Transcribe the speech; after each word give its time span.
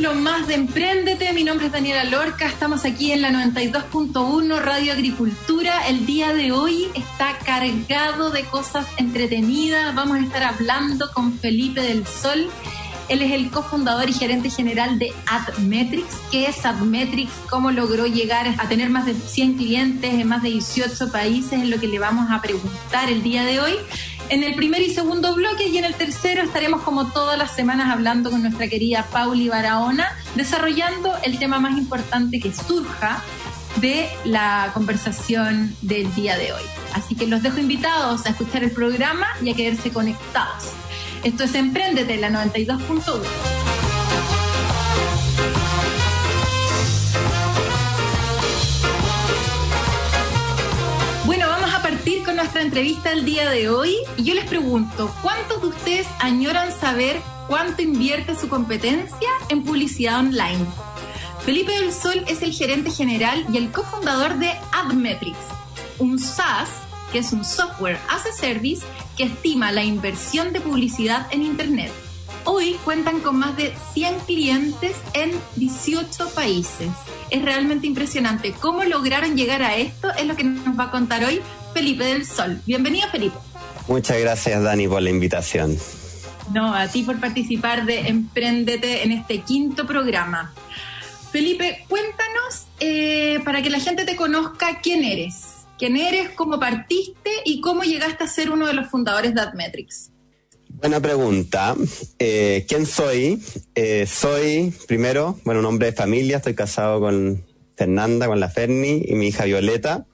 Capítulo 0.00 0.22
más 0.22 0.46
de 0.46 0.54
Emprendete. 0.54 1.30
Mi 1.34 1.44
nombre 1.44 1.66
es 1.66 1.72
Daniela 1.72 2.04
Lorca, 2.04 2.46
estamos 2.46 2.86
aquí 2.86 3.12
en 3.12 3.20
la 3.20 3.30
92.1 3.30 4.58
Radio 4.58 4.94
Agricultura. 4.94 5.86
El 5.88 6.06
día 6.06 6.32
de 6.32 6.52
hoy 6.52 6.88
está 6.94 7.36
cargado 7.44 8.30
de 8.30 8.44
cosas 8.44 8.86
entretenidas. 8.96 9.94
Vamos 9.94 10.16
a 10.16 10.20
estar 10.22 10.42
hablando 10.42 11.12
con 11.12 11.38
Felipe 11.38 11.82
del 11.82 12.06
Sol 12.06 12.48
él 13.10 13.22
es 13.22 13.32
el 13.32 13.50
cofundador 13.50 14.08
y 14.08 14.12
gerente 14.12 14.50
general 14.50 15.00
de 15.00 15.12
AdMetrics. 15.26 16.14
¿Qué 16.30 16.46
es 16.46 16.64
AdMetrics? 16.64 17.32
¿Cómo 17.50 17.72
logró 17.72 18.06
llegar 18.06 18.46
a 18.56 18.68
tener 18.68 18.88
más 18.88 19.04
de 19.04 19.14
100 19.14 19.56
clientes 19.56 20.14
en 20.14 20.28
más 20.28 20.44
de 20.44 20.50
18 20.50 21.10
países? 21.10 21.60
Es 21.60 21.68
lo 21.68 21.80
que 21.80 21.88
le 21.88 21.98
vamos 21.98 22.30
a 22.30 22.40
preguntar 22.40 23.10
el 23.10 23.24
día 23.24 23.44
de 23.44 23.58
hoy. 23.58 23.72
En 24.28 24.44
el 24.44 24.54
primer 24.54 24.80
y 24.82 24.94
segundo 24.94 25.34
bloque 25.34 25.66
y 25.66 25.76
en 25.76 25.84
el 25.84 25.94
tercero 25.94 26.42
estaremos 26.44 26.82
como 26.82 27.08
todas 27.08 27.36
las 27.36 27.52
semanas 27.56 27.90
hablando 27.90 28.30
con 28.30 28.42
nuestra 28.42 28.68
querida 28.68 29.04
Pauli 29.10 29.48
Barahona, 29.48 30.16
desarrollando 30.36 31.12
el 31.24 31.40
tema 31.40 31.58
más 31.58 31.76
importante 31.76 32.38
que 32.38 32.54
surja 32.54 33.24
de 33.80 34.08
la 34.24 34.70
conversación 34.72 35.74
del 35.82 36.14
día 36.14 36.38
de 36.38 36.52
hoy. 36.52 36.62
Así 36.94 37.16
que 37.16 37.26
los 37.26 37.42
dejo 37.42 37.58
invitados 37.58 38.24
a 38.26 38.30
escuchar 38.30 38.62
el 38.62 38.70
programa 38.70 39.26
y 39.42 39.50
a 39.50 39.54
quedarse 39.54 39.90
conectados. 39.90 40.74
Esto 41.22 41.44
es 41.44 41.54
Emprendete, 41.54 42.16
la 42.16 42.30
92.1. 42.30 43.20
Bueno, 51.26 51.46
vamos 51.46 51.74
a 51.74 51.82
partir 51.82 52.22
con 52.24 52.36
nuestra 52.36 52.62
entrevista 52.62 53.12
el 53.12 53.26
día 53.26 53.50
de 53.50 53.68
hoy. 53.68 53.96
Y 54.16 54.24
yo 54.24 54.34
les 54.34 54.46
pregunto, 54.46 55.14
¿cuántos 55.20 55.60
de 55.60 55.68
ustedes 55.68 56.06
añoran 56.20 56.72
saber 56.72 57.20
cuánto 57.48 57.82
invierte 57.82 58.34
su 58.34 58.48
competencia 58.48 59.28
en 59.50 59.62
publicidad 59.62 60.20
online? 60.20 60.64
Felipe 61.44 61.72
del 61.72 61.92
Sol 61.92 62.24
es 62.28 62.40
el 62.40 62.54
gerente 62.54 62.90
general 62.90 63.44
y 63.52 63.58
el 63.58 63.70
cofundador 63.70 64.38
de 64.38 64.52
AdMetrics, 64.72 65.38
un 65.98 66.18
SaaS 66.18 66.70
que 67.10 67.18
es 67.18 67.32
un 67.32 67.44
software 67.44 67.98
as 68.08 68.26
a 68.26 68.32
service 68.32 68.84
que 69.16 69.24
estima 69.24 69.72
la 69.72 69.84
inversión 69.84 70.52
de 70.52 70.60
publicidad 70.60 71.26
en 71.32 71.42
Internet. 71.42 71.90
Hoy 72.44 72.76
cuentan 72.84 73.20
con 73.20 73.36
más 73.36 73.56
de 73.56 73.74
100 73.92 74.20
clientes 74.20 74.96
en 75.12 75.32
18 75.56 76.30
países. 76.34 76.88
Es 77.30 77.42
realmente 77.42 77.86
impresionante. 77.86 78.52
¿Cómo 78.52 78.84
lograron 78.84 79.36
llegar 79.36 79.62
a 79.62 79.76
esto? 79.76 80.10
Es 80.18 80.26
lo 80.26 80.36
que 80.36 80.44
nos 80.44 80.78
va 80.78 80.84
a 80.84 80.90
contar 80.90 81.24
hoy 81.24 81.42
Felipe 81.74 82.04
del 82.04 82.26
Sol. 82.26 82.60
Bienvenido, 82.66 83.08
Felipe. 83.08 83.36
Muchas 83.88 84.18
gracias, 84.20 84.62
Dani, 84.62 84.88
por 84.88 85.02
la 85.02 85.10
invitación. 85.10 85.76
No, 86.52 86.74
a 86.74 86.88
ti 86.88 87.02
por 87.02 87.20
participar 87.20 87.84
de 87.84 88.08
Emprendete 88.08 89.04
en 89.04 89.12
este 89.12 89.42
quinto 89.42 89.86
programa. 89.86 90.52
Felipe, 91.30 91.84
cuéntanos 91.88 92.66
eh, 92.80 93.40
para 93.44 93.62
que 93.62 93.70
la 93.70 93.78
gente 93.78 94.04
te 94.04 94.16
conozca 94.16 94.80
quién 94.80 95.04
eres 95.04 95.59
quién 95.80 95.96
eres, 95.96 96.28
cómo 96.36 96.60
partiste 96.60 97.30
y 97.46 97.62
cómo 97.62 97.84
llegaste 97.84 98.22
a 98.22 98.26
ser 98.26 98.50
uno 98.50 98.66
de 98.66 98.74
los 98.74 98.88
fundadores 98.88 99.34
de 99.34 99.40
AdMetrics. 99.40 100.10
Buena 100.68 101.00
pregunta. 101.00 101.74
Eh, 102.18 102.66
¿Quién 102.68 102.84
soy? 102.84 103.42
Eh, 103.74 104.06
soy, 104.06 104.74
primero, 104.86 105.38
bueno, 105.42 105.60
un 105.60 105.66
hombre 105.66 105.86
de 105.86 105.92
familia, 105.94 106.36
estoy 106.36 106.54
casado 106.54 107.00
con 107.00 107.46
Fernanda, 107.78 108.26
con 108.26 108.38
la 108.40 108.50
Ferni 108.50 109.04
y 109.06 109.14
mi 109.14 109.28
hija 109.28 109.46
Violeta. 109.46 110.04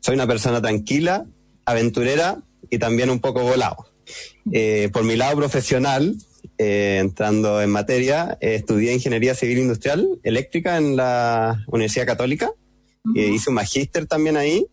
Soy 0.00 0.14
una 0.14 0.26
persona 0.26 0.60
tranquila, 0.60 1.24
aventurera 1.64 2.42
y 2.68 2.76
también 2.78 3.08
un 3.08 3.20
poco 3.20 3.42
volado. 3.42 3.86
Eh, 4.52 4.90
por 4.92 5.04
mi 5.04 5.16
lado 5.16 5.36
profesional, 5.36 6.16
entrando 6.58 7.62
en 7.62 7.70
materia, 7.70 8.36
estudié 8.42 8.92
Ingeniería 8.92 9.34
Civil 9.34 9.56
Industrial 9.56 10.06
Eléctrica 10.22 10.76
en 10.76 10.96
la 10.96 11.64
Universidad 11.68 12.06
Católica. 12.06 12.50
y 13.14 13.22
hice 13.22 13.50
un 13.50 13.56
magíster 13.56 14.06
también 14.06 14.36
ahí 14.38 14.66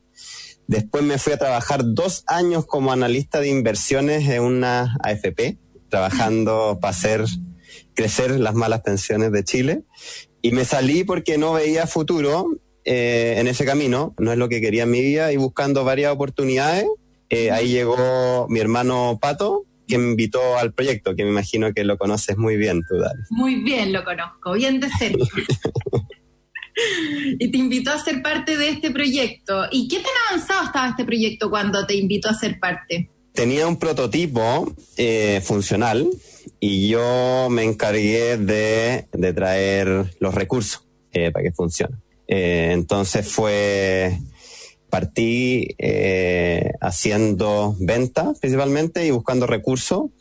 Después 0.72 1.04
me 1.04 1.18
fui 1.18 1.34
a 1.34 1.38
trabajar 1.38 1.82
dos 1.84 2.24
años 2.28 2.66
como 2.66 2.94
analista 2.94 3.42
de 3.42 3.50
inversiones 3.50 4.26
en 4.30 4.42
una 4.42 4.96
AFP, 5.04 5.58
trabajando 5.90 6.80
para 6.82 6.92
hacer 6.92 7.26
crecer 7.94 8.40
las 8.40 8.56
malas 8.56 8.80
pensiones 8.80 9.34
de 9.34 9.44
Chile. 9.44 9.84
Y 10.42 10.52
me 10.52 10.64
salí 10.64 11.04
porque 11.04 11.38
no 11.38 11.52
veía 11.52 11.88
futuro 11.88 12.58
eh, 12.86 13.36
en 13.38 13.48
ese 13.48 13.66
camino, 13.66 14.16
no 14.18 14.32
es 14.32 14.38
lo 14.38 14.48
que 14.48 14.62
quería 14.62 14.84
en 14.84 14.92
mi 14.92 15.02
vida, 15.02 15.34
y 15.34 15.36
buscando 15.36 15.84
varias 15.84 16.14
oportunidades. 16.14 16.88
Eh, 17.28 17.52
ahí 17.52 17.68
llegó 17.68 18.48
mi 18.48 18.62
hermano 18.62 19.20
Pato, 19.22 19.66
que 19.90 19.98
me 19.98 20.12
invitó 20.12 20.58
al 20.58 20.72
proyecto, 20.72 21.18
que 21.18 21.26
me 21.26 21.32
imagino 21.32 21.74
que 21.74 21.84
lo 21.84 21.98
conoces 21.98 22.38
muy 22.38 22.56
bien 22.56 22.82
tú, 22.88 22.96
Dani. 22.96 23.24
Muy 23.30 23.56
bien 23.56 23.92
lo 23.92 24.06
conozco, 24.06 24.54
bien 24.54 24.80
de 24.80 24.88
cerca. 24.98 25.26
y 27.40 27.52
te 27.52 27.58
invitó 27.58 27.92
a 27.92 28.00
ser 28.00 28.22
parte 28.22 28.58
de 28.58 28.70
este 28.70 28.92
proyecto. 28.92 29.66
¿Y 29.72 29.88
qué 29.88 29.98
tan 29.98 30.12
avanzado 30.30 30.66
estaba 30.66 30.90
este 30.90 31.06
proyecto 31.06 31.50
cuando 31.50 31.86
te 31.86 31.96
invitó 31.96 32.30
a 32.30 32.34
ser 32.34 32.60
parte? 32.60 33.10
Tenía 33.34 33.68
un 33.68 33.78
prototipo 33.78 34.74
eh, 34.98 35.42
funcional 35.44 36.08
y 36.60 36.90
yo 36.90 37.48
me 37.50 37.64
encargué 37.64 38.38
de, 38.38 39.08
traer 39.34 40.06
los 40.20 40.36
recursos 40.36 40.86
eh, 41.14 41.32
para 41.32 41.44
que 41.44 41.52
funcione. 41.52 41.96
Eh, 42.28 42.70
entonces 42.72 43.28
fue, 43.28 44.20
partí 44.90 45.76
haciendo 46.82 47.76
venta 47.80 48.34
principalmente 48.40 49.06
y 49.06 49.12
buscando 49.12 49.48
recursos 49.48 50.12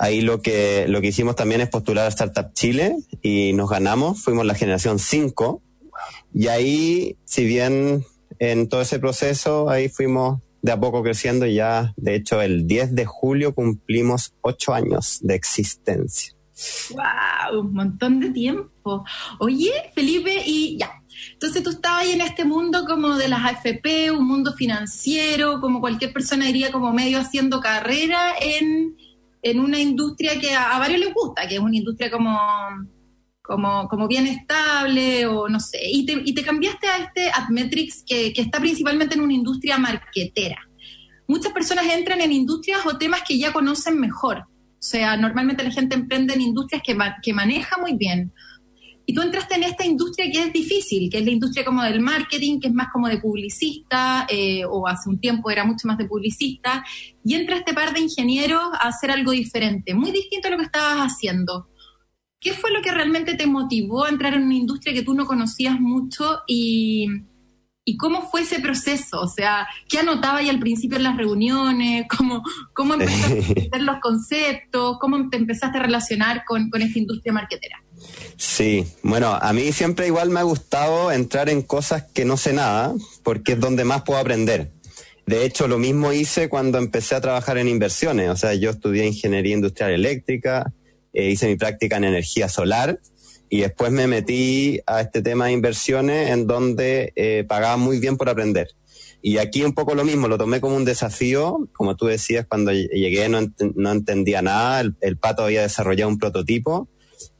Ahí 0.00 0.22
lo 0.22 0.40
que, 0.40 0.86
lo 0.88 1.02
que 1.02 1.08
hicimos 1.08 1.36
también 1.36 1.60
es 1.60 1.68
postular 1.68 2.06
a 2.06 2.08
Startup 2.08 2.54
Chile 2.54 2.96
y 3.20 3.52
nos 3.52 3.68
ganamos, 3.68 4.22
fuimos 4.22 4.46
la 4.46 4.54
generación 4.54 4.98
5 4.98 5.60
y 6.32 6.48
ahí, 6.48 7.16
si 7.24 7.44
bien 7.44 8.04
en 8.38 8.68
todo 8.68 8.80
ese 8.80 8.98
proceso, 8.98 9.68
ahí 9.68 9.88
fuimos 9.88 10.40
de 10.62 10.72
a 10.72 10.80
poco 10.80 11.02
creciendo 11.02 11.46
y 11.46 11.54
ya, 11.54 11.92
de 11.96 12.14
hecho, 12.14 12.40
el 12.40 12.66
10 12.66 12.94
de 12.94 13.06
julio 13.06 13.54
cumplimos 13.54 14.34
ocho 14.42 14.74
años 14.74 15.18
de 15.22 15.34
existencia. 15.34 16.34
¡Wow! 16.90 17.60
Un 17.60 17.72
montón 17.72 18.20
de 18.20 18.30
tiempo. 18.30 19.04
Oye, 19.38 19.72
Felipe, 19.94 20.42
y 20.44 20.78
ya. 20.78 20.92
Entonces 21.32 21.62
tú 21.62 21.70
estabas 21.70 22.02
ahí 22.02 22.12
en 22.12 22.20
este 22.20 22.44
mundo 22.44 22.84
como 22.86 23.16
de 23.16 23.28
las 23.28 23.44
AFP, 23.44 24.10
un 24.10 24.26
mundo 24.26 24.52
financiero, 24.52 25.60
como 25.60 25.80
cualquier 25.80 26.12
persona 26.12 26.46
diría, 26.46 26.70
como 26.70 26.92
medio 26.92 27.18
haciendo 27.18 27.60
carrera 27.60 28.34
en, 28.40 28.96
en 29.42 29.60
una 29.60 29.80
industria 29.80 30.38
que 30.38 30.54
a 30.54 30.78
varios 30.78 31.00
les 31.00 31.14
gusta, 31.14 31.48
que 31.48 31.54
es 31.54 31.60
una 31.60 31.76
industria 31.76 32.10
como 32.10 32.38
como, 33.42 33.88
como 33.88 34.06
bien 34.06 34.26
estable 34.26 35.26
o 35.26 35.48
no 35.48 35.60
sé, 35.60 35.80
y 35.82 36.04
te, 36.06 36.20
y 36.24 36.34
te 36.34 36.42
cambiaste 36.42 36.86
a 36.86 36.98
este 36.98 37.30
Admetrics 37.30 38.04
que, 38.06 38.32
que 38.32 38.42
está 38.42 38.60
principalmente 38.60 39.14
en 39.14 39.22
una 39.22 39.32
industria 39.32 39.78
marquetera. 39.78 40.68
Muchas 41.26 41.52
personas 41.52 41.86
entran 41.86 42.20
en 42.20 42.32
industrias 42.32 42.84
o 42.86 42.98
temas 42.98 43.22
que 43.26 43.38
ya 43.38 43.52
conocen 43.52 44.00
mejor. 44.00 44.38
O 44.38 44.82
sea, 44.82 45.16
normalmente 45.16 45.62
la 45.62 45.70
gente 45.70 45.94
emprende 45.94 46.34
en 46.34 46.40
industrias 46.40 46.82
que, 46.84 46.96
que 47.22 47.32
maneja 47.32 47.76
muy 47.78 47.96
bien. 47.96 48.32
Y 49.06 49.12
tú 49.12 49.22
entraste 49.22 49.56
en 49.56 49.64
esta 49.64 49.84
industria 49.84 50.30
que 50.30 50.40
es 50.40 50.52
difícil, 50.52 51.10
que 51.10 51.18
es 51.18 51.24
la 51.24 51.32
industria 51.32 51.64
como 51.64 51.82
del 51.82 52.00
marketing, 52.00 52.60
que 52.60 52.68
es 52.68 52.74
más 52.74 52.88
como 52.92 53.08
de 53.08 53.18
publicista, 53.18 54.26
eh, 54.28 54.64
o 54.64 54.86
hace 54.86 55.08
un 55.08 55.18
tiempo 55.20 55.50
era 55.50 55.64
mucho 55.64 55.88
más 55.88 55.98
de 55.98 56.04
publicista, 56.04 56.84
y 57.24 57.34
entra 57.34 57.56
este 57.56 57.74
par 57.74 57.92
de 57.92 58.00
ingenieros 58.00 58.62
a 58.72 58.88
hacer 58.88 59.10
algo 59.10 59.32
diferente, 59.32 59.94
muy 59.94 60.12
distinto 60.12 60.48
a 60.48 60.52
lo 60.52 60.58
que 60.58 60.64
estabas 60.64 61.12
haciendo. 61.12 61.68
¿Qué 62.40 62.54
fue 62.54 62.70
lo 62.70 62.80
que 62.80 62.90
realmente 62.90 63.34
te 63.34 63.46
motivó 63.46 64.04
a 64.04 64.08
entrar 64.08 64.32
en 64.32 64.44
una 64.44 64.54
industria 64.54 64.94
que 64.94 65.02
tú 65.02 65.12
no 65.12 65.26
conocías 65.26 65.78
mucho 65.78 66.40
y, 66.46 67.06
cómo 67.98 68.30
fue 68.30 68.42
ese 68.42 68.60
proceso? 68.60 69.20
O 69.20 69.28
sea, 69.28 69.68
¿qué 69.90 69.98
anotabas 69.98 70.48
al 70.48 70.58
principio 70.58 70.96
en 70.96 71.02
las 71.02 71.18
reuniones? 71.18 72.06
¿Cómo, 72.16 72.42
cómo 72.72 72.94
empezaste 72.94 73.34
a 73.34 73.36
entender 73.46 73.82
los 73.82 74.00
conceptos? 74.00 74.96
¿Cómo 74.98 75.28
te 75.28 75.36
empezaste 75.36 75.76
a 75.76 75.82
relacionar 75.82 76.44
con, 76.46 76.70
con 76.70 76.80
esta 76.80 76.98
industria 76.98 77.34
marketera? 77.34 77.84
Sí, 78.38 78.86
bueno, 79.02 79.34
a 79.34 79.52
mí 79.52 79.70
siempre 79.72 80.06
igual 80.06 80.30
me 80.30 80.40
ha 80.40 80.44
gustado 80.44 81.12
entrar 81.12 81.50
en 81.50 81.60
cosas 81.60 82.04
que 82.04 82.24
no 82.24 82.38
sé 82.38 82.54
nada, 82.54 82.94
porque 83.22 83.52
es 83.52 83.60
donde 83.60 83.84
más 83.84 84.02
puedo 84.02 84.18
aprender. 84.18 84.72
De 85.26 85.44
hecho, 85.44 85.68
lo 85.68 85.78
mismo 85.78 86.12
hice 86.12 86.48
cuando 86.48 86.78
empecé 86.78 87.16
a 87.16 87.20
trabajar 87.20 87.58
en 87.58 87.68
inversiones. 87.68 88.30
O 88.30 88.36
sea, 88.36 88.54
yo 88.54 88.70
estudié 88.70 89.06
ingeniería 89.06 89.54
industrial 89.54 89.92
eléctrica, 89.92 90.72
eh, 91.12 91.30
hice 91.30 91.46
mi 91.48 91.56
práctica 91.56 91.96
en 91.96 92.04
energía 92.04 92.48
solar 92.48 93.00
Y 93.48 93.60
después 93.60 93.90
me 93.90 94.06
metí 94.06 94.80
a 94.86 95.00
este 95.00 95.22
tema 95.22 95.46
de 95.46 95.52
inversiones 95.52 96.30
en 96.30 96.46
donde 96.46 97.12
eh, 97.16 97.44
pagaba 97.48 97.76
muy 97.76 97.98
bien 97.98 98.16
por 98.16 98.28
aprender. 98.28 98.68
Y 99.22 99.38
aquí 99.38 99.64
un 99.64 99.74
poco 99.74 99.94
lo 99.94 100.04
mismo, 100.04 100.28
lo 100.28 100.38
tomé 100.38 100.60
como 100.60 100.76
un 100.76 100.84
desafío. 100.84 101.68
Como 101.72 101.96
tú 101.96 102.06
decías, 102.06 102.46
cuando 102.48 102.72
llegué 102.72 103.28
no, 103.28 103.40
no 103.74 103.92
entendía 103.92 104.40
nada. 104.40 104.82
El, 105.00 105.16
pato 105.18 105.44
había 105.44 105.62
desarrollado 105.62 106.08
un 106.08 106.18
prototipo 106.18 106.88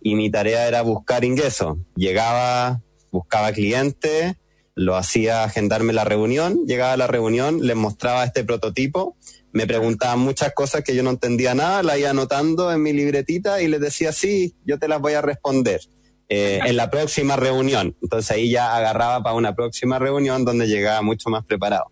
y 0.02 0.14
mi 0.14 0.31
tarea 0.31 0.69
era 0.69 0.82
buscar 0.82 1.25
ingresos. 1.25 1.78
Llegaba, 1.96 2.82
buscaba 3.11 3.52
clientes, 3.52 4.34
lo 4.75 4.96
hacía 4.96 5.44
agendarme 5.44 5.93
la 5.93 6.05
reunión, 6.05 6.67
llegaba 6.67 6.94
a 6.94 6.96
la 6.96 7.06
reunión, 7.06 7.67
les 7.67 7.76
mostraba 7.76 8.25
este 8.25 8.44
prototipo, 8.44 9.17
me 9.52 9.67
preguntaban 9.67 10.19
muchas 10.20 10.52
cosas 10.55 10.82
que 10.82 10.94
yo 10.94 11.02
no 11.02 11.11
entendía 11.11 11.55
nada, 11.55 11.82
la 11.82 11.99
iba 11.99 12.11
anotando 12.11 12.73
en 12.73 12.82
mi 12.82 12.93
libretita 12.93 13.61
y 13.62 13.69
les 13.69 13.81
decía, 13.81 14.12
sí, 14.12 14.55
yo 14.64 14.79
te 14.79 14.88
las 14.88 15.00
voy 15.00 15.14
a 15.14 15.23
responder. 15.23 15.81
Eh, 16.32 16.61
en 16.64 16.76
la 16.76 16.88
próxima 16.91 17.35
reunión. 17.35 17.97
Entonces 18.00 18.31
ahí 18.31 18.50
ya 18.52 18.76
agarraba 18.76 19.20
para 19.20 19.35
una 19.35 19.56
próxima 19.56 19.99
reunión 19.99 20.44
donde 20.44 20.69
llegaba 20.69 21.02
mucho 21.02 21.29
más 21.29 21.44
preparado. 21.44 21.91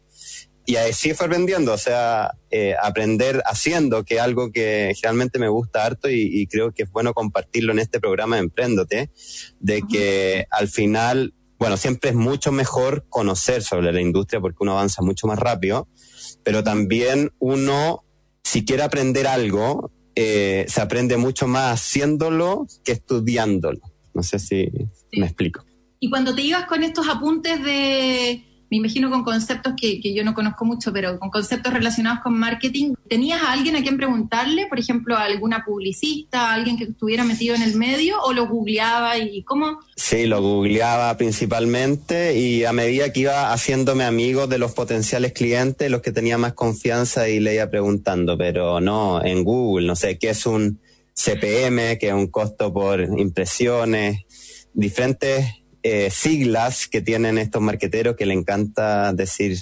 Y 0.64 0.76
así 0.76 1.12
fue 1.14 1.26
aprendiendo, 1.26 1.72
o 1.72 1.78
sea, 1.78 2.32
eh, 2.50 2.75
aprender 2.81 3.43
haciendo, 3.46 4.04
que 4.04 4.16
es 4.16 4.20
algo 4.20 4.52
que 4.52 4.94
realmente 5.02 5.38
me 5.38 5.49
gusta 5.49 5.84
harto 5.84 6.11
y, 6.11 6.46
creo 6.46 6.72
que 6.72 6.82
es 6.82 6.90
bueno 6.93 7.14
compartirlo 7.14 7.72
en 7.72 7.78
este 7.78 7.99
programa 7.99 8.37
de 8.37 8.43
Emprendete, 8.43 9.11
de 9.61 9.82
que 9.90 10.46
al 10.50 10.69
final, 10.69 11.32
bueno, 11.58 11.78
siempre 11.78 12.11
es 12.11 12.16
mucho 12.16 12.52
mejor 12.52 13.06
conocer 13.08 13.62
sobre 13.62 13.93
la 13.93 14.02
industria 14.02 14.43
porque 14.43 14.58
uno 14.61 14.72
avanza 14.72 15.00
mucho 15.00 15.26
más 15.26 15.38
rápido, 15.38 15.88
pero 16.48 16.64
también 16.64 17.30
uno, 17.40 18.04
si 18.42 18.64
quiere 18.64 18.82
aprender 18.82 19.26
algo, 19.26 19.92
eh, 20.14 20.64
se 20.66 20.80
aprende 20.80 21.18
mucho 21.18 21.46
más 21.46 21.74
haciéndolo 21.78 22.66
que 22.86 22.92
estudiándolo. 22.92 23.80
No 24.14 24.22
sé 24.22 24.38
si 24.38 24.66
me 25.12 25.26
explico. 25.26 25.62
Y 26.00 26.08
cuando 26.08 26.34
te 26.34 26.40
ibas 26.40 26.64
con 26.64 26.82
estos 26.82 27.06
apuntes 27.06 27.62
de, 27.62 28.47
me 28.70 28.76
imagino 28.76 29.10
con 29.10 29.24
conceptos 29.24 29.74
que, 29.80 30.00
yo 30.00 30.24
no 30.24 30.34
conozco 30.34 30.64
mucho, 30.64 30.92
pero 30.92 31.18
con 31.18 31.30
conceptos 31.30 31.72
relacionados 31.72 32.20
con 32.20 32.38
marketing, 32.38 32.94
¿tenías 33.08 33.42
a 33.42 33.52
alguien 33.52 33.76
a 33.76 33.82
quien 33.82 33.96
preguntarle, 33.96 34.66
por 34.66 34.78
ejemplo, 34.78 35.16
a 35.16 35.24
alguna 35.24 35.64
publicista, 35.64 36.50
a 36.50 36.54
alguien 36.54 36.76
que 36.76 36.84
estuviera 36.84 37.24
metido 37.24 37.54
en 37.54 37.62
el 37.62 37.76
medio, 37.76 38.20
o 38.22 38.32
lo 38.32 38.46
googleaba 38.46 39.18
y 39.18 39.42
cómo? 39.42 39.80
Sí, 39.96 40.26
lo 40.26 40.42
googleaba 40.42 41.16
principalmente 41.16 42.38
y 42.38 42.64
a 42.64 42.72
medida 42.72 43.12
que 43.12 43.20
iba 43.20 43.52
haciéndome 43.52 44.04
amigo 44.04 44.46
de 44.46 44.58
los 44.58 44.72
potenciales 44.72 45.32
clientes, 45.32 45.90
los 45.90 46.02
que 46.02 46.12
tenía 46.12 46.38
más 46.38 46.52
confianza 46.52 47.28
y 47.28 47.40
le 47.40 47.54
iba 47.54 47.70
preguntando, 47.70 48.36
pero 48.36 48.80
no, 48.80 49.24
en 49.24 49.44
Google, 49.44 49.86
no 49.86 49.96
sé, 49.96 50.18
¿qué 50.18 50.30
es 50.30 50.46
un 50.46 50.80
CPM, 51.14 51.98
que 51.98 52.08
es 52.08 52.14
un 52.14 52.28
costo 52.28 52.72
por 52.72 53.00
impresiones, 53.00 54.20
diferentes 54.72 55.46
eh, 55.90 56.11
siglas 56.11 56.87
que 56.87 57.00
tienen 57.00 57.38
estos 57.38 57.62
marqueteros 57.62 58.14
que 58.14 58.26
le 58.26 58.35
encanta 58.35 59.11
decir 59.14 59.56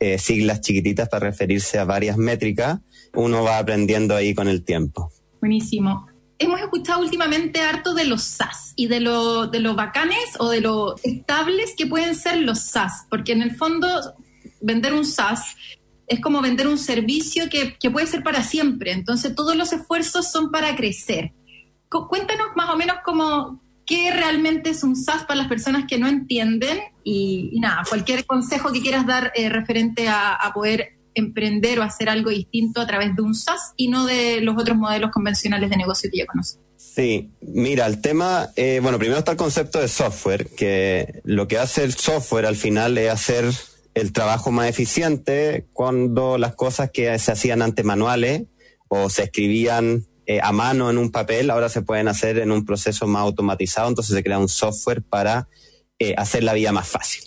eh, 0.00 0.18
siglas 0.18 0.60
chiquititas 0.60 1.08
para 1.08 1.30
referirse 1.30 1.78
a 1.78 1.84
varias 1.84 2.16
métricas, 2.16 2.80
uno 3.14 3.44
va 3.44 3.58
aprendiendo 3.58 4.16
ahí 4.16 4.34
con 4.34 4.48
el 4.48 4.64
tiempo. 4.64 5.12
Buenísimo. 5.40 6.08
Hemos 6.40 6.60
escuchado 6.60 7.00
últimamente 7.00 7.60
harto 7.60 7.94
de 7.94 8.06
los 8.06 8.24
SaaS 8.24 8.72
y 8.74 8.88
de 8.88 8.98
lo, 8.98 9.46
de 9.46 9.60
los 9.60 9.76
bacanes 9.76 10.18
o 10.40 10.48
de 10.50 10.60
lo 10.60 10.96
estables 11.04 11.74
que 11.76 11.86
pueden 11.86 12.16
ser 12.16 12.40
los 12.40 12.58
SaaS, 12.58 13.06
porque 13.08 13.30
en 13.30 13.42
el 13.42 13.54
fondo 13.54 13.86
vender 14.60 14.94
un 14.94 15.04
SaaS 15.04 15.54
es 16.08 16.20
como 16.20 16.42
vender 16.42 16.66
un 16.66 16.78
servicio 16.78 17.44
que, 17.48 17.90
puede 17.90 18.08
ser 18.08 18.24
para 18.24 18.42
siempre. 18.42 18.90
Entonces 18.90 19.36
todos 19.36 19.54
los 19.54 19.72
esfuerzos 19.72 20.32
son 20.32 20.50
para 20.50 20.74
crecer. 20.74 21.32
cuéntanos 21.88 22.48
más 22.56 22.68
o 22.70 22.76
menos 22.76 22.96
cómo, 23.04 23.61
qué 23.86 24.10
realmente 24.10 24.70
es 24.70 24.82
un 24.84 24.96
SaaS 24.96 25.24
para 25.24 25.36
las 25.36 25.48
personas 25.48 25.84
que 25.88 25.98
no 25.98 26.08
entienden 26.08 26.78
y, 27.04 27.58
nada, 27.60 27.82
cualquier 27.88 28.24
consejo 28.26 28.72
que 28.72 28.80
quieras 28.80 29.06
dar 29.06 29.32
eh, 29.34 29.48
referente 29.48 30.08
a, 30.08 30.38
poder 30.54 30.98
emprender 31.14 31.78
o 31.78 31.82
hacer 31.82 32.08
algo 32.08 32.30
distinto 32.30 32.80
a 32.80 32.86
través 32.86 33.14
de 33.14 33.22
un 33.22 33.34
SaaS 33.34 33.72
y 33.76 33.88
no 33.88 34.06
de 34.06 34.40
los 34.40 34.56
otros 34.58 34.76
modelos 34.76 35.10
convencionales 35.10 35.68
de 35.68 35.76
negocio 35.76 36.10
que 36.10 36.18
ya 36.18 36.26
conoces. 36.26 36.58
Sí, 36.76 37.30
mira, 37.40 37.86
el 37.86 38.00
tema, 38.00 38.50
eh, 38.56 38.80
bueno, 38.82 38.98
primero 38.98 39.18
está 39.18 39.32
el 39.32 39.36
concepto 39.36 39.80
de 39.80 39.88
software, 39.88 40.48
que 40.56 41.20
lo 41.24 41.48
que 41.48 41.58
hace 41.58 41.84
el 41.84 41.94
software 41.94 42.46
al 42.46 42.56
final 42.56 42.98
es 42.98 43.10
hacer 43.10 43.46
el 43.94 44.12
trabajo 44.12 44.50
más 44.50 44.68
eficiente 44.68 45.66
cuando 45.72 46.38
las 46.38 46.54
cosas 46.54 46.90
que 46.90 47.18
se 47.18 47.32
hacían 47.32 47.62
antes 47.62 47.84
manuales 47.84 48.44
o 48.88 49.10
se 49.10 49.24
escribían 49.24 50.06
eh, 50.26 50.40
a 50.42 50.52
mano 50.52 50.90
en 50.90 50.98
un 50.98 51.10
papel, 51.10 51.50
ahora 51.50 51.68
se 51.68 51.82
pueden 51.82 52.08
hacer 52.08 52.38
en 52.38 52.52
un 52.52 52.64
proceso 52.64 53.06
más 53.06 53.22
automatizado, 53.22 53.88
entonces 53.88 54.14
se 54.14 54.22
crea 54.22 54.38
un 54.38 54.48
software 54.48 55.02
para 55.02 55.48
eh, 55.98 56.14
hacer 56.16 56.44
la 56.44 56.52
vida 56.52 56.72
más 56.72 56.88
fácil. 56.88 57.24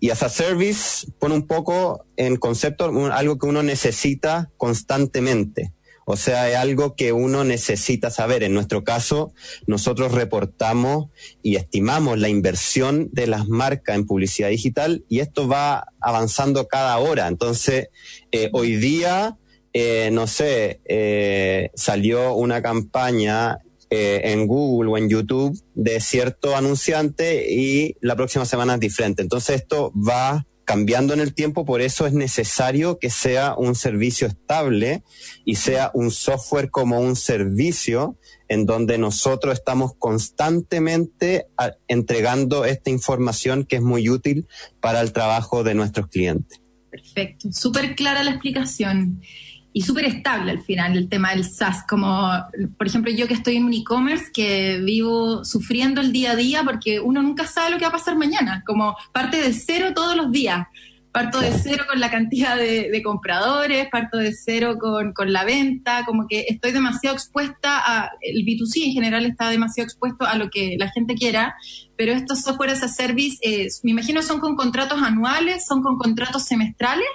Y 0.00 0.10
as 0.10 0.22
a 0.22 0.28
service 0.28 1.06
pone 1.18 1.34
un 1.34 1.46
poco 1.46 2.04
en 2.16 2.36
concepto 2.36 2.92
algo 3.12 3.38
que 3.38 3.46
uno 3.46 3.62
necesita 3.62 4.50
constantemente. 4.56 5.72
O 6.08 6.16
sea, 6.16 6.48
es 6.48 6.56
algo 6.56 6.94
que 6.94 7.12
uno 7.12 7.42
necesita 7.42 8.10
saber. 8.10 8.44
En 8.44 8.54
nuestro 8.54 8.84
caso, 8.84 9.32
nosotros 9.66 10.12
reportamos 10.12 11.06
y 11.42 11.56
estimamos 11.56 12.18
la 12.18 12.28
inversión 12.28 13.08
de 13.12 13.26
las 13.26 13.48
marcas 13.48 13.96
en 13.96 14.06
publicidad 14.06 14.50
digital 14.50 15.04
y 15.08 15.18
esto 15.18 15.48
va 15.48 15.88
avanzando 16.00 16.68
cada 16.68 16.96
hora. 16.98 17.26
Entonces, 17.26 17.88
eh, 18.30 18.50
hoy 18.52 18.76
día, 18.76 19.36
eh, 19.78 20.10
no 20.10 20.26
sé, 20.26 20.80
eh, 20.86 21.70
salió 21.74 22.34
una 22.34 22.62
campaña 22.62 23.58
en 23.88 24.46
Google 24.48 24.90
o 24.90 24.98
en 24.98 25.08
YouTube 25.08 25.56
de 25.74 26.00
cierto 26.00 26.56
anunciante 26.56 27.46
y 27.52 27.94
la 28.00 28.16
próxima 28.16 28.44
semana 28.44 28.74
es 28.74 28.80
diferente. 28.80 29.22
Entonces, 29.22 29.56
esto 29.56 29.92
va 29.96 30.44
cambiando 30.66 31.14
en 31.14 31.20
el 31.20 31.32
tiempo, 31.32 31.64
por 31.64 31.80
eso 31.80 32.06
es 32.06 32.12
necesario 32.12 32.98
que 32.98 33.08
sea 33.08 33.54
un 33.56 33.76
servicio 33.76 34.26
estable 34.26 35.04
y 35.44 35.54
sea 35.54 35.92
un 35.94 36.10
software 36.10 36.70
como 36.70 36.98
un 37.00 37.14
servicio 37.14 38.18
en 38.48 38.66
donde 38.66 38.98
nosotros 38.98 39.54
estamos 39.54 39.92
constantemente 39.96 41.46
entregando 41.86 42.64
esta 42.64 42.90
información 42.90 43.64
que 43.64 43.76
es 43.76 43.82
muy 43.82 44.10
útil 44.10 44.48
para 44.80 45.00
el 45.00 45.12
trabajo 45.12 45.62
de 45.62 45.74
nuestros 45.74 46.08
clientes. 46.08 46.60
Perfecto, 46.90 47.48
súper 47.52 47.94
clara 47.94 48.24
la 48.24 48.32
explicación 48.32 49.20
y 49.76 49.82
súper 49.82 50.06
estable 50.06 50.52
al 50.52 50.62
final 50.62 50.96
el 50.96 51.10
tema 51.10 51.32
del 51.32 51.44
SaaS, 51.44 51.84
como 51.86 52.30
por 52.78 52.86
ejemplo 52.86 53.12
yo 53.12 53.28
que 53.28 53.34
estoy 53.34 53.56
en 53.56 53.64
un 53.64 53.74
e-commerce 53.74 54.32
que 54.32 54.80
vivo 54.82 55.44
sufriendo 55.44 56.00
el 56.00 56.12
día 56.12 56.30
a 56.30 56.34
día 56.34 56.62
porque 56.64 56.98
uno 56.98 57.22
nunca 57.22 57.46
sabe 57.46 57.72
lo 57.72 57.76
que 57.76 57.84
va 57.84 57.90
a 57.90 57.92
pasar 57.92 58.16
mañana, 58.16 58.62
como 58.66 58.96
parte 59.12 59.36
de 59.38 59.52
cero 59.52 59.88
todos 59.94 60.16
los 60.16 60.32
días. 60.32 60.66
Parto 61.12 61.40
de 61.40 61.52
cero 61.52 61.84
con 61.88 62.00
la 62.00 62.10
cantidad 62.10 62.56
de, 62.56 63.02
compradores, 63.02 63.88
parto 63.90 64.16
de 64.16 64.32
cero 64.32 64.76
con, 64.78 65.12
con, 65.12 65.30
la 65.30 65.44
venta, 65.44 66.04
como 66.06 66.26
que 66.26 66.46
estoy 66.48 66.72
demasiado 66.72 67.14
expuesta 67.14 67.78
a, 67.78 68.10
el 68.22 68.46
B2C 68.46 68.86
en 68.86 68.92
general 68.92 69.26
está 69.26 69.50
demasiado 69.50 69.86
expuesto 69.86 70.24
a 70.24 70.36
lo 70.36 70.48
que 70.48 70.76
la 70.78 70.90
gente 70.90 71.14
quiera, 71.14 71.54
pero 71.98 72.12
estos 72.12 72.40
software 72.40 72.70
as 72.70 72.82
a 72.82 72.88
service, 72.88 73.36
eh, 73.42 73.68
me 73.82 73.90
imagino 73.90 74.22
son 74.22 74.40
con 74.40 74.56
contratos 74.56 75.02
anuales, 75.02 75.66
son 75.66 75.82
con 75.82 75.98
contratos 75.98 76.44
semestrales. 76.44 77.06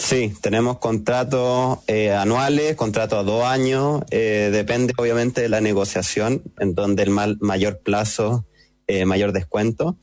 Sí, 0.00 0.32
tenemos 0.40 0.78
contratos 0.78 1.80
eh, 1.86 2.10
anuales, 2.10 2.74
contratos 2.74 3.18
a 3.18 3.22
dos 3.22 3.44
años, 3.44 4.00
eh, 4.10 4.48
depende 4.50 4.94
obviamente 4.96 5.42
de 5.42 5.50
la 5.50 5.60
negociación, 5.60 6.42
en 6.58 6.74
donde 6.74 7.02
el 7.02 7.10
mayor 7.10 7.80
plazo, 7.80 8.46
eh, 8.86 9.04
mayor 9.04 9.32
descuento, 9.32 9.98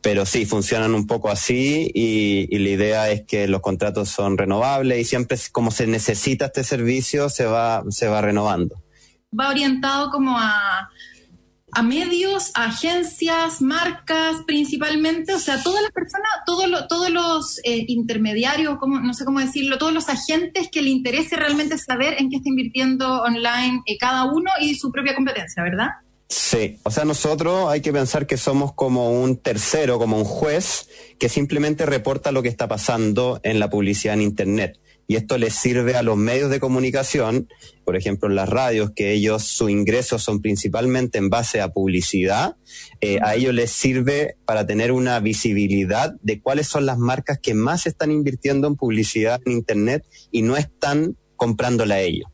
pero 0.00 0.24
sí, 0.24 0.46
funcionan 0.46 0.94
un 0.94 1.06
poco 1.06 1.28
así 1.28 1.90
y, 1.94 2.48
y, 2.48 2.58
la 2.60 2.68
idea 2.70 3.10
es 3.10 3.24
que 3.26 3.46
los 3.46 3.60
contratos 3.60 4.08
son 4.08 4.38
renovables 4.38 4.98
y 4.98 5.04
siempre 5.04 5.36
como 5.52 5.70
se 5.70 5.86
necesita 5.86 6.46
este 6.46 6.64
servicio 6.64 7.28
se 7.28 7.44
va, 7.44 7.84
se 7.90 8.08
va 8.08 8.22
renovando. 8.22 8.82
Va 9.38 9.50
orientado 9.50 10.10
como 10.10 10.38
a 10.38 10.88
a 11.72 11.82
medios, 11.82 12.50
agencias, 12.54 13.62
marcas 13.62 14.42
principalmente, 14.46 15.34
o 15.34 15.38
sea, 15.38 15.62
todas 15.62 15.82
las 15.82 15.90
personas, 15.90 16.30
todos 16.44 16.86
todos 16.88 17.10
los 17.10 17.58
eh, 17.64 17.84
intermediarios, 17.88 18.76
como, 18.78 19.00
no 19.00 19.14
sé 19.14 19.24
cómo 19.24 19.40
decirlo, 19.40 19.78
todos 19.78 19.92
los 19.92 20.08
agentes 20.10 20.68
que 20.70 20.82
le 20.82 20.90
interese 20.90 21.36
realmente 21.36 21.78
saber 21.78 22.16
en 22.18 22.28
qué 22.28 22.36
está 22.36 22.48
invirtiendo 22.50 23.22
online 23.22 23.82
eh, 23.86 23.96
cada 23.98 24.26
uno 24.26 24.50
y 24.60 24.74
su 24.74 24.92
propia 24.92 25.14
competencia, 25.14 25.62
¿verdad? 25.62 25.88
Sí, 26.28 26.78
o 26.82 26.90
sea, 26.90 27.04
nosotros 27.04 27.70
hay 27.70 27.80
que 27.80 27.92
pensar 27.92 28.26
que 28.26 28.36
somos 28.36 28.72
como 28.72 29.10
un 29.10 29.36
tercero, 29.36 29.98
como 29.98 30.16
un 30.16 30.24
juez, 30.24 30.88
que 31.18 31.28
simplemente 31.28 31.84
reporta 31.86 32.32
lo 32.32 32.42
que 32.42 32.48
está 32.48 32.68
pasando 32.68 33.40
en 33.42 33.58
la 33.58 33.68
publicidad 33.68 34.14
en 34.14 34.22
Internet 34.22 34.78
y 35.12 35.16
esto 35.16 35.36
les 35.36 35.52
sirve 35.52 35.94
a 35.94 36.02
los 36.02 36.16
medios 36.16 36.48
de 36.48 36.58
comunicación, 36.58 37.46
por 37.84 37.96
ejemplo 37.96 38.30
en 38.30 38.34
las 38.34 38.48
radios, 38.48 38.92
que 38.96 39.12
ellos 39.12 39.42
su 39.44 39.68
ingresos 39.68 40.22
son 40.22 40.40
principalmente 40.40 41.18
en 41.18 41.28
base 41.28 41.60
a 41.60 41.68
publicidad, 41.68 42.56
eh, 43.02 43.18
a 43.22 43.34
ellos 43.34 43.52
les 43.52 43.70
sirve 43.70 44.36
para 44.46 44.66
tener 44.66 44.90
una 44.90 45.20
visibilidad 45.20 46.14
de 46.22 46.40
cuáles 46.40 46.66
son 46.66 46.86
las 46.86 46.96
marcas 46.96 47.38
que 47.42 47.52
más 47.52 47.86
están 47.86 48.10
invirtiendo 48.10 48.66
en 48.66 48.76
publicidad 48.76 49.38
en 49.44 49.52
Internet 49.52 50.02
y 50.30 50.40
no 50.40 50.56
están 50.56 51.18
comprándola 51.36 51.96
a 51.96 52.00
ellos. 52.00 52.30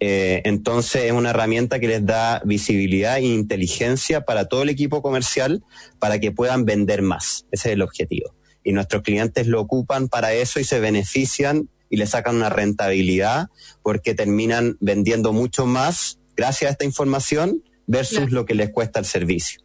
Eh, 0.00 0.40
entonces 0.46 1.02
es 1.04 1.12
una 1.12 1.30
herramienta 1.30 1.78
que 1.80 1.88
les 1.88 2.06
da 2.06 2.40
visibilidad 2.46 3.18
e 3.18 3.26
inteligencia 3.26 4.22
para 4.22 4.46
todo 4.46 4.62
el 4.62 4.70
equipo 4.70 5.02
comercial 5.02 5.62
para 5.98 6.18
que 6.18 6.32
puedan 6.32 6.64
vender 6.64 7.02
más. 7.02 7.44
Ese 7.50 7.68
es 7.68 7.74
el 7.74 7.82
objetivo. 7.82 8.34
Y 8.64 8.72
nuestros 8.72 9.02
clientes 9.02 9.46
lo 9.46 9.60
ocupan 9.60 10.08
para 10.08 10.32
eso 10.32 10.60
y 10.60 10.64
se 10.64 10.80
benefician 10.80 11.68
y 11.88 11.96
le 11.96 12.06
sacan 12.06 12.36
una 12.36 12.48
rentabilidad 12.48 13.48
porque 13.82 14.14
terminan 14.14 14.76
vendiendo 14.80 15.32
mucho 15.32 15.66
más 15.66 16.18
gracias 16.36 16.68
a 16.68 16.72
esta 16.72 16.84
información 16.84 17.62
versus 17.86 18.32
lo 18.32 18.46
que 18.46 18.54
les 18.54 18.70
cuesta 18.70 18.98
el 18.98 19.04
servicio. 19.04 19.60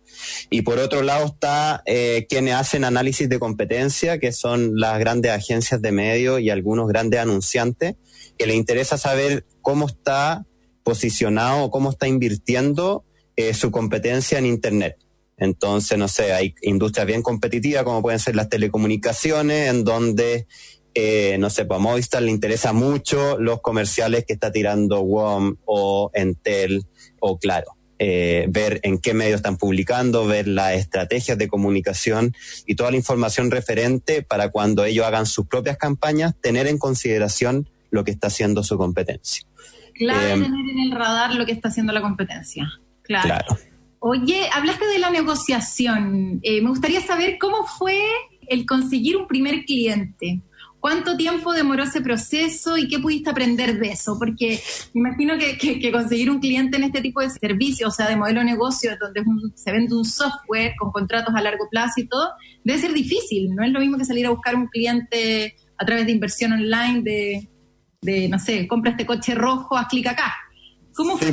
Y 0.49 0.61
por 0.61 0.77
otro 0.79 1.01
lado 1.01 1.25
está 1.25 1.81
eh, 1.85 2.27
quienes 2.29 2.53
hacen 2.55 2.83
análisis 2.83 3.27
de 3.27 3.39
competencia, 3.39 4.19
que 4.19 4.31
son 4.31 4.73
las 4.75 4.99
grandes 4.99 5.31
agencias 5.31 5.81
de 5.81 5.91
medios 5.91 6.39
y 6.39 6.49
algunos 6.49 6.87
grandes 6.87 7.19
anunciantes, 7.19 7.95
que 8.37 8.45
les 8.45 8.55
interesa 8.55 8.97
saber 8.97 9.45
cómo 9.61 9.87
está 9.87 10.45
posicionado 10.83 11.63
o 11.63 11.71
cómo 11.71 11.91
está 11.91 12.07
invirtiendo 12.07 13.03
eh, 13.35 13.53
su 13.53 13.71
competencia 13.71 14.37
en 14.37 14.45
Internet. 14.45 14.97
Entonces, 15.37 15.97
no 15.97 16.07
sé, 16.07 16.33
hay 16.33 16.53
industrias 16.61 17.07
bien 17.07 17.23
competitivas 17.23 17.83
como 17.83 18.03
pueden 18.03 18.19
ser 18.19 18.35
las 18.35 18.49
telecomunicaciones, 18.49 19.69
en 19.69 19.83
donde, 19.83 20.45
eh, 20.93 21.37
no 21.39 21.49
sé, 21.49 21.65
para 21.65 21.79
pues 21.79 21.91
Movistar 21.91 22.21
le 22.21 22.31
interesa 22.31 22.73
mucho 22.73 23.37
los 23.39 23.61
comerciales 23.61 24.25
que 24.25 24.33
está 24.33 24.51
tirando 24.51 25.01
WOM 25.01 25.55
o 25.65 26.11
Entel 26.13 26.83
o 27.19 27.37
Claro. 27.37 27.75
Eh, 28.03 28.47
ver 28.49 28.79
en 28.81 28.97
qué 28.97 29.13
medios 29.13 29.35
están 29.35 29.57
publicando, 29.57 30.25
ver 30.25 30.47
las 30.47 30.73
estrategias 30.73 31.37
de 31.37 31.47
comunicación 31.47 32.33
y 32.65 32.73
toda 32.73 32.89
la 32.89 32.97
información 32.97 33.51
referente 33.51 34.23
para 34.23 34.49
cuando 34.49 34.83
ellos 34.85 35.05
hagan 35.05 35.27
sus 35.27 35.45
propias 35.45 35.77
campañas, 35.77 36.33
tener 36.41 36.65
en 36.65 36.79
consideración 36.79 37.69
lo 37.91 38.03
que 38.03 38.09
está 38.09 38.27
haciendo 38.27 38.63
su 38.63 38.75
competencia. 38.75 39.45
Claro, 39.93 40.19
eh, 40.19 40.31
tener 40.31 40.69
en 40.71 40.79
el 40.79 40.91
radar 40.93 41.35
lo 41.35 41.45
que 41.45 41.51
está 41.51 41.69
haciendo 41.69 41.93
la 41.93 42.01
competencia. 42.01 42.67
Claro. 43.03 43.55
Oye, 43.99 44.49
hablaste 44.51 44.87
de 44.87 44.97
la 44.97 45.11
negociación. 45.11 46.39
Eh, 46.41 46.59
me 46.61 46.69
gustaría 46.69 47.01
saber 47.01 47.37
cómo 47.39 47.67
fue 47.67 48.01
el 48.47 48.65
conseguir 48.65 49.15
un 49.15 49.27
primer 49.27 49.63
cliente. 49.63 50.41
¿Cuánto 50.81 51.15
tiempo 51.15 51.53
demoró 51.53 51.83
ese 51.83 52.01
proceso 52.01 52.75
y 52.75 52.87
qué 52.87 52.97
pudiste 52.97 53.29
aprender 53.29 53.77
de 53.77 53.89
eso? 53.89 54.17
Porque 54.17 54.59
me 54.95 55.01
imagino 55.01 55.35
que, 55.37 55.91
conseguir 55.91 56.31
un 56.31 56.39
cliente 56.39 56.77
en 56.77 56.85
este 56.85 57.01
tipo 57.01 57.21
de 57.21 57.29
servicio, 57.29 57.89
o 57.89 57.91
sea, 57.91 58.09
de 58.09 58.15
modelo 58.15 58.39
de 58.39 58.47
negocio, 58.47 58.89
donde 58.99 59.21
se 59.53 59.71
vende 59.71 59.95
un 59.95 60.03
software 60.03 60.73
con 60.79 60.91
contratos 60.91 61.35
a 61.35 61.41
largo 61.41 61.69
plazo 61.69 62.01
y 62.01 62.07
todo, 62.07 62.31
debe 62.63 62.79
ser 62.79 62.93
difícil. 62.93 63.53
No 63.55 63.63
es 63.63 63.71
lo 63.71 63.79
mismo 63.79 63.99
que 63.99 64.05
salir 64.05 64.25
a 64.25 64.31
buscar 64.31 64.55
un 64.55 64.65
cliente 64.69 65.55
a 65.77 65.85
través 65.85 66.07
de 66.07 66.13
inversión 66.13 66.51
online, 66.51 67.47
de, 68.01 68.27
no 68.27 68.39
sé, 68.39 68.67
compra 68.67 68.91
este 68.91 69.05
coche 69.05 69.35
rojo, 69.35 69.77
haz 69.77 69.87
clic 69.87 70.07
acá. 70.07 70.33
¿Cómo 70.95 71.15
fue? 71.15 71.31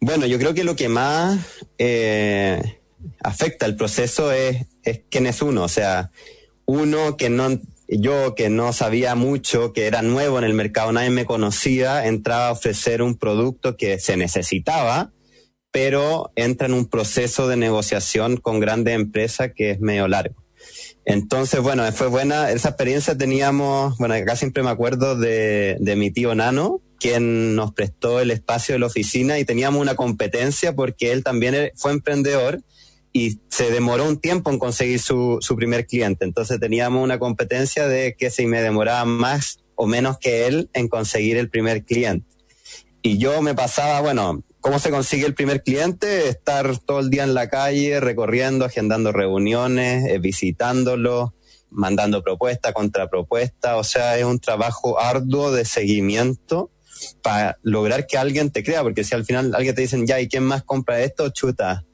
Bueno, 0.00 0.24
yo 0.24 0.38
creo 0.38 0.54
que 0.54 0.64
lo 0.64 0.74
que 0.74 0.88
más 0.88 1.38
eh, 1.76 2.80
afecta 3.22 3.66
el 3.66 3.76
proceso 3.76 4.32
es, 4.32 4.64
es 4.82 5.02
quién 5.10 5.26
es 5.26 5.42
uno. 5.42 5.64
O 5.64 5.68
sea, 5.68 6.10
uno 6.64 7.18
que 7.18 7.28
no 7.28 7.58
yo 7.88 8.34
que 8.34 8.50
no 8.50 8.72
sabía 8.72 9.14
mucho, 9.14 9.72
que 9.72 9.86
era 9.86 10.02
nuevo 10.02 10.38
en 10.38 10.44
el 10.44 10.54
mercado, 10.54 10.92
nadie 10.92 11.10
me 11.10 11.24
conocía, 11.24 12.06
entraba 12.06 12.48
a 12.48 12.52
ofrecer 12.52 13.00
un 13.00 13.16
producto 13.16 13.76
que 13.76 13.98
se 13.98 14.16
necesitaba, 14.16 15.12
pero 15.70 16.30
entra 16.36 16.66
en 16.66 16.74
un 16.74 16.86
proceso 16.86 17.48
de 17.48 17.56
negociación 17.56 18.36
con 18.36 18.60
grandes 18.60 18.94
empresas 18.94 19.52
que 19.54 19.70
es 19.70 19.80
medio 19.80 20.06
largo. 20.06 20.44
Entonces, 21.06 21.60
bueno, 21.60 21.90
fue 21.92 22.08
buena, 22.08 22.50
esa 22.50 22.70
experiencia 22.70 23.16
teníamos, 23.16 23.96
bueno, 23.96 24.14
acá 24.14 24.36
siempre 24.36 24.62
me 24.62 24.70
acuerdo 24.70 25.16
de, 25.16 25.78
de 25.80 25.96
mi 25.96 26.10
tío 26.10 26.34
Nano, 26.34 26.82
quien 27.00 27.54
nos 27.54 27.72
prestó 27.72 28.20
el 28.20 28.30
espacio 28.30 28.74
de 28.74 28.80
la 28.80 28.86
oficina 28.86 29.38
y 29.38 29.44
teníamos 29.44 29.80
una 29.80 29.94
competencia 29.94 30.74
porque 30.74 31.12
él 31.12 31.24
también 31.24 31.70
fue 31.76 31.92
emprendedor 31.92 32.60
y 33.12 33.38
se 33.48 33.70
demoró 33.70 34.06
un 34.06 34.18
tiempo 34.18 34.50
en 34.50 34.58
conseguir 34.58 35.00
su, 35.00 35.38
su 35.40 35.56
primer 35.56 35.86
cliente. 35.86 36.24
Entonces 36.24 36.60
teníamos 36.60 37.02
una 37.02 37.18
competencia 37.18 37.88
de 37.88 38.14
que 38.18 38.30
si 38.30 38.46
me 38.46 38.62
demoraba 38.62 39.04
más 39.04 39.58
o 39.74 39.86
menos 39.86 40.18
que 40.18 40.46
él 40.46 40.70
en 40.72 40.88
conseguir 40.88 41.36
el 41.36 41.48
primer 41.48 41.84
cliente. 41.84 42.26
Y 43.02 43.18
yo 43.18 43.40
me 43.42 43.54
pasaba, 43.54 44.00
bueno, 44.00 44.42
¿cómo 44.60 44.78
se 44.78 44.90
consigue 44.90 45.24
el 45.24 45.34
primer 45.34 45.62
cliente? 45.62 46.28
Estar 46.28 46.78
todo 46.78 47.00
el 47.00 47.10
día 47.10 47.24
en 47.24 47.34
la 47.34 47.48
calle, 47.48 48.00
recorriendo, 48.00 48.64
agendando 48.64 49.12
reuniones, 49.12 50.04
eh, 50.06 50.18
visitándolo, 50.18 51.34
mandando 51.70 52.22
propuesta, 52.22 52.72
contrapropuesta. 52.72 53.76
O 53.76 53.84
sea, 53.84 54.18
es 54.18 54.24
un 54.24 54.40
trabajo 54.40 55.00
arduo 55.00 55.52
de 55.52 55.64
seguimiento 55.64 56.70
para 57.22 57.58
lograr 57.62 58.06
que 58.06 58.18
alguien 58.18 58.50
te 58.50 58.64
crea, 58.64 58.82
porque 58.82 59.04
si 59.04 59.14
al 59.14 59.24
final 59.24 59.54
alguien 59.54 59.74
te 59.74 59.82
dicen, 59.82 60.06
ya, 60.06 60.20
¿y 60.20 60.28
quién 60.28 60.42
más 60.42 60.64
compra 60.64 61.00
esto? 61.00 61.28
Chuta, 61.30 61.84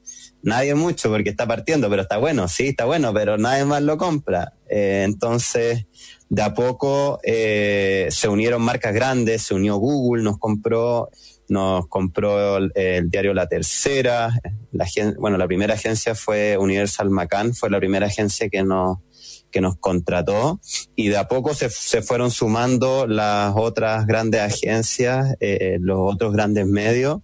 nadie 0.44 0.74
mucho 0.74 1.10
porque 1.10 1.30
está 1.30 1.46
partiendo, 1.46 1.90
pero 1.90 2.02
está 2.02 2.18
bueno, 2.18 2.46
sí, 2.48 2.68
está 2.68 2.84
bueno, 2.84 3.12
pero 3.12 3.38
nadie 3.38 3.64
más 3.64 3.82
lo 3.82 3.96
compra. 3.96 4.52
Eh, 4.68 5.02
entonces, 5.04 5.86
de 6.28 6.42
a 6.42 6.54
poco 6.54 7.18
eh, 7.24 8.08
se 8.10 8.28
unieron 8.28 8.62
marcas 8.62 8.94
grandes, 8.94 9.42
se 9.42 9.54
unió 9.54 9.76
Google, 9.76 10.22
nos 10.22 10.38
compró, 10.38 11.08
nos 11.48 11.88
compró 11.88 12.58
el, 12.58 13.10
diario 13.10 13.32
La 13.34 13.48
Tercera, 13.48 14.38
la, 14.70 14.86
bueno, 15.18 15.38
la 15.38 15.46
primera 15.46 15.74
agencia 15.74 16.14
fue 16.14 16.58
Universal 16.58 17.10
Macan, 17.10 17.54
fue 17.54 17.70
la 17.70 17.78
primera 17.78 18.06
agencia 18.06 18.48
que 18.48 18.62
nos 18.62 18.98
que 19.50 19.60
nos 19.60 19.78
contrató 19.78 20.60
y 20.96 21.10
de 21.10 21.16
a 21.16 21.28
poco 21.28 21.54
se, 21.54 21.70
se 21.70 22.02
fueron 22.02 22.32
sumando 22.32 23.06
las 23.06 23.54
otras 23.54 24.04
grandes 24.04 24.40
agencias, 24.40 25.36
eh, 25.38 25.78
los 25.80 25.98
otros 26.00 26.32
grandes 26.32 26.66
medios 26.66 27.20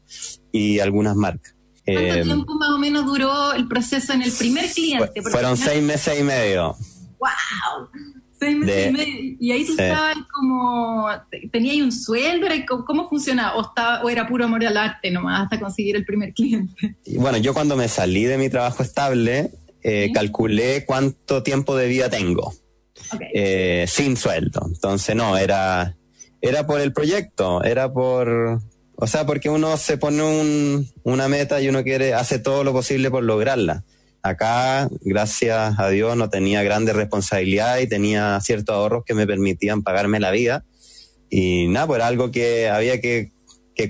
y 0.53 0.79
algunas 0.79 1.17
marcas. 1.17 1.60
¿Cuánto 1.95 2.15
eh, 2.15 2.23
tiempo 2.23 2.55
más 2.55 2.71
o 2.71 2.79
menos 2.79 3.07
duró 3.07 3.53
el 3.53 3.69
proceso 3.69 4.13
en 4.13 4.23
el 4.23 4.33
primer 4.33 4.71
cliente? 4.71 5.23
fueron 5.23 5.57
seis 5.57 5.83
meses 5.83 6.19
y 6.19 6.23
medio. 6.23 6.77
¡Wow! 7.19 7.89
Seis 8.39 8.57
meses 8.57 8.89
y 8.89 8.93
medio. 8.93 9.37
Y 9.39 9.53
ahí 9.53 9.67
tú 9.67 9.73
estabas 9.73 10.17
como, 10.33 11.09
¿tenías 11.53 11.77
un 11.77 11.93
sueldo? 11.93 12.47
¿Cómo, 12.87 13.09
funcionaba? 13.09 13.57
¿O, 13.57 13.63
estaba, 13.63 14.03
¿O 14.03 14.09
era 14.09 14.27
puro 14.27 14.45
amor 14.45 14.65
al 14.65 14.77
arte 14.77 15.11
nomás 15.11 15.43
hasta 15.43 15.61
conseguir 15.61 15.97
el 15.97 16.05
primer 16.05 16.33
cliente? 16.33 16.97
bueno, 17.17 17.39
yo 17.39 17.53
cuando 17.55 17.77
me 17.77 17.89
salí 17.89 18.25
de 18.25 18.39
mi 18.39 18.49
trabajo 18.49 18.83
estable, 18.83 19.51
eh, 19.83 20.11
calculé 20.13 20.85
cuánto 20.87 21.43
tiempo 21.43 21.77
de 21.77 21.89
vida 21.89 22.09
tengo. 22.11 22.53
Eh, 23.35 23.87
sin 23.89 24.17
sueldo. 24.17 24.63
Entonces, 24.67 25.17
no, 25.17 25.37
era, 25.37 25.97
era 26.41 26.67
por 26.67 26.81
el 26.81 26.93
proyecto, 26.93 27.63
era 27.65 27.93
por, 27.93 28.61
o 29.01 29.07
sea, 29.07 29.25
porque 29.25 29.49
uno 29.49 29.77
se 29.79 29.97
pone 29.97 30.23
un, 30.23 30.87
una 31.05 31.27
meta 31.27 31.61
y 31.61 31.69
uno 31.69 31.83
quiere, 31.83 32.13
hace 32.13 32.39
todo 32.39 32.65
lo 32.65 32.73
posible 32.73 33.11
por 33.11 33.25
lograrla. 33.25 33.83
Acá, 34.23 34.91
gracias 35.01 35.79
a 35.79 35.89
Dios, 35.89 36.15
no 36.19 36.29
tenía 36.29 36.63
grandes 36.63 36.95
responsabilidades 36.95 37.85
y 37.85 37.89
tenía 37.89 38.39
ciertos 38.43 38.75
ahorros 38.75 39.05
que 39.07 39.15
me 39.15 39.27
permitían 39.27 39.83
pagarme 39.83 40.21
la 40.21 40.31
vida. 40.31 40.67
Y 41.31 41.69
nada, 41.69 41.87
pues 41.87 41.97
era 41.97 42.09
algo 42.09 42.31
que 42.31 42.69
había 42.69 43.01
que, 43.01 43.33
que 43.75 43.89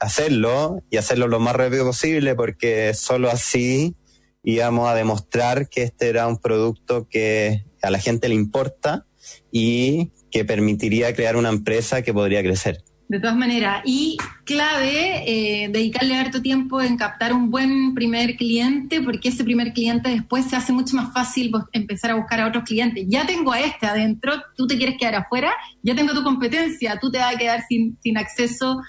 hacerlo 0.00 0.82
y 0.90 0.96
hacerlo 0.96 1.28
lo 1.28 1.38
más 1.38 1.54
rápido 1.54 1.84
posible 1.84 2.34
porque 2.34 2.92
solo 2.94 3.30
así 3.30 3.94
íbamos 4.42 4.88
a 4.88 4.96
demostrar 4.96 5.68
que 5.68 5.84
este 5.84 6.08
era 6.08 6.26
un 6.26 6.38
producto 6.38 7.06
que 7.08 7.64
a 7.80 7.90
la 7.90 8.00
gente 8.00 8.28
le 8.28 8.34
importa 8.34 9.06
y 9.52 10.10
que 10.32 10.44
permitiría 10.44 11.14
crear 11.14 11.36
una 11.36 11.50
empresa 11.50 12.02
que 12.02 12.12
podría 12.12 12.42
crecer. 12.42 12.82
De 13.08 13.18
todas 13.18 13.36
maneras, 13.36 13.82
y 13.86 14.18
clave, 14.44 15.24
eh, 15.26 15.68
dedicarle 15.70 16.14
harto 16.14 16.42
tiempo 16.42 16.82
en 16.82 16.98
captar 16.98 17.32
un 17.32 17.50
buen 17.50 17.94
primer 17.94 18.36
cliente, 18.36 19.00
porque 19.00 19.30
ese 19.30 19.44
primer 19.44 19.72
cliente 19.72 20.10
después 20.10 20.44
se 20.44 20.56
hace 20.56 20.74
mucho 20.74 20.94
más 20.94 21.12
fácil 21.14 21.50
empezar 21.72 22.10
a 22.10 22.14
buscar 22.16 22.40
a 22.40 22.48
otros 22.48 22.64
clientes. 22.64 23.06
Ya 23.08 23.26
tengo 23.26 23.52
a 23.52 23.60
este 23.60 23.86
adentro, 23.86 24.34
tú 24.56 24.66
te 24.66 24.76
quieres 24.76 24.96
quedar 24.98 25.14
afuera, 25.14 25.54
ya 25.82 25.94
tengo 25.94 26.12
tu 26.12 26.22
competencia, 26.22 26.98
tú 27.00 27.10
te 27.10 27.16
vas 27.16 27.34
a 27.34 27.38
quedar 27.38 27.64
sin, 27.66 27.98
sin 28.02 28.18
acceso 28.18 28.82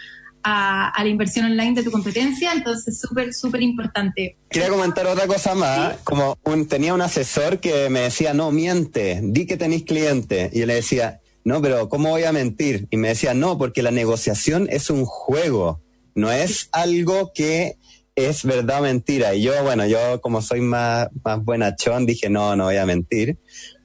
a, 0.43 0.93
la 1.03 1.09
inversión 1.09 1.45
online 1.45 1.73
de 1.73 1.83
tu 1.83 1.91
competencia, 1.91 2.51
entonces 2.53 2.99
súper, 2.99 3.33
súper 3.33 3.61
importante. 3.61 4.37
Quería 4.49 4.69
comentar 4.69 5.05
otra 5.07 5.27
cosa 5.27 5.55
más, 5.55 5.97
como 6.03 6.37
tenía 6.67 6.93
un 6.93 7.01
asesor 7.01 7.59
que 7.59 7.89
me 7.89 8.01
decía, 8.01 8.33
no, 8.33 8.51
miente, 8.51 9.19
di 9.23 9.45
que 9.45 9.57
tenéis 9.57 9.83
cliente, 9.83 10.49
y 10.53 10.59
yo 10.59 10.65
le 10.65 10.75
decía, 10.75 11.19
no, 11.43 11.61
pero 11.61 11.89
¿cómo 11.89 12.09
voy 12.09 12.23
a 12.23 12.31
mentir? 12.31 12.87
Y 12.91 12.97
me 12.97 13.09
decía, 13.09 13.33
no, 13.33 13.57
porque 13.57 13.81
la 13.81 13.91
negociación 13.91 14.67
es 14.69 14.89
un 14.89 15.05
juego, 15.05 15.81
no 16.15 16.31
es 16.31 16.69
algo 16.71 17.31
que 17.33 17.77
es 18.15 18.43
verdad 18.43 18.79
o 18.79 18.83
mentira. 18.83 19.33
Y 19.33 19.43
yo, 19.43 19.63
bueno, 19.63 19.85
yo 19.85 20.21
como 20.21 20.41
soy 20.41 20.61
más, 20.61 21.07
más 21.23 21.43
buenachón, 21.43 22.05
dije, 22.05 22.29
no, 22.29 22.55
no 22.55 22.65
voy 22.65 22.77
a 22.77 22.85
mentir. 22.85 23.37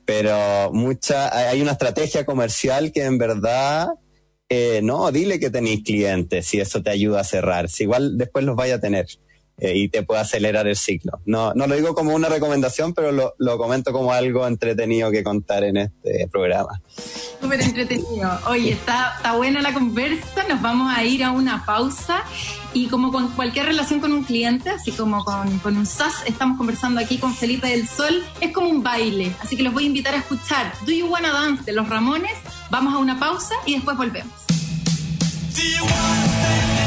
Pero 0.04 0.70
mucha, 0.72 1.34
hay 1.48 1.62
una 1.62 1.72
estrategia 1.72 2.26
comercial 2.26 2.92
que 2.92 3.04
en 3.04 3.16
verdad, 3.16 3.88
eh, 4.48 4.80
no, 4.82 5.10
dile 5.10 5.40
que 5.40 5.50
tenéis 5.50 5.82
clientes, 5.82 6.46
si 6.46 6.60
eso 6.60 6.82
te 6.82 6.90
ayuda 6.90 7.20
a 7.20 7.24
cerrar. 7.24 7.70
Si 7.70 7.84
igual 7.84 8.18
después 8.18 8.44
los 8.44 8.56
vaya 8.56 8.76
a 8.76 8.80
tener. 8.80 9.06
Eh, 9.58 9.72
y 9.76 9.88
te 9.88 10.02
puede 10.02 10.20
acelerar 10.20 10.66
el 10.66 10.76
ciclo. 10.76 11.20
No, 11.26 11.54
no 11.54 11.66
lo 11.66 11.76
digo 11.76 11.94
como 11.94 12.14
una 12.14 12.28
recomendación, 12.28 12.92
pero 12.92 13.12
lo, 13.12 13.34
lo 13.38 13.56
comento 13.56 13.92
como 13.92 14.12
algo 14.12 14.46
entretenido 14.46 15.10
que 15.10 15.22
contar 15.22 15.62
en 15.64 15.76
este 15.76 16.28
programa. 16.28 16.80
Súper 17.40 17.60
entretenido. 17.60 18.30
Oye, 18.48 18.72
está, 18.72 19.14
está 19.16 19.36
buena 19.36 19.62
la 19.62 19.72
conversa, 19.72 20.44
nos 20.48 20.60
vamos 20.60 20.92
a 20.94 21.04
ir 21.04 21.22
a 21.22 21.30
una 21.30 21.64
pausa 21.64 22.24
y 22.72 22.88
como 22.88 23.12
con 23.12 23.28
cualquier 23.32 23.66
relación 23.66 24.00
con 24.00 24.12
un 24.12 24.24
cliente, 24.24 24.70
así 24.70 24.90
como 24.90 25.24
con, 25.24 25.58
con 25.60 25.76
un 25.76 25.86
SAS, 25.86 26.24
estamos 26.26 26.58
conversando 26.58 27.00
aquí 27.00 27.18
con 27.18 27.34
Felipe 27.34 27.68
del 27.68 27.88
Sol, 27.88 28.24
es 28.40 28.52
como 28.52 28.68
un 28.68 28.82
baile, 28.82 29.32
así 29.40 29.56
que 29.56 29.62
los 29.62 29.72
voy 29.72 29.84
a 29.84 29.86
invitar 29.86 30.14
a 30.14 30.18
escuchar 30.18 30.72
Do 30.84 30.92
You 30.92 31.06
Wanna 31.06 31.32
Dance 31.32 31.62
de 31.62 31.72
Los 31.72 31.88
Ramones, 31.88 32.32
vamos 32.70 32.92
a 32.92 32.98
una 32.98 33.20
pausa 33.20 33.54
y 33.64 33.74
después 33.74 33.96
volvemos. 33.96 34.32
y 35.56 36.83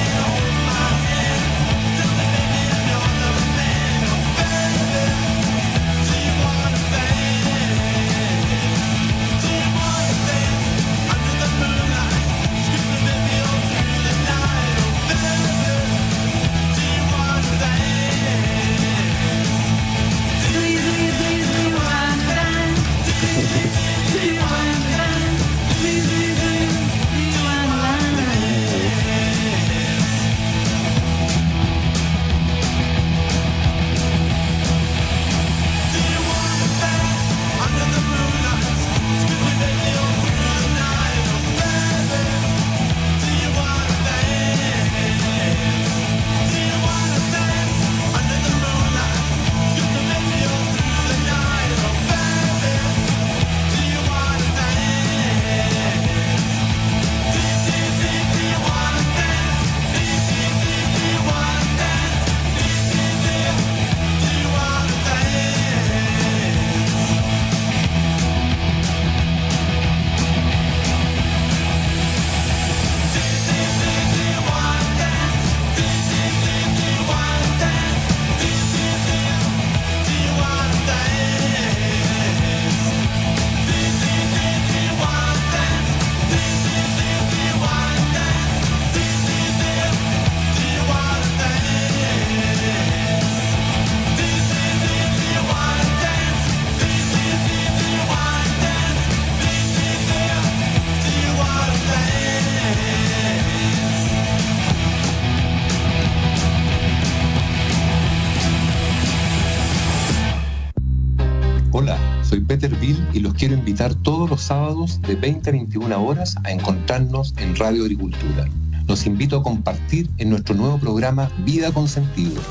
sábados 114.42 115.02
de 115.02 115.16
20 115.16 115.50
a 115.50 115.54
21 115.54 116.04
horas 116.04 116.36
a 116.44 116.52
encontrarnos 116.52 117.34
en 117.38 117.56
Radio 117.56 117.84
Agricultura. 117.84 118.46
Los 118.88 119.06
invito 119.06 119.38
a 119.38 119.44
compartir 119.44 120.10
en 120.18 120.30
nuestro 120.30 120.56
nuevo 120.56 120.78
programa 120.78 121.30
Vida 121.40 121.72
con 121.72 121.88
Sentido. 121.88 122.42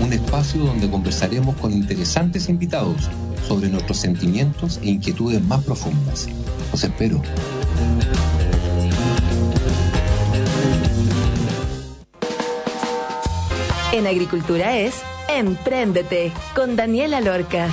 Un 0.00 0.12
espacio 0.12 0.64
donde 0.64 0.90
conversaremos 0.90 1.56
con 1.56 1.72
interesantes 1.72 2.48
invitados 2.48 3.08
sobre 3.46 3.68
nuestros 3.68 3.98
sentimientos 3.98 4.78
e 4.82 4.88
inquietudes 4.88 5.42
más 5.42 5.62
profundas. 5.64 6.28
Los 6.72 6.84
espero. 6.84 7.22
En 13.92 14.06
Agricultura 14.06 14.76
es 14.76 14.94
Empréndete 15.28 16.32
con 16.54 16.76
Daniela 16.76 17.20
Lorca. 17.20 17.68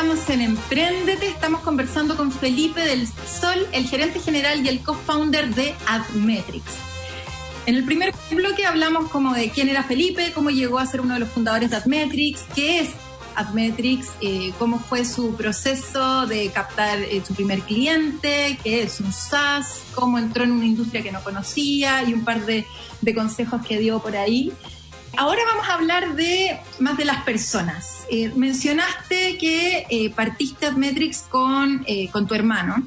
Estamos 0.00 0.30
en 0.30 0.40
Emprendete, 0.40 1.26
estamos 1.26 1.60
conversando 1.60 2.16
con 2.16 2.32
Felipe 2.32 2.80
del 2.80 3.06
Sol, 3.06 3.68
el 3.72 3.86
gerente 3.86 4.18
general 4.18 4.64
y 4.64 4.68
el 4.70 4.80
co-founder 4.80 5.54
de 5.54 5.74
Admetrics. 5.86 6.72
En 7.66 7.74
el 7.74 7.84
primer 7.84 8.14
bloque 8.30 8.64
hablamos 8.64 9.10
como 9.10 9.34
de 9.34 9.50
quién 9.50 9.68
era 9.68 9.82
Felipe, 9.82 10.32
cómo 10.34 10.48
llegó 10.48 10.78
a 10.78 10.86
ser 10.86 11.02
uno 11.02 11.12
de 11.12 11.20
los 11.20 11.28
fundadores 11.28 11.68
de 11.68 11.76
Admetrics, 11.76 12.44
qué 12.54 12.80
es 12.80 12.88
Admetrics, 13.34 14.08
eh, 14.22 14.54
cómo 14.58 14.78
fue 14.78 15.04
su 15.04 15.34
proceso 15.34 16.26
de 16.26 16.48
captar 16.50 16.98
eh, 17.02 17.22
su 17.26 17.34
primer 17.34 17.60
cliente, 17.60 18.58
qué 18.64 18.84
es 18.84 19.00
un 19.00 19.12
SaaS, 19.12 19.82
cómo 19.94 20.18
entró 20.18 20.44
en 20.44 20.52
una 20.52 20.64
industria 20.64 21.02
que 21.02 21.12
no 21.12 21.22
conocía 21.22 22.02
y 22.04 22.14
un 22.14 22.24
par 22.24 22.46
de, 22.46 22.66
de 23.02 23.14
consejos 23.14 23.60
que 23.66 23.78
dio 23.78 23.98
por 23.98 24.16
ahí. 24.16 24.50
Ahora 25.16 25.42
vamos 25.44 25.68
a 25.68 25.74
hablar 25.74 26.14
de 26.14 26.58
más 26.78 26.96
de 26.96 27.04
las 27.04 27.24
personas. 27.24 28.06
Eh, 28.10 28.32
mencionaste 28.34 29.36
que 29.38 29.86
eh, 29.90 30.10
partiste 30.10 30.66
Admetrics 30.66 31.22
con, 31.22 31.84
eh, 31.86 32.08
con 32.10 32.26
tu 32.26 32.34
hermano, 32.34 32.86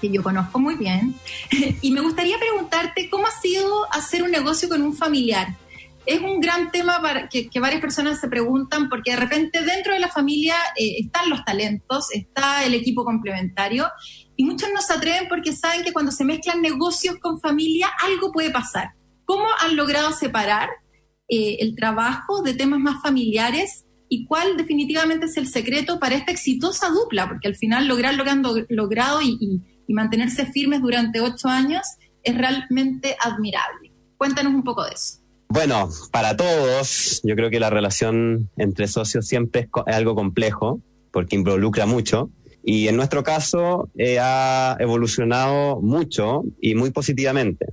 que 0.00 0.10
yo 0.10 0.22
conozco 0.22 0.58
muy 0.58 0.76
bien, 0.76 1.14
y 1.80 1.90
me 1.90 2.00
gustaría 2.00 2.38
preguntarte 2.38 3.08
cómo 3.10 3.26
ha 3.26 3.30
sido 3.30 3.90
hacer 3.92 4.22
un 4.22 4.30
negocio 4.30 4.68
con 4.68 4.82
un 4.82 4.94
familiar. 4.94 5.56
Es 6.06 6.20
un 6.20 6.40
gran 6.40 6.70
tema 6.70 7.02
para 7.02 7.28
que, 7.28 7.50
que 7.50 7.60
varias 7.60 7.82
personas 7.82 8.20
se 8.20 8.28
preguntan 8.28 8.88
porque 8.88 9.10
de 9.10 9.18
repente 9.18 9.62
dentro 9.62 9.92
de 9.92 10.00
la 10.00 10.08
familia 10.08 10.54
están 10.74 11.28
los 11.28 11.44
talentos, 11.44 12.06
está 12.14 12.64
el 12.64 12.72
equipo 12.72 13.04
complementario 13.04 13.86
y 14.34 14.44
muchos 14.44 14.70
no 14.72 14.80
se 14.80 14.94
atreven 14.94 15.28
porque 15.28 15.52
saben 15.52 15.84
que 15.84 15.92
cuando 15.92 16.10
se 16.10 16.24
mezclan 16.24 16.62
negocios 16.62 17.16
con 17.20 17.40
familia 17.40 17.90
algo 18.02 18.32
puede 18.32 18.50
pasar. 18.50 18.92
¿Cómo 19.26 19.44
han 19.60 19.76
logrado 19.76 20.12
separar 20.12 20.70
eh, 21.28 21.58
el 21.60 21.74
trabajo 21.74 22.42
de 22.42 22.54
temas 22.54 22.80
más 22.80 23.02
familiares 23.02 23.84
y 24.08 24.24
cuál 24.24 24.56
definitivamente 24.56 25.26
es 25.26 25.36
el 25.36 25.46
secreto 25.46 25.98
para 25.98 26.14
esta 26.14 26.32
exitosa 26.32 26.88
dupla, 26.88 27.28
porque 27.28 27.48
al 27.48 27.54
final 27.54 27.86
lograr 27.86 28.14
lo 28.14 28.24
que 28.24 28.30
han 28.30 28.42
logrado 28.70 29.20
y, 29.22 29.62
mantenerse 29.90 30.44
firmes 30.44 30.82
durante 30.82 31.18
ocho 31.22 31.48
años 31.48 31.80
es 32.22 32.36
realmente 32.36 33.16
admirable. 33.24 33.90
Cuéntanos 34.18 34.52
un 34.52 34.62
poco 34.62 34.84
de 34.84 34.90
eso. 34.90 35.20
Bueno, 35.48 35.88
para 36.12 36.36
todos, 36.36 37.22
yo 37.24 37.34
creo 37.34 37.48
que 37.48 37.58
la 37.58 37.70
relación 37.70 38.50
entre 38.58 38.86
socios 38.86 39.26
siempre 39.26 39.62
es, 39.62 39.94
algo 39.94 40.14
complejo, 40.14 40.82
porque 41.10 41.36
involucra 41.36 41.86
mucho. 41.86 42.30
Y 42.62 42.88
en 42.88 42.96
nuestro 42.96 43.22
caso 43.22 43.88
eh, 43.96 44.18
ha 44.18 44.76
evolucionado 44.78 45.80
mucho 45.80 46.42
y 46.60 46.74
muy 46.74 46.90
positivamente. 46.90 47.72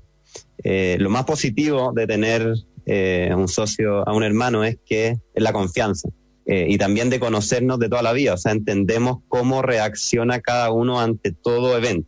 Eh, 0.64 0.96
lo 1.00 1.10
más 1.10 1.26
positivo 1.26 1.92
de 1.94 2.08
tener 2.08 2.54
eh, 2.86 3.30
a 3.32 3.38
un 3.38 3.48
socio, 3.48 4.08
a 4.08 4.14
un 4.14 4.24
hermano, 4.24 4.64
es 4.64 4.78
que 4.86 5.18
es 5.34 5.44
la 5.44 5.54
confianza. 5.54 6.10
Eh, 6.48 6.68
y 6.70 6.78
también 6.78 7.10
de 7.10 7.20
conocernos 7.20 7.80
de 7.80 7.90
toda 7.90 8.04
la 8.04 8.14
vida, 8.14 8.36
o 8.36 8.38
sea, 8.38 8.52
entendemos 8.52 9.18
cómo 9.28 9.64
reacciona 9.64 10.42
cada 10.42 10.72
uno 10.72 11.00
ante 11.00 11.32
todo 11.32 11.76
evento. 11.76 12.08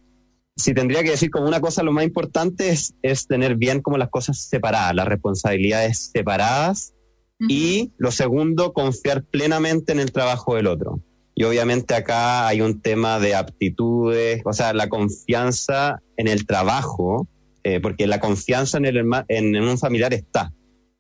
Si 0.56 0.74
tendría 0.74 1.04
que 1.04 1.12
decir 1.12 1.32
como 1.32 1.48
una 1.48 1.60
cosa, 1.60 1.82
lo 1.84 1.92
más 1.92 2.04
importante 2.04 2.70
es, 2.70 2.94
es 3.02 3.26
tener 3.28 3.56
bien 3.56 3.82
como 3.82 3.98
las 3.98 4.10
cosas 4.10 4.48
separadas, 4.48 4.94
las 4.96 5.08
responsabilidades 5.08 6.12
separadas 6.14 6.94
y 7.40 7.92
lo 7.98 8.12
segundo, 8.12 8.74
confiar 8.74 9.24
plenamente 9.24 9.92
en 9.92 10.00
el 10.00 10.12
trabajo 10.12 10.56
del 10.56 10.68
otro. 10.68 11.00
Y 11.36 11.44
obviamente 11.44 11.94
acá 11.94 12.48
hay 12.48 12.62
un 12.62 12.82
tema 12.82 13.20
de 13.20 13.36
aptitudes, 13.36 14.42
o 14.46 14.54
sea, 14.54 14.74
la 14.74 14.90
confianza 14.90 16.00
en 16.16 16.28
el 16.28 16.48
trabajo, 16.48 17.28
eh, 17.64 17.80
porque 17.80 18.08
la 18.08 18.20
confianza 18.20 18.80
en, 18.80 18.86
el, 18.86 19.04
en 19.28 19.56
un 19.56 19.78
familiar 19.78 20.14
está. 20.14 20.52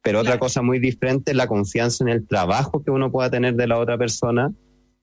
Pero 0.08 0.22
otra 0.22 0.40
cosa 0.40 0.62
muy 0.62 0.80
diferente 0.80 1.32
es 1.32 1.38
la 1.38 1.48
confianza 1.48 2.02
en 2.02 2.08
el 2.08 2.26
trabajo 2.26 2.82
que 2.82 2.92
uno 2.92 3.12
pueda 3.12 3.30
tener 3.30 3.56
de 3.56 3.68
la 3.68 3.78
otra 3.78 3.98
persona. 3.98 4.54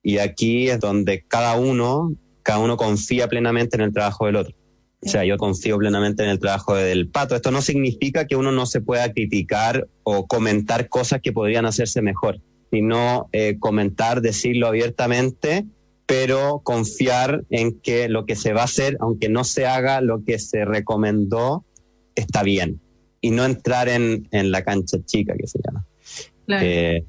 Y 0.03 0.17
aquí 0.17 0.71
es 0.71 0.81
donde 0.81 1.27
cada 1.29 1.57
uno, 1.57 2.15
cada 2.43 2.61
uno 2.61 2.79
confía 2.79 3.29
plenamente 3.29 3.77
en 3.77 3.83
el 3.83 3.93
trabajo 3.93 4.25
del 4.25 4.37
otro. 4.37 4.55
O 5.03 5.07
sea, 5.07 5.23
yo 5.27 5.37
confío 5.37 5.77
plenamente 5.77 6.23
en 6.23 6.31
el 6.31 6.39
trabajo 6.39 6.75
del 6.75 7.11
pato. 7.11 7.37
Esto 7.37 7.51
no 7.51 7.61
significa 7.61 8.27
que 8.27 8.35
uno 8.35 8.51
no 8.51 8.65
se 8.65 8.81
pueda 8.81 9.13
criticar 9.13 9.87
o 10.05 10.27
comentar 10.27 10.89
cosas 10.89 11.21
que 11.21 11.33
podrían 11.33 11.67
hacerse 11.67 12.01
mejor, 12.01 12.41
sino 12.73 13.29
eh, 13.33 13.59
comentar, 13.59 14.23
decirlo 14.23 14.69
abiertamente, 14.69 15.67
pero 16.07 16.63
confiar 16.65 17.45
en 17.51 17.79
que 17.79 18.09
lo 18.09 18.25
que 18.25 18.37
se 18.37 18.55
va 18.55 18.63
a 18.63 18.65
hacer, 18.65 18.97
aunque 19.01 19.29
no 19.29 19.45
se 19.45 19.67
haga 19.67 20.01
lo 20.01 20.25
que 20.25 20.39
se 20.39 20.65
recomendó, 20.65 21.67
está 22.15 22.43
bien. 22.43 22.81
Y 23.25 23.31
no 23.31 23.47
entrar 23.47 23.89
en, 23.89 24.29
en 24.33 24.51
la 24.51 24.63
cancha 24.63 24.99
chica, 25.07 25.35
que 25.35 25.47
se 25.47 25.59
llama. 25.65 25.87
Eh, 26.47 27.03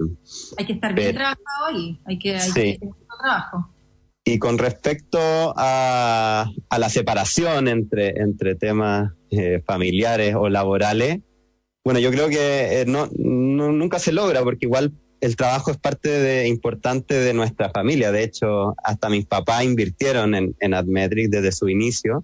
hay 0.58 0.66
que 0.66 0.72
estar 0.72 0.96
bien 0.96 1.14
trabajado 1.14 1.66
ahí, 1.68 2.00
hay 2.06 2.18
que, 2.18 2.38
hay 2.38 2.54
que 2.54 2.78
tener 2.80 2.96
trabajo. 3.22 3.70
Y 4.24 4.40
con 4.40 4.58
respecto 4.58 5.20
a, 5.20 6.50
a, 6.70 6.80
la 6.80 6.90
separación 6.90 7.68
entre, 7.68 8.22
entre 8.22 8.56
temas 8.56 9.12
eh, 9.30 9.62
familiares 9.66 10.36
o 10.36 10.48
laborales, 10.48 11.20
bueno, 11.84 12.00
yo 12.00 12.12
creo 12.12 12.30
que 12.30 12.80
eh, 12.80 12.86
no, 12.88 13.10
nunca 13.18 14.00
se 14.00 14.14
logra 14.14 14.42
porque 14.42 14.68
igual 14.68 14.94
el 15.20 15.36
trabajo 15.36 15.70
es 15.72 15.78
parte 15.78 16.08
de, 16.08 16.48
importante 16.48 17.16
de 17.16 17.34
nuestra 17.34 17.72
familia. 17.72 18.14
De 18.14 18.24
hecho, 18.24 18.74
hasta 18.86 19.10
mis 19.10 19.26
papás 19.26 19.66
invirtieron 19.66 20.34
en, 20.34 20.56
en 20.62 20.74
Admetric 20.74 21.30
desde 21.30 21.52
su 21.52 21.68
inicio. 21.68 22.24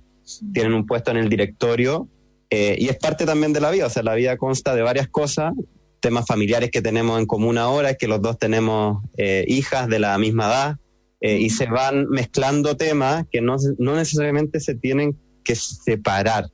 Tienen 0.53 0.73
un 0.75 0.85
puesto 0.85 1.11
en 1.11 1.17
el 1.17 1.27
directorio 1.27 2.07
eh, 2.51 2.75
y 2.77 2.89
es 2.89 2.97
parte 2.97 3.25
también 3.25 3.53
de 3.53 3.61
la 3.61 3.71
vida. 3.71 3.87
O 3.87 3.89
sea, 3.89 4.03
la 4.03 4.13
vida 4.13 4.37
consta 4.37 4.75
de 4.75 4.81
varias 4.81 5.07
cosas 5.07 5.53
temas 6.01 6.25
familiares 6.27 6.71
que 6.71 6.81
tenemos 6.81 7.19
en 7.19 7.25
común 7.25 7.57
ahora 7.57 7.91
es 7.91 7.97
que 7.97 8.07
los 8.07 8.21
dos 8.21 8.37
tenemos 8.37 9.03
eh, 9.17 9.45
hijas 9.47 9.87
de 9.87 9.99
la 9.99 10.17
misma 10.17 10.47
edad 10.47 10.77
eh, 11.21 11.37
y 11.37 11.51
se 11.51 11.67
van 11.67 12.09
mezclando 12.09 12.75
temas 12.75 13.25
que 13.31 13.39
no, 13.39 13.55
no 13.77 13.95
necesariamente 13.95 14.59
se 14.59 14.75
tienen 14.75 15.17
que 15.43 15.55
separar, 15.55 16.45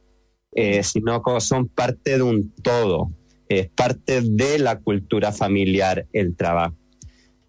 sino 0.81 1.21
que 1.21 1.39
son 1.39 1.67
parte 1.67 2.17
de 2.17 2.23
un 2.23 2.51
todo, 2.63 3.11
es 3.47 3.69
parte 3.69 4.21
de 4.21 4.59
la 4.59 4.79
cultura 4.79 5.31
familiar 5.31 6.07
el 6.13 6.35
trabajo. 6.35 6.75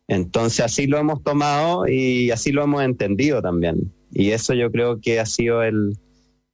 Entonces 0.09 0.61
así 0.61 0.87
lo 0.87 0.99
hemos 0.99 1.23
tomado 1.23 1.87
y 1.89 2.31
así 2.31 2.53
lo 2.53 2.65
hemos 2.65 2.83
entendido 2.83 3.41
también. 3.41 3.93
Y 4.13 4.31
eso 4.31 4.53
yo 4.53 4.71
creo 4.71 5.01
que 5.01 5.21
ha 5.21 5.27
sido 5.27 5.63
el, 5.63 5.97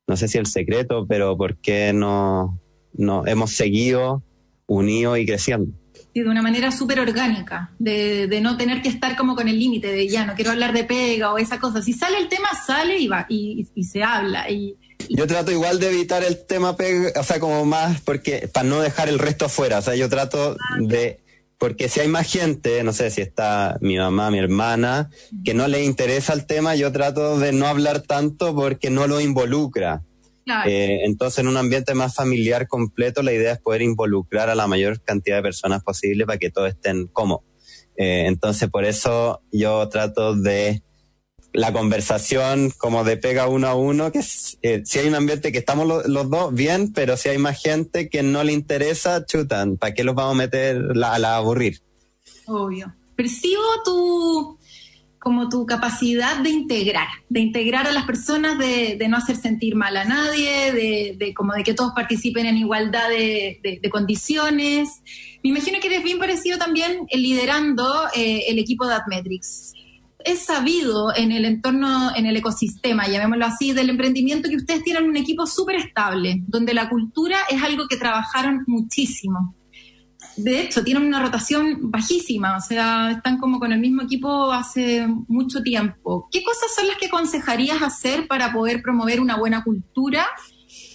no 0.07 0.17
sé 0.17 0.29
si 0.29 0.38
el 0.38 0.47
secreto, 0.47 1.07
pero 1.09 1.37
porque 1.37 1.93
no, 1.93 2.61
no 2.93 3.27
hemos 3.27 3.53
seguido 3.53 4.23
unido 4.67 5.17
y 5.17 5.27
creciendo. 5.27 5.73
Y 6.12 6.23
de 6.23 6.29
una 6.29 6.43
manera 6.43 6.71
súper 6.71 7.01
orgánica, 7.01 7.73
de, 7.79 8.29
de, 8.29 8.40
no 8.40 8.57
tener 8.57 8.83
que 8.83 8.88
estar 8.88 9.17
como 9.17 9.35
con 9.35 9.49
el 9.49 9.59
límite 9.59 9.88
de 9.88 10.09
ya 10.09 10.25
no 10.25 10.35
quiero 10.35 10.53
hablar 10.53 10.73
de 10.73 10.85
pega 10.85 11.33
o 11.33 11.38
esa 11.38 11.59
cosa. 11.59 11.83
Si 11.83 11.93
sale 11.93 12.19
el 12.19 12.29
tema, 12.29 12.49
sale 12.67 12.99
y 12.99 13.09
va, 13.09 13.27
y, 13.29 13.67
y 13.75 13.85
se 13.85 14.05
habla. 14.05 14.49
Y, 14.49 14.77
y, 15.09 15.17
Yo 15.17 15.27
trato 15.27 15.51
igual 15.51 15.81
de 15.81 15.88
evitar 15.88 16.23
el 16.23 16.47
tema 16.47 16.77
pega, 16.77 17.11
o 17.19 17.25
sea, 17.25 17.40
como 17.40 17.64
más, 17.64 18.01
porque 18.03 18.49
para 18.53 18.69
no 18.69 18.81
dejar 18.81 19.09
el 19.09 19.19
resto 19.19 19.47
afuera. 19.47 19.79
O 19.79 19.83
sea, 19.83 19.97
yo 19.97 20.09
trato 20.09 20.57
ah, 20.59 20.77
de, 20.81 21.24
porque 21.64 21.88
si 21.88 22.00
hay 22.00 22.09
más 22.09 22.31
gente, 22.31 22.85
no 22.85 22.92
sé 22.92 23.11
si 23.11 23.22
está 23.22 23.79
mi 23.81 23.96
mamá, 23.96 24.31
mi 24.31 24.38
hermana, 24.38 25.09
que 25.46 25.55
no 25.55 25.66
le 25.66 25.83
interesa 25.83 26.35
el 26.35 26.44
tema, 26.44 26.74
yo 26.74 26.92
trato 26.92 27.38
de 27.38 27.53
no 27.53 27.66
hablar 27.66 28.03
tanto 28.03 28.55
porque 28.55 28.90
no 28.90 29.07
lo 29.07 29.18
involucra. 29.18 30.03
Eh, 30.66 30.98
entonces, 31.05 31.38
en 31.38 31.48
un 31.48 31.57
ambiente 31.57 31.94
más 31.94 32.14
familiar 32.14 32.68
completo, 32.68 33.22
la 33.22 33.33
idea 33.33 33.55
es 33.55 33.61
poder 33.61 33.81
involucrar 33.81 34.50
a 34.50 34.55
la 34.55 34.66
mayor 34.66 35.00
cantidad 35.00 35.37
de 35.37 35.42
personas 35.42 35.83
posible 35.83 36.27
para 36.27 36.37
que 36.37 36.50
todos 36.50 36.68
estén 36.68 37.07
cómodos. 37.07 37.46
Eh, 37.96 38.24
entonces, 38.27 38.68
por 38.68 38.85
eso 38.85 39.40
yo 39.50 39.88
trato 39.88 40.37
de 40.37 40.83
la 41.55 41.73
conversación 41.73 42.73
como 42.77 43.05
de 43.05 43.17
pega 43.17 43.47
uno 43.47 43.69
a 43.69 43.75
uno, 43.75 44.11
que 44.11 44.21
eh, 44.62 44.83
si 44.85 44.99
hay 44.99 45.09
un 45.09 45.14
ambiente 45.14 45.53
que 45.53 45.59
estamos 45.59 45.87
los 45.87 46.29
dos, 46.29 46.53
bien, 46.53 46.93
pero 46.93 47.17
si 47.17 47.29
hay 47.29 47.38
más 47.38 47.62
gente 47.62 48.09
que 48.09 48.25
no 48.25 48.43
le 48.43 48.53
interesa, 48.53 49.25
chutan, 49.25 49.77
¿para 49.77 49.95
qué 49.95 50.03
los 50.03 50.17
vamos 50.17 50.35
a 50.35 50.38
meter 50.38 50.77
a 51.03 51.19
la 51.19 51.37
aburrir? 51.37 51.81
Obvio. 52.47 52.93
Percibo 53.17 53.62
tu 53.85 54.59
como 55.21 55.49
tu 55.49 55.64
capacidad 55.64 56.38
de 56.40 56.51
integrar, 56.51 57.09
de 57.31 57.40
integrar 57.40 57.87
a 57.87 57.93
las 57.93 58.05
personas, 58.05 58.59
de, 58.59 58.97
de 58.99 59.09
no 59.09 59.17
hacer 59.17 59.37
sentir 59.37 59.75
mal 59.75 59.97
a 59.97 60.05
nadie, 60.05 60.71
de, 60.71 61.17
de, 61.19 61.33
como 61.33 61.55
de 61.55 61.64
que 61.64 61.73
todos 61.73 61.93
participen 61.95 62.45
en 62.45 62.59
igualdad 62.59 63.09
de, 63.09 63.81
condiciones. 63.90 65.01
Me 65.43 65.49
imagino 65.49 65.81
que 65.81 65.87
eres 65.87 66.05
bien 66.05 66.19
parecido 66.19 66.59
también 66.59 67.07
liderando 67.11 67.87
eh, 68.14 68.45
el 68.49 68.59
equipo 68.59 68.87
de 68.87 68.95
Admetrics. 68.95 69.73
Es 70.25 70.41
sabido 70.41 71.15
en 71.15 71.33
el 71.33 71.45
entorno, 71.45 72.15
en 72.17 72.27
el 72.27 72.37
ecosistema, 72.37 73.07
llamémoslo 73.07 73.47
así, 73.47 73.73
del 73.73 73.91
emprendimiento 73.91 74.49
que 74.49 74.57
ustedes 74.57 74.83
tienen 74.83 75.05
un 75.05 75.17
equipo 75.17 75.47
súper 75.47 75.77
estable, 75.77 76.43
donde 76.47 76.75
la 76.75 76.89
cultura 76.89 77.39
es 77.51 77.63
algo 77.63 77.87
que 77.89 77.97
trabajaron 77.97 78.65
muchísimo 78.67 79.55
de 80.37 80.61
hecho, 80.61 80.83
tienen 80.83 81.05
una 81.05 81.23
rotación 81.23 81.91
bajísima, 81.91 82.57
o 82.57 82.61
sea, 82.61 83.13
están 83.13 83.39
como 83.39 83.61
con 83.61 83.73
el 83.73 83.79
mismo 83.79 84.03
equipo 84.03 84.53
hace 84.53 85.07
mucho 85.29 85.63
tiempo. 85.63 86.29
¿Qué 86.31 86.43
cosas 86.43 86.75
son 86.75 86.89
las 86.89 86.97
que 86.97 87.07
aconsejarías 87.07 87.83
hacer 87.83 88.27
para 88.27 88.53
poder 88.53 88.83
promover 88.83 89.21
una 89.21 89.37
buena 89.37 89.63
cultura? 89.63 90.27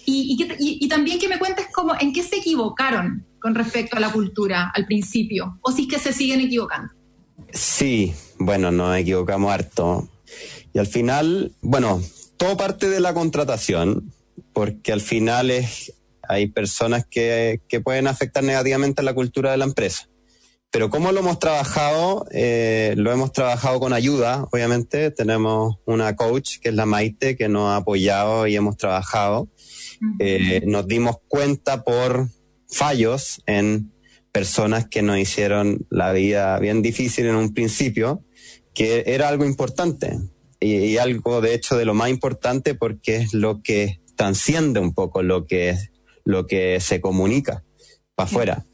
Y, 0.05 0.35
y, 0.37 0.85
y, 0.85 0.87
también 0.87 1.19
que 1.19 1.29
me 1.29 1.37
cuentes 1.37 1.67
cómo, 1.71 1.93
en 1.99 2.11
qué 2.11 2.23
se 2.23 2.37
equivocaron 2.37 3.27
con 3.39 3.53
respecto 3.53 3.95
a 3.95 3.99
la 3.99 4.11
cultura 4.11 4.71
al 4.73 4.85
principio, 4.85 5.59
o 5.61 5.71
si 5.71 5.83
es 5.83 5.87
que 5.87 5.99
se 5.99 6.13
siguen 6.13 6.41
equivocando. 6.41 6.91
Sí, 7.53 8.13
bueno, 8.39 8.71
nos 8.71 8.97
equivocamos 8.97 9.51
harto. 9.51 10.09
Y 10.73 10.79
al 10.79 10.87
final, 10.87 11.53
bueno, 11.61 12.01
todo 12.37 12.57
parte 12.57 12.89
de 12.89 12.99
la 12.99 13.13
contratación, 13.13 14.13
porque 14.53 14.91
al 14.91 15.01
final 15.01 15.51
es 15.51 15.93
hay 16.27 16.47
personas 16.47 17.05
que, 17.09 17.59
que 17.67 17.81
pueden 17.81 18.07
afectar 18.07 18.43
negativamente 18.43 19.01
a 19.01 19.03
la 19.03 19.15
cultura 19.15 19.51
de 19.51 19.57
la 19.57 19.65
empresa. 19.65 20.07
Pero 20.71 20.91
¿cómo 20.91 21.11
lo 21.11 21.21
hemos 21.21 21.39
trabajado? 21.39 22.27
Eh, 22.31 22.93
lo 22.95 23.11
hemos 23.11 23.31
trabajado 23.31 23.79
con 23.79 23.93
ayuda, 23.93 24.47
obviamente. 24.51 25.09
Tenemos 25.09 25.77
una 25.85 26.15
coach 26.15 26.59
que 26.61 26.69
es 26.69 26.75
la 26.75 26.85
Maite, 26.85 27.35
que 27.35 27.49
nos 27.49 27.69
ha 27.69 27.77
apoyado 27.77 28.45
y 28.45 28.55
hemos 28.55 28.77
trabajado. 28.77 29.49
Eh, 30.19 30.61
nos 30.67 30.87
dimos 30.87 31.17
cuenta 31.27 31.83
por 31.83 32.29
fallos 32.67 33.41
en 33.47 33.91
personas 34.31 34.87
que 34.87 35.01
nos 35.01 35.17
hicieron 35.17 35.87
la 35.89 36.13
vida 36.13 36.59
bien 36.59 36.83
difícil 36.83 37.25
en 37.25 37.35
un 37.35 37.53
principio, 37.55 38.23
que 38.79 39.03
era 39.07 39.27
algo 39.27 39.43
importante. 39.43 40.17
Y, 40.57 40.75
y 40.75 40.97
algo, 40.97 41.41
de 41.41 41.53
hecho, 41.53 41.75
de 41.75 41.83
lo 41.83 41.93
más 41.93 42.09
importante 42.09 42.75
porque 42.75 43.17
es 43.17 43.33
lo 43.33 43.61
que 43.61 43.99
transciende 44.15 44.79
un 44.79 44.93
poco 44.93 45.21
lo 45.21 45.45
que 45.45 45.71
es 45.71 45.91
lo 46.23 46.47
que 46.47 46.79
se 46.79 47.01
comunica 47.01 47.65
para 48.15 48.29
afuera. 48.29 48.65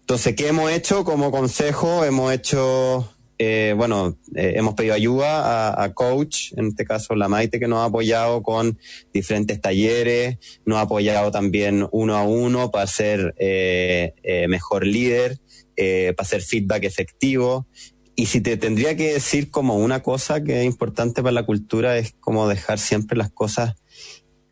Entonces, 0.00 0.34
¿qué 0.34 0.48
hemos 0.48 0.72
hecho 0.72 1.04
como 1.04 1.30
consejo? 1.30 2.04
Hemos 2.04 2.32
hecho, 2.32 3.08
eh, 3.38 3.72
bueno, 3.76 4.18
eh, 4.34 4.54
hemos 4.56 4.74
pedido 4.74 4.94
ayuda 4.94 5.70
a, 5.70 5.84
a, 5.84 5.94
coach, 5.94 6.54
en 6.56 6.66
este 6.66 6.84
caso 6.84 7.14
la 7.14 7.28
Maite, 7.28 7.60
que 7.60 7.68
nos 7.68 7.78
ha 7.78 7.84
apoyado 7.84 8.42
con 8.42 8.80
diferentes 9.12 9.60
talleres, 9.60 10.38
nos 10.66 10.78
ha 10.78 10.82
apoyado 10.82 11.30
también 11.30 11.86
uno 11.92 12.16
a 12.16 12.24
uno 12.24 12.72
para 12.72 12.88
ser 12.88 13.32
eh, 13.38 14.14
eh 14.24 14.48
mejor 14.48 14.84
líder, 14.84 15.38
eh, 15.74 16.12
para 16.14 16.26
hacer 16.26 16.42
feedback 16.42 16.84
efectivo. 16.84 17.66
Y 18.14 18.26
si 18.26 18.40
te 18.40 18.56
tendría 18.56 18.96
que 18.96 19.14
decir 19.14 19.50
como 19.50 19.76
una 19.76 20.02
cosa 20.02 20.42
que 20.42 20.60
es 20.60 20.66
importante 20.66 21.22
para 21.22 21.32
la 21.32 21.46
cultura 21.46 21.96
es 21.96 22.14
como 22.20 22.46
dejar 22.48 22.78
siempre 22.78 23.16
las 23.16 23.30
cosas 23.30 23.74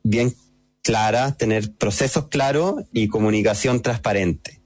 bien 0.03 0.35
clara, 0.83 1.37
tener 1.37 1.75
procesos 1.75 2.29
claros 2.29 2.85
y 2.93 3.09
comunicación 3.09 3.83
transparente. 3.83 4.63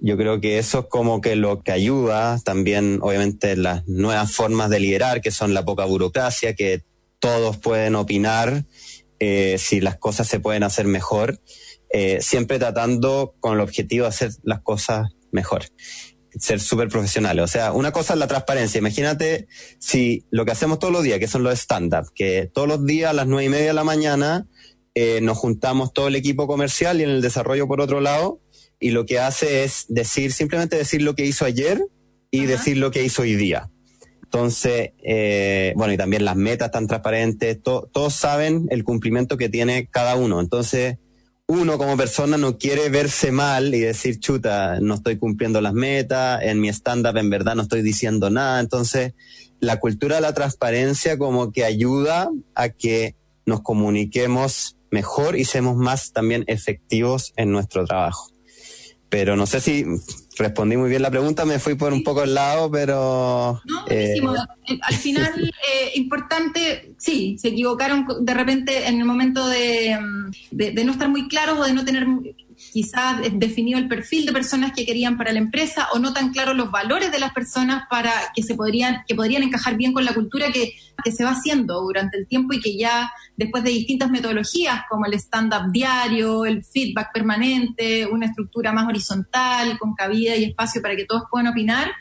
Yo 0.00 0.16
creo 0.16 0.40
que 0.40 0.58
eso 0.58 0.80
es 0.80 0.86
como 0.86 1.20
que 1.20 1.36
lo 1.36 1.62
que 1.62 1.72
ayuda 1.72 2.40
también, 2.42 2.98
obviamente, 3.02 3.54
las 3.56 3.86
nuevas 3.86 4.32
formas 4.32 4.70
de 4.70 4.80
liderar, 4.80 5.20
que 5.20 5.30
son 5.30 5.54
la 5.54 5.64
poca 5.64 5.84
burocracia, 5.84 6.54
que 6.54 6.82
todos 7.20 7.58
pueden 7.58 7.94
opinar 7.94 8.64
eh, 9.20 9.56
si 9.58 9.80
las 9.80 9.98
cosas 9.98 10.26
se 10.26 10.40
pueden 10.40 10.64
hacer 10.64 10.86
mejor, 10.86 11.40
eh, 11.90 12.18
siempre 12.20 12.58
tratando 12.58 13.34
con 13.38 13.54
el 13.54 13.60
objetivo 13.60 14.04
de 14.04 14.08
hacer 14.08 14.32
las 14.42 14.62
cosas 14.62 15.10
mejor 15.30 15.64
ser 16.38 16.60
súper 16.60 16.88
profesionales. 16.88 17.44
O 17.44 17.48
sea, 17.48 17.72
una 17.72 17.92
cosa 17.92 18.14
es 18.14 18.18
la 18.18 18.26
transparencia. 18.26 18.78
Imagínate 18.78 19.46
si 19.78 20.24
lo 20.30 20.44
que 20.44 20.52
hacemos 20.52 20.78
todos 20.78 20.92
los 20.92 21.02
días, 21.02 21.18
que 21.18 21.28
son 21.28 21.42
los 21.42 21.58
stand-up, 21.58 22.12
que 22.14 22.50
todos 22.52 22.68
los 22.68 22.84
días 22.86 23.10
a 23.10 23.12
las 23.12 23.26
nueve 23.26 23.44
y 23.44 23.48
media 23.48 23.66
de 23.68 23.72
la 23.74 23.84
mañana 23.84 24.46
eh, 24.94 25.20
nos 25.22 25.38
juntamos 25.38 25.92
todo 25.92 26.08
el 26.08 26.16
equipo 26.16 26.46
comercial 26.46 27.00
y 27.00 27.04
en 27.04 27.10
el 27.10 27.22
desarrollo 27.22 27.66
por 27.66 27.80
otro 27.80 28.00
lado, 28.00 28.40
y 28.78 28.90
lo 28.90 29.06
que 29.06 29.20
hace 29.20 29.64
es 29.64 29.86
decir, 29.88 30.32
simplemente 30.32 30.76
decir 30.76 31.02
lo 31.02 31.14
que 31.14 31.24
hizo 31.24 31.44
ayer 31.44 31.82
y 32.30 32.40
Ajá. 32.40 32.48
decir 32.48 32.76
lo 32.76 32.90
que 32.90 33.02
hizo 33.04 33.22
hoy 33.22 33.36
día. 33.36 33.70
Entonces, 34.24 34.92
eh, 35.04 35.74
bueno, 35.76 35.92
y 35.92 35.98
también 35.98 36.24
las 36.24 36.36
metas 36.36 36.70
tan 36.70 36.86
transparentes, 36.86 37.62
to 37.62 37.90
todos 37.92 38.14
saben 38.14 38.66
el 38.70 38.82
cumplimiento 38.82 39.36
que 39.36 39.50
tiene 39.50 39.88
cada 39.90 40.16
uno. 40.16 40.40
Entonces, 40.40 40.96
uno 41.52 41.76
como 41.76 41.98
persona 41.98 42.38
no 42.38 42.56
quiere 42.56 42.88
verse 42.88 43.30
mal 43.30 43.74
y 43.74 43.80
decir, 43.80 44.18
chuta, 44.18 44.80
no 44.80 44.94
estoy 44.94 45.18
cumpliendo 45.18 45.60
las 45.60 45.74
metas, 45.74 46.42
en 46.42 46.58
mi 46.60 46.68
stand-up 46.70 47.18
en 47.18 47.28
verdad 47.28 47.54
no 47.54 47.62
estoy 47.62 47.82
diciendo 47.82 48.30
nada. 48.30 48.58
Entonces, 48.58 49.12
la 49.60 49.78
cultura 49.78 50.16
de 50.16 50.22
la 50.22 50.32
transparencia 50.32 51.18
como 51.18 51.52
que 51.52 51.64
ayuda 51.64 52.30
a 52.54 52.70
que 52.70 53.16
nos 53.44 53.60
comuniquemos 53.60 54.78
mejor 54.90 55.36
y 55.36 55.44
seamos 55.44 55.76
más 55.76 56.12
también 56.12 56.44
efectivos 56.46 57.34
en 57.36 57.52
nuestro 57.52 57.84
trabajo. 57.84 58.30
Pero 59.10 59.36
no 59.36 59.46
sé 59.46 59.60
si 59.60 59.84
respondí 60.36 60.76
muy 60.76 60.88
bien 60.88 61.02
la 61.02 61.10
pregunta, 61.10 61.44
me 61.44 61.58
fui 61.58 61.74
por 61.74 61.92
un 61.92 62.02
poco 62.02 62.22
al 62.22 62.34
lado, 62.34 62.70
pero... 62.70 63.60
No, 63.64 63.84
eh, 63.88 64.20
Al 64.82 64.94
final, 64.94 65.32
eh, 65.72 65.92
importante, 65.94 66.94
sí, 66.98 67.36
se 67.38 67.48
equivocaron 67.48 68.06
de 68.20 68.34
repente 68.34 68.86
en 68.86 68.98
el 68.98 69.04
momento 69.04 69.46
de, 69.48 69.98
de, 70.50 70.84
no 70.84 70.92
estar 70.92 71.08
muy 71.08 71.28
claros 71.28 71.58
o 71.58 71.64
de 71.64 71.72
no 71.72 71.84
tener 71.84 72.06
quizás 72.72 73.18
definido 73.34 73.78
el 73.78 73.86
perfil 73.86 74.24
de 74.24 74.32
personas 74.32 74.72
que 74.72 74.86
querían 74.86 75.18
para 75.18 75.32
la 75.32 75.38
empresa 75.38 75.88
o 75.92 75.98
no 75.98 76.14
tan 76.14 76.32
claros 76.32 76.56
los 76.56 76.70
valores 76.70 77.12
de 77.12 77.20
las 77.20 77.32
personas 77.32 77.84
para 77.90 78.12
que 78.34 78.42
se 78.42 78.54
podrían, 78.54 79.04
que 79.06 79.14
podrían 79.14 79.42
encajar 79.42 79.76
bien 79.76 79.92
con 79.92 80.06
la 80.06 80.14
cultura 80.14 80.50
que, 80.50 80.72
que 81.04 81.12
se 81.12 81.22
va 81.22 81.32
haciendo 81.32 81.82
durante 81.82 82.16
el 82.16 82.26
tiempo 82.26 82.54
y 82.54 82.60
que 82.60 82.76
ya 82.78 83.12
después 83.36 83.62
de 83.62 83.70
distintas 83.70 84.10
metodologías 84.10 84.84
como 84.88 85.04
el 85.04 85.14
stand-up 85.14 85.70
diario, 85.70 86.46
el 86.46 86.64
feedback 86.64 87.12
permanente, 87.12 88.06
una 88.06 88.26
estructura 88.26 88.72
más 88.72 88.88
horizontal, 88.88 89.78
con 89.78 89.94
cabida 89.94 90.34
y 90.36 90.44
espacio 90.44 90.80
para 90.80 90.96
que 90.96 91.04
todos 91.04 91.24
puedan 91.30 91.48
opinar, 91.48 91.92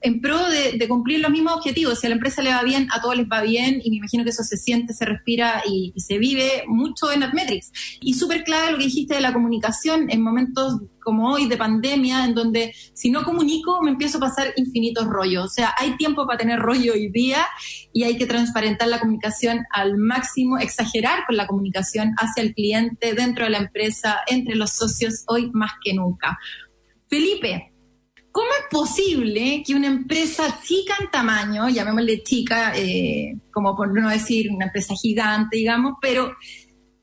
en 0.00 0.20
pro 0.20 0.38
de, 0.48 0.88
cumplir 0.88 1.20
los 1.20 1.30
mismos 1.30 1.54
objetivos. 1.54 1.98
Si 1.98 2.06
a 2.06 2.10
la 2.10 2.16
empresa 2.16 2.42
le 2.42 2.50
va 2.50 2.62
bien, 2.62 2.88
a 2.92 3.00
todos 3.00 3.16
les 3.16 3.26
va 3.26 3.42
bien 3.42 3.80
y 3.82 3.90
me 3.90 3.96
imagino 3.96 4.24
que 4.24 4.30
eso 4.30 4.42
se 4.42 4.56
siente, 4.56 4.92
se 4.92 5.04
respira 5.04 5.62
y, 5.66 5.92
se 5.96 6.18
vive 6.18 6.64
mucho 6.66 7.10
en 7.10 7.22
AdMetrics. 7.22 7.72
Y 8.00 8.14
súper 8.14 8.44
clave 8.44 8.72
lo 8.72 8.78
que 8.78 8.84
dijiste 8.84 9.14
de 9.14 9.20
la 9.20 9.32
comunicación 9.32 10.10
en 10.10 10.22
momentos 10.22 10.80
como 11.00 11.32
hoy 11.32 11.48
de 11.48 11.56
pandemia, 11.56 12.24
en 12.24 12.34
donde 12.34 12.74
si 12.92 13.10
no 13.10 13.24
comunico 13.24 13.80
me 13.82 13.90
empiezo 13.90 14.18
a 14.18 14.22
pasar 14.22 14.52
infinitos 14.56 15.06
rollos. 15.06 15.44
O 15.44 15.48
sea, 15.48 15.74
hay 15.78 15.96
tiempo 15.96 16.26
para 16.26 16.38
tener 16.38 16.60
rollo 16.60 16.92
hoy 16.92 17.10
día 17.10 17.46
y 17.92 18.04
hay 18.04 18.16
que 18.16 18.26
transparentar 18.26 18.88
la 18.88 19.00
comunicación 19.00 19.64
al 19.72 19.96
máximo, 19.96 20.58
exagerar 20.58 21.24
con 21.26 21.36
la 21.36 21.46
comunicación 21.46 22.14
hacia 22.18 22.42
el 22.42 22.54
cliente, 22.54 23.14
dentro 23.14 23.44
de 23.44 23.50
la 23.50 23.58
empresa, 23.58 24.18
entre 24.26 24.54
los 24.54 24.70
socios, 24.70 25.24
hoy 25.26 25.50
más 25.52 25.72
que 25.82 25.94
nunca. 25.94 26.38
Felipe, 27.08 27.72
¿Cómo 28.38 28.50
es 28.52 28.70
posible 28.70 29.64
que 29.66 29.74
una 29.74 29.88
empresa 29.88 30.60
chica 30.62 30.94
en 31.00 31.10
tamaño, 31.10 31.68
llamémosle 31.68 32.22
chica, 32.22 32.72
eh, 32.76 33.36
como 33.50 33.74
por 33.74 33.92
no 33.92 34.08
decir 34.08 34.52
una 34.52 34.66
empresa 34.66 34.94
gigante, 34.94 35.56
digamos, 35.56 35.94
pero 36.00 36.36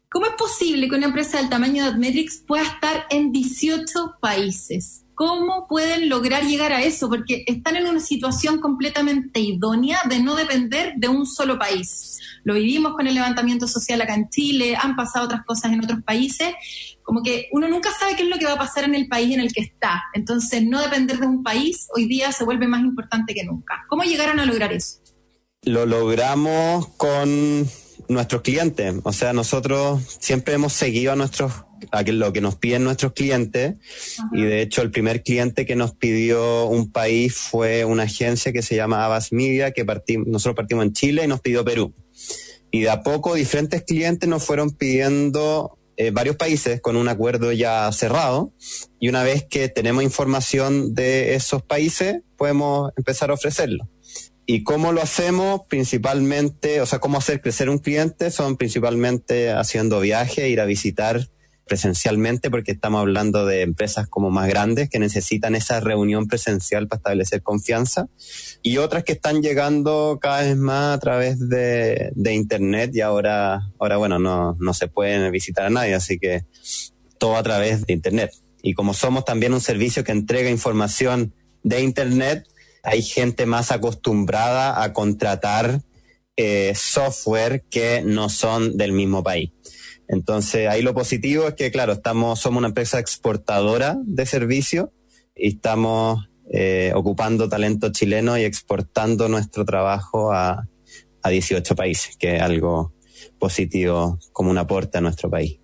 ¿cómo 0.10 0.28
es 0.28 0.32
posible 0.38 0.88
que 0.88 0.96
una 0.96 1.08
empresa 1.08 1.40
del 1.40 1.50
tamaño 1.50 1.84
de 1.84 1.90
Admetrics 1.90 2.42
pueda 2.48 2.64
estar 2.64 3.06
en 3.10 3.34
18 3.34 4.16
países? 4.22 5.04
¿Cómo 5.14 5.68
pueden 5.68 6.08
lograr 6.08 6.44
llegar 6.46 6.72
a 6.72 6.82
eso? 6.82 7.10
Porque 7.10 7.44
están 7.48 7.76
en 7.76 7.88
una 7.88 8.00
situación 8.00 8.62
completamente 8.62 9.42
idónea 9.42 10.00
de 10.10 10.22
no 10.22 10.36
depender 10.36 10.94
de 10.96 11.10
un 11.10 11.26
solo 11.26 11.60
país. 11.60 12.18
Lo 12.46 12.54
vivimos 12.54 12.94
con 12.94 13.08
el 13.08 13.16
levantamiento 13.16 13.68
social 13.68 14.02
acá 14.02 14.16
en 14.16 14.30
Chile, 14.30 14.78
han 14.82 14.96
pasado 14.96 15.26
otras 15.26 15.44
cosas 15.44 15.74
en 15.74 15.84
otros 15.84 16.02
países, 16.02 16.54
como 17.06 17.22
que 17.22 17.48
uno 17.52 17.70
nunca 17.70 17.92
sabe 17.98 18.16
qué 18.16 18.24
es 18.24 18.30
lo 18.30 18.38
que 18.38 18.46
va 18.46 18.54
a 18.54 18.58
pasar 18.58 18.84
en 18.84 18.96
el 18.96 19.08
país 19.08 19.34
en 19.34 19.40
el 19.40 19.54
que 19.54 19.62
está. 19.62 20.04
Entonces, 20.14 20.64
no 20.64 20.82
depender 20.82 21.20
de 21.20 21.28
un 21.28 21.44
país 21.44 21.88
hoy 21.96 22.06
día 22.06 22.32
se 22.32 22.44
vuelve 22.44 22.68
más 22.68 22.82
importante 22.82 23.34
que 23.34 23.44
nunca. 23.46 23.86
¿Cómo 23.88 24.04
llegaron 24.04 24.40
a 24.40 24.46
lograr 24.46 24.74
eso? 24.74 24.98
Lo 25.62 25.86
logramos 25.86 26.88
con 26.98 27.70
nuestros 28.10 28.42
clientes. 28.42 28.96
O 29.04 29.14
sea, 29.14 29.34
nosotros 29.34 30.18
siempre 30.20 30.56
hemos 30.56 30.74
seguido 30.74 31.14
a 31.14 31.16
nuestros 31.16 31.54
a 31.92 32.02
lo 32.02 32.34
que 32.34 32.42
nos 32.42 32.56
piden 32.56 32.84
nuestros 32.84 33.14
clientes 33.14 33.76
y 34.32 34.42
de 34.42 34.62
hecho 34.62 34.82
el 34.82 34.90
primer 34.90 35.22
cliente 35.22 35.66
que 35.66 35.76
nos 35.76 35.94
pidió 35.94 36.66
un 36.66 36.92
país 36.92 37.36
fue 37.36 37.86
una 37.86 38.04
agencia 38.04 38.52
que 38.52 38.64
se 38.64 38.76
llama 38.76 39.06
Abbas 39.06 39.32
Media 39.32 39.72
que 39.72 39.86
partimos, 39.86 40.28
nosotros 40.28 40.56
partimos 40.56 40.86
en 40.86 40.94
Chile 40.94 41.26
y 41.26 41.28
nos 41.28 41.42
pidió 41.42 41.64
Perú. 41.64 41.94
Y 42.72 42.82
de 42.82 42.90
a 42.90 43.04
poco 43.04 43.36
diferentes 43.36 43.84
clientes 43.84 44.28
nos 44.28 44.44
fueron 44.44 44.72
pidiendo 44.72 45.78
eh, 45.98 46.12
varios 46.12 46.36
países 46.36 46.82
con 46.82 46.96
un 46.96 47.08
acuerdo 47.08 47.52
ya 47.52 47.92
cerrado 47.92 48.54
y 49.00 49.10
una 49.10 49.24
vez 49.24 49.46
que 49.50 49.70
tenemos 49.70 50.04
información 50.04 50.94
de 50.94 51.36
esos 51.36 51.64
países 51.64 52.22
podemos 52.38 52.92
empezar 52.98 53.32
a 53.32 53.36
ofrecerlo. 53.36 53.90
¿Y 54.46 54.64
cómo 54.64 54.92
lo 54.92 55.02
hacemos? 55.02 55.62
Principalmente, 55.68 56.82
o 56.82 56.86
sea, 56.86 57.00
cómo 57.00 57.18
hacer 57.18 57.42
crecer 57.42 57.70
un 57.70 57.80
cliente 57.80 58.30
son 58.30 58.58
principalmente 58.58 59.52
haciendo 59.52 60.00
viajes, 60.00 60.50
ir 60.50 60.62
a 60.62 60.66
visitar 60.66 61.30
presencialmente 61.66 62.50
porque 62.52 62.74
estamos 62.74 63.02
hablando 63.02 63.46
de 63.46 63.62
empresas 63.62 64.08
como 64.08 64.30
más 64.30 64.48
grandes 64.48 64.90
que 64.90 65.00
necesitan 65.00 65.56
esa 65.56 65.80
reunión 65.80 66.28
presencial 66.28 66.88
para 66.88 67.00
establecer 67.00 67.42
confianza 67.42 68.08
y 68.62 68.78
otras 68.78 69.04
que 69.04 69.14
están 69.14 69.42
llegando 69.42 70.20
cada 70.22 70.42
vez 70.42 70.56
más 70.58 70.96
a 70.96 71.00
través 71.00 71.50
de, 71.50 72.12
internet 72.34 72.92
y 72.94 73.02
ahora, 73.02 73.72
ahora 73.80 73.98
bueno, 73.98 74.20
no, 74.20 74.56
no 74.60 74.74
se 74.74 74.88
pueden 74.88 75.32
visitar 75.32 75.66
a 75.66 75.70
nadie, 75.70 75.96
así 75.96 76.20
que 76.20 76.46
todo 77.18 77.36
a 77.38 77.44
través 77.44 77.86
de 77.86 77.94
internet. 77.94 78.32
Y 78.62 78.74
como 78.74 78.94
somos 78.94 79.26
también 79.26 79.54
un 79.54 79.62
servicio 79.62 80.04
que 80.04 80.12
entrega 80.12 80.50
información 80.50 81.34
de 81.64 81.82
internet, 81.82 82.48
hay 82.84 83.02
gente 83.02 83.46
más 83.46 83.72
acostumbrada 83.72 84.84
a 84.84 84.94
contratar 84.94 85.82
eh, 86.38 86.74
software 86.76 87.64
que 87.70 88.02
no 88.06 88.30
son 88.30 88.78
del 88.78 88.92
mismo 88.92 89.24
país. 89.24 89.52
Entonces, 90.08 90.68
ahí 90.68 90.82
lo 90.82 90.94
positivo 90.94 91.48
es 91.48 91.56
que, 91.56 91.72
claro, 91.72 91.94
estamos, 91.94 92.40
somos 92.40 92.60
una 92.60 92.68
empresa 92.68 93.00
exportadora 93.00 93.98
de 94.04 94.26
servicios 94.26 94.90
y 95.36 95.50
estamos 95.50 96.30
eh, 96.52 96.92
ocupando 96.94 97.50
talento 97.50 97.92
chileno 97.92 98.38
y 98.38 98.44
exportando 98.44 99.28
nuestro 99.28 99.66
trabajo 99.66 100.32
a, 100.32 100.68
a 101.24 101.30
18 101.30 101.76
países, 101.76 102.18
que 102.18 102.36
es 102.36 102.42
algo 102.42 102.94
positivo 103.40 104.20
como 104.32 104.52
un 104.52 104.58
aporte 104.58 104.98
a 105.00 105.02
nuestro 105.02 105.30
país. 105.30 105.60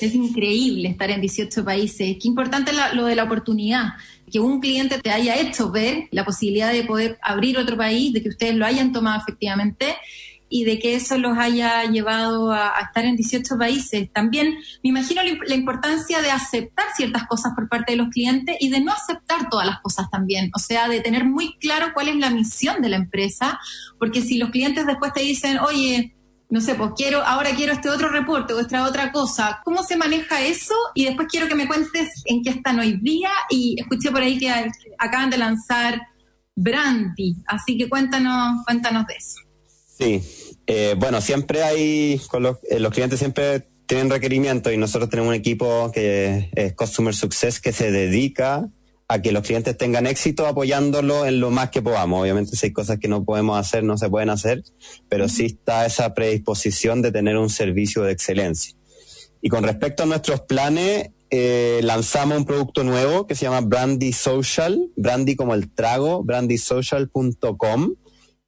Es 0.00 0.14
increíble 0.14 0.88
estar 0.88 1.10
en 1.10 1.20
18 1.20 1.64
países. 1.64 2.16
Qué 2.20 2.28
importante 2.28 2.72
lo 2.94 3.06
de 3.06 3.14
la 3.14 3.24
oportunidad, 3.24 3.94
que 4.30 4.40
un 4.40 4.60
cliente 4.60 4.98
te 4.98 5.10
haya 5.10 5.38
hecho 5.40 5.70
ver 5.70 6.08
la 6.10 6.24
posibilidad 6.24 6.72
de 6.72 6.84
poder 6.84 7.18
abrir 7.22 7.58
otro 7.58 7.76
país, 7.76 8.12
de 8.12 8.22
que 8.22 8.28
ustedes 8.28 8.54
lo 8.54 8.66
hayan 8.66 8.92
tomado 8.92 9.20
efectivamente 9.20 9.96
y 10.54 10.62
de 10.62 10.78
que 10.78 10.94
eso 10.94 11.18
los 11.18 11.36
haya 11.36 11.82
llevado 11.86 12.52
a, 12.52 12.74
estar 12.80 13.04
en 13.04 13.16
18 13.16 13.58
países. 13.58 14.08
También 14.12 14.54
me 14.84 14.90
imagino 14.90 15.20
la, 15.20 15.54
importancia 15.56 16.22
de 16.22 16.30
aceptar 16.30 16.86
ciertas 16.94 17.26
cosas 17.26 17.54
por 17.56 17.68
parte 17.68 17.90
de 17.90 17.98
los 17.98 18.08
clientes 18.10 18.56
y 18.60 18.70
de 18.70 18.80
no 18.80 18.92
aceptar 18.92 19.48
todas 19.50 19.66
las 19.66 19.80
cosas 19.80 20.08
también. 20.12 20.52
O 20.54 20.60
sea, 20.60 20.88
de 20.88 21.00
tener 21.00 21.24
muy 21.24 21.58
claro 21.58 21.88
cuál 21.92 22.08
es 22.08 22.14
la 22.18 22.30
misión 22.30 22.80
de 22.82 22.88
la 22.88 22.98
empresa, 22.98 23.58
porque 23.98 24.22
si 24.22 24.38
los 24.38 24.50
clientes 24.50 24.86
después 24.86 25.12
te 25.12 25.22
dicen, 25.22 25.58
oye, 25.58 26.14
no 26.50 26.60
sé, 26.60 26.76
pues 26.76 26.92
quiero, 26.96 27.24
ahora 27.24 27.50
quiero 27.56 27.72
este 27.72 27.90
otro 27.90 28.08
reporte 28.08 28.52
o 28.52 28.60
esta 28.60 28.86
otra 28.86 29.10
cosa. 29.10 29.60
¿Cómo 29.64 29.82
se 29.82 29.96
maneja 29.96 30.40
eso? 30.40 30.76
Y 30.94 31.06
después 31.06 31.26
quiero 31.28 31.48
que 31.48 31.56
me 31.56 31.66
cuentes 31.66 32.22
en 32.26 32.44
qué 32.44 32.50
están 32.50 32.78
hoy 32.78 33.00
día. 33.02 33.30
Y 33.50 33.74
escuché 33.76 34.12
por 34.12 34.22
ahí 34.22 34.38
que 34.38 34.52
acaban 34.98 35.30
de 35.30 35.38
lanzar 35.38 36.00
Brandy. 36.54 37.38
Así 37.44 37.76
que 37.76 37.88
cuéntanos, 37.88 38.64
cuéntanos 38.64 39.04
de 39.08 39.14
eso. 39.14 39.40
Sí, 39.96 40.20
eh, 40.66 40.94
bueno, 40.98 41.20
siempre 41.20 41.62
hay, 41.62 42.20
con 42.28 42.42
los, 42.42 42.58
eh, 42.70 42.78
los 42.78 42.92
clientes 42.92 43.18
siempre 43.18 43.66
tienen 43.86 44.10
requerimientos 44.10 44.72
y 44.72 44.76
nosotros 44.76 45.10
tenemos 45.10 45.30
un 45.30 45.34
equipo 45.34 45.90
que 45.92 46.48
es 46.54 46.72
Customer 46.74 47.14
Success 47.14 47.60
que 47.60 47.72
se 47.72 47.90
dedica 47.90 48.68
a 49.08 49.20
que 49.20 49.32
los 49.32 49.42
clientes 49.42 49.76
tengan 49.76 50.06
éxito 50.06 50.46
apoyándolo 50.46 51.26
en 51.26 51.40
lo 51.40 51.50
más 51.50 51.70
que 51.70 51.82
podamos. 51.82 52.22
Obviamente 52.22 52.56
si 52.56 52.66
hay 52.66 52.72
cosas 52.72 52.98
que 52.98 53.08
no 53.08 53.24
podemos 53.24 53.58
hacer, 53.58 53.84
no 53.84 53.98
se 53.98 54.08
pueden 54.08 54.30
hacer, 54.30 54.64
pero 55.10 55.28
sí 55.28 55.46
está 55.46 55.84
esa 55.84 56.14
predisposición 56.14 57.02
de 57.02 57.12
tener 57.12 57.36
un 57.36 57.50
servicio 57.50 58.02
de 58.02 58.12
excelencia. 58.12 58.74
Y 59.42 59.50
con 59.50 59.62
respecto 59.62 60.04
a 60.04 60.06
nuestros 60.06 60.40
planes, 60.40 61.10
eh, 61.28 61.80
lanzamos 61.82 62.38
un 62.38 62.46
producto 62.46 62.82
nuevo 62.82 63.26
que 63.26 63.34
se 63.34 63.44
llama 63.44 63.60
Brandy 63.60 64.14
Social, 64.14 64.90
Brandy 64.96 65.36
como 65.36 65.52
el 65.52 65.70
trago, 65.70 66.24
brandysocial.com 66.24 67.94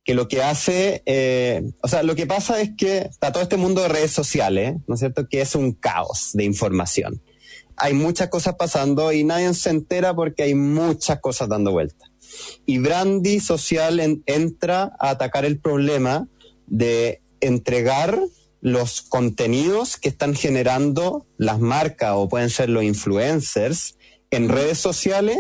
que 0.07 0.15
lo 0.15 0.29
que 0.29 0.41
hace, 0.41 1.03
eh, 1.05 1.73
o 1.83 1.89
sea, 1.89 2.05
lo 2.05 2.15
que 2.15 2.27
pasa 2.27 2.61
es 2.61 2.71
que 2.77 2.99
está 2.99 3.33
todo 3.33 3.43
este 3.43 3.57
mundo 3.57 3.83
de 3.83 3.89
redes 3.89 4.13
sociales, 4.13 4.77
¿no 4.87 4.95
es 4.95 5.01
cierto?, 5.01 5.29
que 5.29 5.41
es 5.41 5.57
un 5.57 5.73
caos 5.73 6.31
de 6.33 6.45
información. 6.45 7.21
Hay 7.77 7.93
muchas 7.93 8.29
cosas 8.29 8.55
pasando 8.55 9.13
y 9.13 9.25
nadie 9.25 9.53
se 9.55 9.71
entera 9.71 10.15
porque 10.15 10.45
hay 10.45 10.55
muchas 10.55 11.19
cosas 11.19 11.49
dando 11.49 11.73
vuelta. 11.73 12.09
Y 12.67 12.79
Brandy 12.79 13.41
Social 13.41 14.23
entra 14.27 14.93
a 15.01 15.11
atacar 15.11 15.45
el 15.45 15.59
problema 15.59 16.29
de 16.69 17.21
entregar 17.41 18.17
los 18.61 19.03
contenidos 19.03 19.97
que 19.97 20.09
están 20.09 20.37
generando 20.37 21.27
las 21.37 21.59
marcas 21.59 22.13
o 22.15 22.29
pueden 22.29 22.51
ser 22.51 22.69
los 22.69 22.85
influencers 22.85 23.97
en 24.31 24.49
redes 24.51 24.79
sociales 24.79 25.37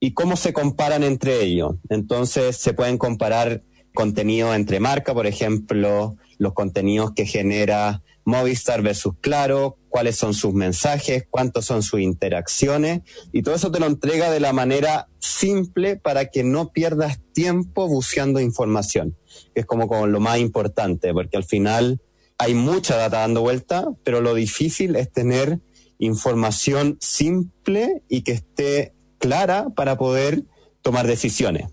y 0.00 0.12
cómo 0.12 0.36
se 0.36 0.52
comparan 0.52 1.02
entre 1.02 1.42
ellos. 1.42 1.76
Entonces 1.88 2.58
se 2.58 2.74
pueden 2.74 2.98
comparar 2.98 3.62
contenido 3.94 4.54
entre 4.54 4.80
marca, 4.80 5.14
por 5.14 5.26
ejemplo, 5.26 6.16
los 6.38 6.54
contenidos 6.54 7.12
que 7.14 7.26
genera 7.26 8.02
Movistar 8.24 8.82
versus 8.82 9.14
Claro, 9.20 9.78
cuáles 9.88 10.16
son 10.16 10.32
sus 10.34 10.54
mensajes, 10.54 11.26
cuántos 11.28 11.66
son 11.66 11.82
sus 11.82 12.00
interacciones, 12.00 13.02
y 13.32 13.42
todo 13.42 13.54
eso 13.54 13.70
te 13.70 13.80
lo 13.80 13.86
entrega 13.86 14.30
de 14.30 14.40
la 14.40 14.52
manera 14.52 15.08
simple 15.18 15.96
para 15.96 16.26
que 16.26 16.44
no 16.44 16.72
pierdas 16.72 17.20
tiempo 17.32 17.88
buscando 17.88 18.40
información, 18.40 19.16
que 19.54 19.60
es 19.60 19.66
como 19.66 20.06
lo 20.06 20.20
más 20.20 20.38
importante, 20.38 21.12
porque 21.12 21.36
al 21.36 21.44
final 21.44 22.00
hay 22.38 22.54
mucha 22.54 22.96
data 22.96 23.18
dando 23.18 23.42
vuelta, 23.42 23.88
pero 24.04 24.20
lo 24.20 24.34
difícil 24.34 24.96
es 24.96 25.12
tener 25.12 25.60
información 25.98 26.96
simple 27.00 28.02
y 28.08 28.22
que 28.22 28.32
esté 28.32 28.94
clara 29.18 29.68
para 29.76 29.96
poder 29.96 30.44
tomar 30.80 31.06
decisiones. 31.06 31.68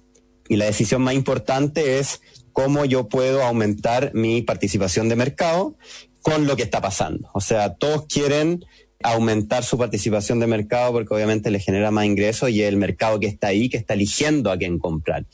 Y 0.49 0.57
la 0.57 0.65
decisión 0.65 1.01
más 1.01 1.13
importante 1.13 1.99
es 1.99 2.21
cómo 2.51 2.83
yo 2.83 3.07
puedo 3.07 3.43
aumentar 3.43 4.11
mi 4.13 4.41
participación 4.41 5.07
de 5.07 5.15
mercado 5.15 5.77
con 6.21 6.45
lo 6.45 6.57
que 6.57 6.63
está 6.63 6.81
pasando. 6.81 7.29
O 7.33 7.39
sea, 7.39 7.75
todos 7.75 8.05
quieren 8.07 8.65
aumentar 9.01 9.63
su 9.63 9.77
participación 9.77 10.41
de 10.41 10.47
mercado 10.47 10.91
porque 10.91 11.13
obviamente 11.13 11.51
le 11.51 11.59
genera 11.59 11.91
más 11.91 12.05
ingresos 12.05 12.49
y 12.49 12.63
el 12.63 12.75
mercado 12.75 13.19
que 13.19 13.27
está 13.27 13.47
ahí, 13.47 13.69
que 13.69 13.77
está 13.77 13.93
eligiendo 13.93 14.51
a 14.51 14.57
quién 14.57 14.77
comprar. 14.77 15.25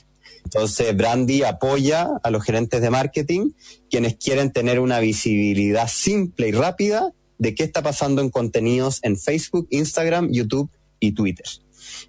Entonces, 0.44 0.96
Brandy 0.96 1.42
apoya 1.42 2.08
a 2.22 2.30
los 2.30 2.44
gerentes 2.44 2.80
de 2.80 2.90
marketing, 2.90 3.50
quienes 3.90 4.14
quieren 4.14 4.52
tener 4.52 4.78
una 4.78 5.00
visibilidad 5.00 5.88
simple 5.88 6.48
y 6.48 6.52
rápida 6.52 7.12
de 7.38 7.54
qué 7.56 7.64
está 7.64 7.82
pasando 7.82 8.22
en 8.22 8.30
contenidos 8.30 9.00
en 9.02 9.18
Facebook, 9.18 9.66
Instagram, 9.70 10.30
YouTube 10.30 10.70
y 11.00 11.12
Twitter. 11.12 11.46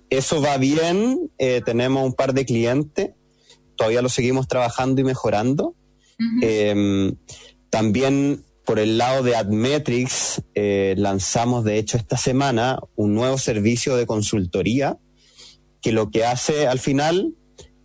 Eso 0.09 0.41
va 0.41 0.57
bien, 0.57 1.31
eh, 1.37 1.61
tenemos 1.65 2.05
un 2.05 2.13
par 2.13 2.33
de 2.33 2.45
clientes, 2.45 3.11
todavía 3.75 4.01
lo 4.01 4.09
seguimos 4.09 4.47
trabajando 4.47 5.01
y 5.01 5.03
mejorando. 5.03 5.75
Em, 6.41 7.15
también 7.69 8.43
por 8.65 8.79
el 8.79 8.97
lado 8.97 9.23
de 9.23 9.35
Admetrics, 9.35 10.41
eh, 10.53 10.93
lanzamos 10.97 11.63
de 11.63 11.77
hecho 11.77 11.95
esta 11.95 12.17
semana 12.17 12.79
un 12.95 13.13
nuevo 13.13 13.37
servicio 13.37 13.95
de 13.95 14.05
consultoría 14.05 14.97
que 15.81 15.93
lo 15.93 16.11
que 16.11 16.25
hace 16.25 16.67
al 16.67 16.79
final, 16.79 17.33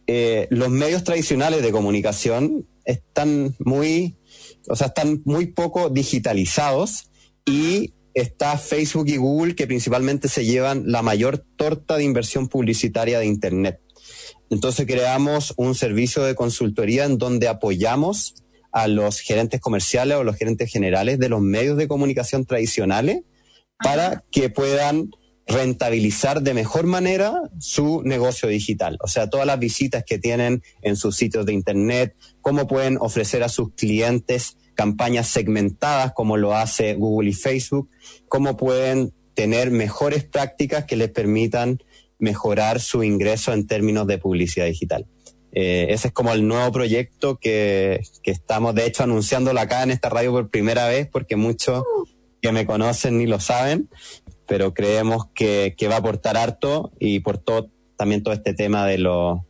eh, 0.09 0.49
los 0.51 0.71
medios 0.71 1.05
tradicionales 1.05 1.63
de 1.63 1.71
comunicación 1.71 2.67
están 2.85 3.55
muy, 3.61 4.17
o 4.69 4.75
sea, 4.75 4.89
están 4.89 5.23
muy 5.25 5.47
poco 5.47 5.89
digitalizados 5.89 7.11
y 7.47 7.95
está 8.15 8.59
Facebook 8.59 9.09
y 9.09 9.17
Google 9.17 9.55
que 9.55 9.67
principalmente 9.67 10.29
se 10.29 10.45
llevan 10.45 10.85
la 10.87 11.03
mayor 11.03 11.39
torta 11.39 11.97
de 11.97 12.05
inversión 12.05 12.49
publicitaria 12.49 13.19
de 13.19 13.27
Internet. 13.27 13.81
Entonces 14.51 14.87
creamos 14.87 15.55
un 15.57 15.75
servicio 15.75 16.23
de 16.23 16.35
consultoría 16.35 17.05
en 17.05 17.19
donde 17.19 17.49
apoyamos 17.49 18.35
a 18.71 18.89
los 18.89 19.21
gerentes 19.21 19.61
comerciales 19.61 20.17
o 20.17 20.25
los 20.25 20.37
gerentes 20.37 20.71
generales 20.71 21.19
de 21.19 21.29
los 21.29 21.41
medios 21.41 21.77
de 21.77 21.89
comunicación 21.89 22.45
tradicionales 22.45 23.23
para 23.79 24.25
que 24.31 24.51
puedan 24.51 25.11
rentabilizar 25.47 26.43
de 26.43 26.55
mejor 26.55 26.87
manera 26.87 27.43
su 27.59 28.03
negocio 28.05 28.49
digital. 28.49 28.97
O 29.01 29.09
sea, 29.09 29.29
todas 29.29 29.47
las 29.47 29.59
visitas 29.59 30.05
que 30.07 30.19
tienen 30.19 30.63
en 30.83 30.97
sus 30.97 31.17
sitios 31.17 31.47
de 31.47 31.53
Internet, 31.53 32.15
cómo 32.41 32.67
pueden 32.67 32.97
ofrecer 33.01 33.43
a 33.43 33.49
sus 33.49 33.73
clientes 33.75 34.57
campañas 34.75 35.29
segmentadas 35.29 36.13
como 36.13 36.37
lo 36.37 36.55
hace 36.55 36.95
Google 36.95 37.31
y 37.31 37.35
Facebook, 37.35 37.91
cómo 38.29 38.57
pueden 38.57 39.13
tener 39.35 39.71
mejores 39.71 40.25
prácticas 40.25 40.85
que 40.85 40.97
les 40.97 41.11
permitan 41.11 41.83
mejorar 42.19 42.81
su 42.81 43.03
ingreso 43.03 43.53
en 43.53 43.67
términos 43.67 44.07
de 44.07 44.19
publicidad 44.19 44.67
digital. 44.67 45.07
Eh, 45.53 45.89
ese 45.91 46.09
es 46.09 46.15
como 46.15 46.33
el 46.33 46.47
nuevo 46.47 46.73
proyecto 46.73 47.37
que, 47.37 48.01
estamos, 48.25 48.75
de 48.75 48.87
hecho, 48.87 49.03
anunciándolo 49.03 49.61
acá 49.61 49.83
en 49.83 49.91
esta 49.91 50.09
radio 50.09 50.33
por 50.33 50.49
primera 50.49 50.89
vez, 50.89 51.09
porque 51.11 51.37
muchos 51.37 51.85
que 52.41 52.53
me 52.53 52.67
conocen 52.67 53.19
ni 53.19 53.27
lo 53.27 53.39
saben, 53.39 53.89
pero 54.47 54.73
creemos 54.73 55.27
que, 55.35 55.75
va 55.91 55.97
a 55.97 55.99
aportar 55.99 56.37
harto 56.37 56.93
y 56.99 57.21
por 57.21 57.39
todo, 57.39 57.71
también 57.97 58.23
todo 58.23 58.35
este 58.35 58.55
tema 58.55 58.87
de 58.87 58.99
lo, 58.99 59.47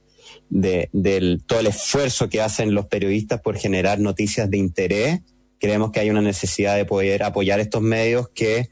de, 0.52 0.90
del 0.92 1.42
todo 1.46 1.60
el 1.60 1.68
esfuerzo 1.68 2.28
que 2.28 2.42
hacen 2.42 2.74
los 2.74 2.86
periodistas 2.86 3.40
por 3.40 3.56
generar 3.56 3.98
noticias 3.98 4.50
de 4.50 4.58
interés, 4.58 5.20
creemos 5.58 5.92
que 5.92 6.00
hay 6.00 6.10
una 6.10 6.20
necesidad 6.20 6.76
de 6.76 6.84
poder 6.84 7.22
apoyar 7.22 7.58
estos 7.58 7.80
medios 7.80 8.28
que 8.28 8.68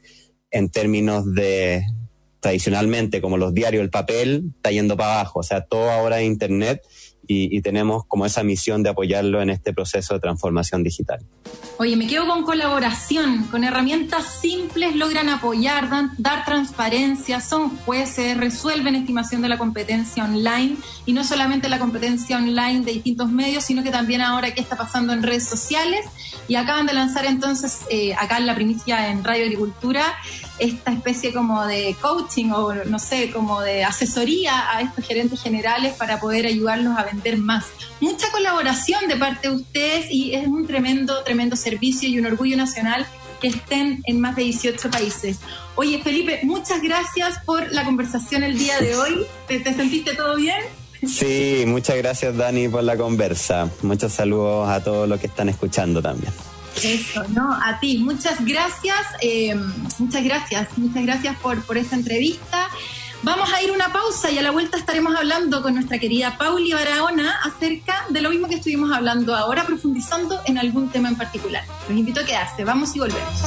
en 0.51 0.69
términos 0.69 1.33
de 1.33 1.83
tradicionalmente 2.39 3.19
como 3.19 3.37
los 3.37 3.53
diarios, 3.53 3.81
el 3.81 3.89
papel, 3.89 4.51
está 4.55 4.71
yendo 4.71 4.95
para 4.95 5.13
abajo. 5.13 5.39
O 5.39 5.43
sea, 5.43 5.61
todo 5.61 5.89
ahora 5.89 6.21
es 6.21 6.27
Internet 6.27 6.81
y, 7.27 7.61
tenemos 7.61 8.05
como 8.07 8.25
esa 8.25 8.43
misión 8.43 8.83
de 8.83 8.89
apoyarlo 8.89 9.41
en 9.41 9.49
este 9.49 9.73
proceso 9.73 10.13
de 10.13 10.19
transformación 10.19 10.83
digital. 10.83 11.19
Oye, 11.77 11.95
me 11.95 12.07
quedo 12.07 12.27
con 12.27 12.43
colaboración, 12.43 13.43
con 13.45 13.63
herramientas 13.63 14.39
simples 14.41 14.95
logran 14.95 15.29
apoyar, 15.29 15.89
dar 16.17 16.45
transparencia, 16.45 17.39
son 17.39 17.77
jueces, 17.77 18.37
resuelven 18.37 18.95
estimación 18.95 19.41
de 19.41 19.49
la 19.49 19.57
competencia 19.57 20.25
online 20.25 20.77
y 21.05 21.13
no 21.13 21.23
solamente 21.23 21.69
la 21.69 21.79
competencia 21.79 22.37
online 22.37 22.81
de 22.81 22.93
distintos 22.93 23.29
medios, 23.31 23.63
sino 23.63 23.83
que 23.83 23.91
también 23.91 24.21
ahora 24.21 24.53
qué 24.53 24.61
está 24.61 24.75
pasando 24.75 25.13
en 25.13 25.23
redes 25.23 25.47
sociales 25.47 26.05
y 26.47 26.55
acaban 26.55 26.85
de 26.85 26.93
lanzar 26.93 27.25
entonces 27.25 27.81
eh, 27.89 28.13
acá 28.15 28.37
en 28.37 28.47
la 28.47 28.55
primicia 28.55 29.09
en 29.09 29.23
Radio 29.23 29.45
Agricultura 29.45 30.03
esta 30.61 30.91
especie 30.91 31.33
como 31.33 31.65
de 31.65 31.95
coaching 31.99 32.51
o 32.51 32.73
no 32.85 32.99
sé, 32.99 33.31
como 33.31 33.61
de 33.61 33.83
asesoría 33.83 34.75
a 34.75 34.81
estos 34.81 35.05
gerentes 35.05 35.41
generales 35.41 35.93
para 35.95 36.19
poder 36.19 36.45
ayudarlos 36.45 36.95
a 36.97 37.03
vender 37.03 37.37
más. 37.37 37.65
Mucha 37.99 38.29
colaboración 38.31 39.07
de 39.07 39.15
parte 39.15 39.49
de 39.49 39.55
ustedes 39.55 40.11
y 40.11 40.35
es 40.35 40.45
un 40.45 40.67
tremendo, 40.67 41.23
tremendo 41.23 41.55
servicio 41.55 42.07
y 42.07 42.19
un 42.19 42.27
orgullo 42.27 42.55
nacional 42.57 43.07
que 43.41 43.47
estén 43.47 44.03
en 44.05 44.21
más 44.21 44.35
de 44.35 44.43
18 44.43 44.91
países. 44.91 45.39
Oye, 45.73 45.99
Felipe, 46.03 46.41
muchas 46.43 46.83
gracias 46.83 47.39
por 47.43 47.71
la 47.71 47.83
conversación 47.83 48.43
el 48.43 48.55
día 48.55 48.79
de 48.79 48.95
hoy. 48.95 49.25
¿Te, 49.47 49.63
sentiste 49.63 50.13
todo 50.13 50.35
bien? 50.35 50.61
Sí, 51.07 51.63
muchas 51.65 51.97
gracias 51.97 52.37
Dani 52.37 52.69
por 52.69 52.83
la 52.83 52.95
conversa. 52.95 53.67
Muchos 53.81 54.13
saludos 54.13 54.69
a 54.69 54.83
todos 54.83 55.09
los 55.09 55.19
que 55.19 55.25
están 55.25 55.49
escuchando 55.49 56.03
también. 56.03 56.31
Eso, 56.83 57.23
no, 57.29 57.53
a 57.53 57.79
ti, 57.79 57.99
muchas 57.99 58.43
gracias, 58.43 58.97
eh, 59.21 59.55
muchas 59.99 60.23
gracias, 60.23 60.77
muchas 60.77 61.03
gracias 61.03 61.37
por, 61.37 61.61
por 61.63 61.77
esta 61.77 61.95
entrevista. 61.95 62.69
Vamos 63.23 63.53
a 63.53 63.61
ir 63.61 63.69
una 63.71 63.93
pausa 63.93 64.31
y 64.31 64.39
a 64.39 64.41
la 64.41 64.49
vuelta 64.49 64.77
estaremos 64.77 65.15
hablando 65.15 65.61
con 65.61 65.75
nuestra 65.75 65.99
querida 65.99 66.39
Pauli 66.39 66.73
Barahona 66.73 67.39
acerca 67.43 68.05
de 68.09 68.19
lo 68.19 68.31
mismo 68.31 68.47
que 68.47 68.55
estuvimos 68.55 68.91
hablando 68.91 69.35
ahora, 69.35 69.63
profundizando 69.63 70.41
en 70.45 70.57
algún 70.57 70.89
tema 70.89 71.09
en 71.09 71.15
particular. 71.15 71.63
Los 71.87 71.97
invito 71.97 72.21
a 72.21 72.25
quedarse, 72.25 72.63
vamos 72.63 72.95
y 72.95 72.99
volvemos. 72.99 73.41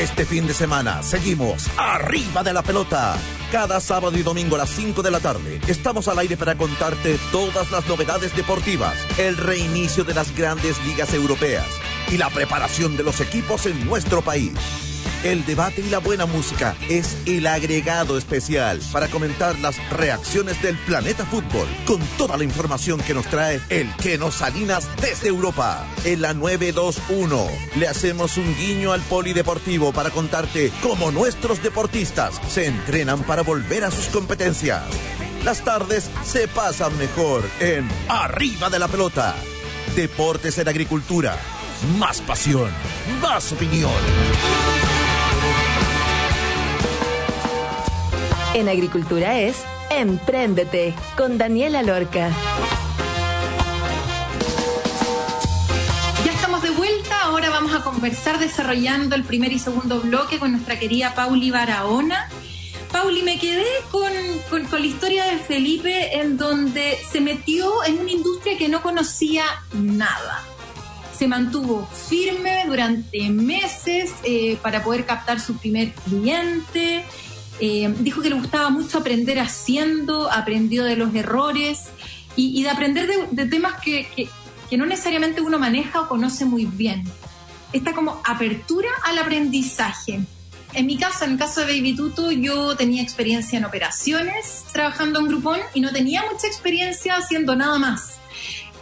Este 0.00 0.24
fin 0.24 0.46
de 0.46 0.54
semana 0.54 1.02
seguimos 1.02 1.68
arriba 1.76 2.44
de 2.44 2.52
la 2.52 2.62
pelota. 2.62 3.16
Cada 3.52 3.80
sábado 3.80 4.18
y 4.18 4.22
domingo 4.22 4.56
a 4.56 4.58
las 4.58 4.68
5 4.68 5.02
de 5.02 5.10
la 5.10 5.20
tarde 5.20 5.58
estamos 5.68 6.06
al 6.08 6.18
aire 6.18 6.36
para 6.36 6.58
contarte 6.58 7.18
todas 7.32 7.70
las 7.70 7.88
novedades 7.88 8.36
deportivas, 8.36 8.94
el 9.18 9.38
reinicio 9.38 10.04
de 10.04 10.12
las 10.12 10.36
grandes 10.36 10.76
ligas 10.84 11.14
europeas 11.14 11.66
y 12.10 12.18
la 12.18 12.28
preparación 12.28 12.98
de 12.98 13.04
los 13.04 13.22
equipos 13.22 13.64
en 13.64 13.86
nuestro 13.86 14.20
país. 14.20 14.87
El 15.24 15.44
debate 15.44 15.80
y 15.80 15.90
la 15.90 15.98
buena 15.98 16.26
música 16.26 16.76
es 16.88 17.16
el 17.26 17.46
agregado 17.46 18.16
especial 18.16 18.80
para 18.92 19.08
comentar 19.08 19.58
las 19.58 19.76
reacciones 19.90 20.62
del 20.62 20.76
planeta 20.78 21.26
fútbol 21.26 21.66
con 21.86 22.00
toda 22.16 22.36
la 22.36 22.44
información 22.44 23.00
que 23.00 23.14
nos 23.14 23.26
trae 23.26 23.60
el 23.68 23.92
que 23.96 24.16
nos 24.16 24.36
Salinas 24.36 24.88
desde 25.00 25.28
Europa. 25.28 25.84
En 26.04 26.22
la 26.22 26.34
921 26.34 27.48
le 27.76 27.88
hacemos 27.88 28.36
un 28.36 28.54
guiño 28.56 28.92
al 28.92 29.00
polideportivo 29.02 29.92
para 29.92 30.10
contarte 30.10 30.70
cómo 30.82 31.10
nuestros 31.10 31.62
deportistas 31.62 32.40
se 32.48 32.66
entrenan 32.66 33.24
para 33.24 33.42
volver 33.42 33.84
a 33.84 33.90
sus 33.90 34.06
competencias. 34.06 34.84
Las 35.44 35.64
tardes 35.64 36.10
se 36.24 36.46
pasan 36.46 36.96
mejor 36.98 37.42
en 37.60 37.88
Arriba 38.08 38.70
de 38.70 38.78
la 38.78 38.88
Pelota. 38.88 39.34
Deportes 39.96 40.58
en 40.58 40.68
Agricultura. 40.68 41.36
Más 41.98 42.20
pasión, 42.20 42.70
más 43.20 43.52
opinión. 43.52 43.92
En 48.54 48.68
Agricultura 48.68 49.38
es 49.38 49.62
Empréndete 49.90 50.94
con 51.16 51.38
Daniela 51.38 51.82
Lorca. 51.82 52.30
Ya 56.24 56.32
estamos 56.32 56.62
de 56.62 56.70
vuelta, 56.70 57.20
ahora 57.22 57.50
vamos 57.50 57.74
a 57.74 57.82
conversar 57.82 58.38
desarrollando 58.38 59.14
el 59.14 59.24
primer 59.24 59.52
y 59.52 59.58
segundo 59.58 60.00
bloque 60.00 60.38
con 60.38 60.52
nuestra 60.52 60.78
querida 60.78 61.14
Pauli 61.14 61.50
Barahona. 61.50 62.28
Pauli, 62.90 63.22
me 63.22 63.38
quedé 63.38 63.66
con, 63.90 64.10
con, 64.48 64.80
la 64.80 64.86
historia 64.86 65.24
de 65.26 65.38
Felipe 65.38 66.18
en 66.18 66.38
donde 66.38 66.98
se 67.10 67.20
metió 67.20 67.84
en 67.84 67.98
una 67.98 68.10
industria 68.10 68.56
que 68.56 68.68
no 68.68 68.82
conocía 68.82 69.44
nada 69.74 70.42
se 71.18 71.26
mantuvo 71.26 71.84
firme 71.86 72.62
durante 72.68 73.28
meses 73.30 74.12
eh, 74.22 74.56
para 74.62 74.84
poder 74.84 75.04
captar 75.04 75.40
su 75.40 75.56
primer 75.56 75.92
cliente, 75.92 77.04
eh, 77.60 77.92
dijo 77.98 78.22
que 78.22 78.30
le 78.30 78.36
gustaba 78.36 78.70
mucho 78.70 78.98
aprender 78.98 79.38
haciendo, 79.40 80.30
aprendió 80.30 80.84
de 80.84 80.96
los 80.96 81.14
errores 81.14 81.86
y, 82.36 82.62
de 82.62 82.70
aprender 82.70 83.08
de, 83.30 83.46
temas 83.46 83.80
que, 83.82 84.28
no 84.70 84.86
necesariamente 84.86 85.40
uno 85.40 85.58
maneja 85.58 86.02
o 86.02 86.08
conoce 86.08 86.44
muy 86.44 86.66
bien. 86.66 87.04
Esta 87.72 87.92
como 87.92 88.20
apertura 88.24 88.88
al 89.04 89.18
aprendizaje. 89.18 90.20
en 90.74 90.86
mi 90.86 90.96
caso, 90.96 91.24
en 91.24 91.32
el 91.32 91.38
caso 91.38 91.60
de 91.60 91.66
Baby 91.66 91.96
Tutu, 91.96 92.30
yo 92.30 92.76
tenía 92.76 93.02
experiencia 93.02 93.58
en 93.58 93.64
operaciones 93.64 94.64
trabajando 94.72 95.18
en 95.18 95.26
Groupon 95.26 95.58
y 95.74 95.80
no 95.80 95.90
tenía 95.90 96.22
mucha 96.30 96.46
experiencia 96.46 97.16
haciendo 97.16 97.56
nada 97.56 97.78
más. 97.78 98.18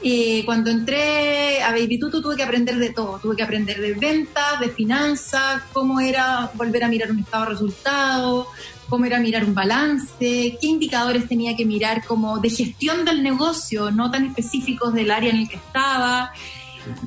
Eh, 0.03 0.43
cuando 0.45 0.71
entré 0.71 1.63
a 1.63 1.71
Baby 1.71 1.99
Tutu 1.99 2.21
tuve 2.21 2.37
que 2.37 2.43
aprender 2.43 2.77
de 2.77 2.91
todo, 2.91 3.19
tuve 3.19 3.35
que 3.35 3.43
aprender 3.43 3.81
de 3.81 3.95
ventas, 3.95 4.61
de 4.61 4.69
finanzas, 4.69 5.63
cómo 5.73 6.01
era 6.01 6.51
volver 6.55 6.85
a 6.85 6.89
mirar 6.89 7.11
un 7.11 7.21
estado 7.21 7.45
de 7.45 7.51
resultados, 7.51 8.47
cómo 8.89 9.05
era 9.05 9.19
mirar 9.19 9.45
un 9.45 9.55
balance, 9.55 10.17
qué 10.19 10.67
indicadores 10.67 11.27
tenía 11.27 11.57
que 11.57 11.65
mirar 11.65 12.05
como 12.05 12.39
de 12.39 12.51
gestión 12.51 13.05
del 13.05 13.23
negocio, 13.23 13.91
no 13.91 14.11
tan 14.11 14.27
específicos 14.27 14.93
del 14.93 15.11
área 15.11 15.31
en 15.31 15.39
el 15.39 15.49
que 15.49 15.57
estaba. 15.57 16.33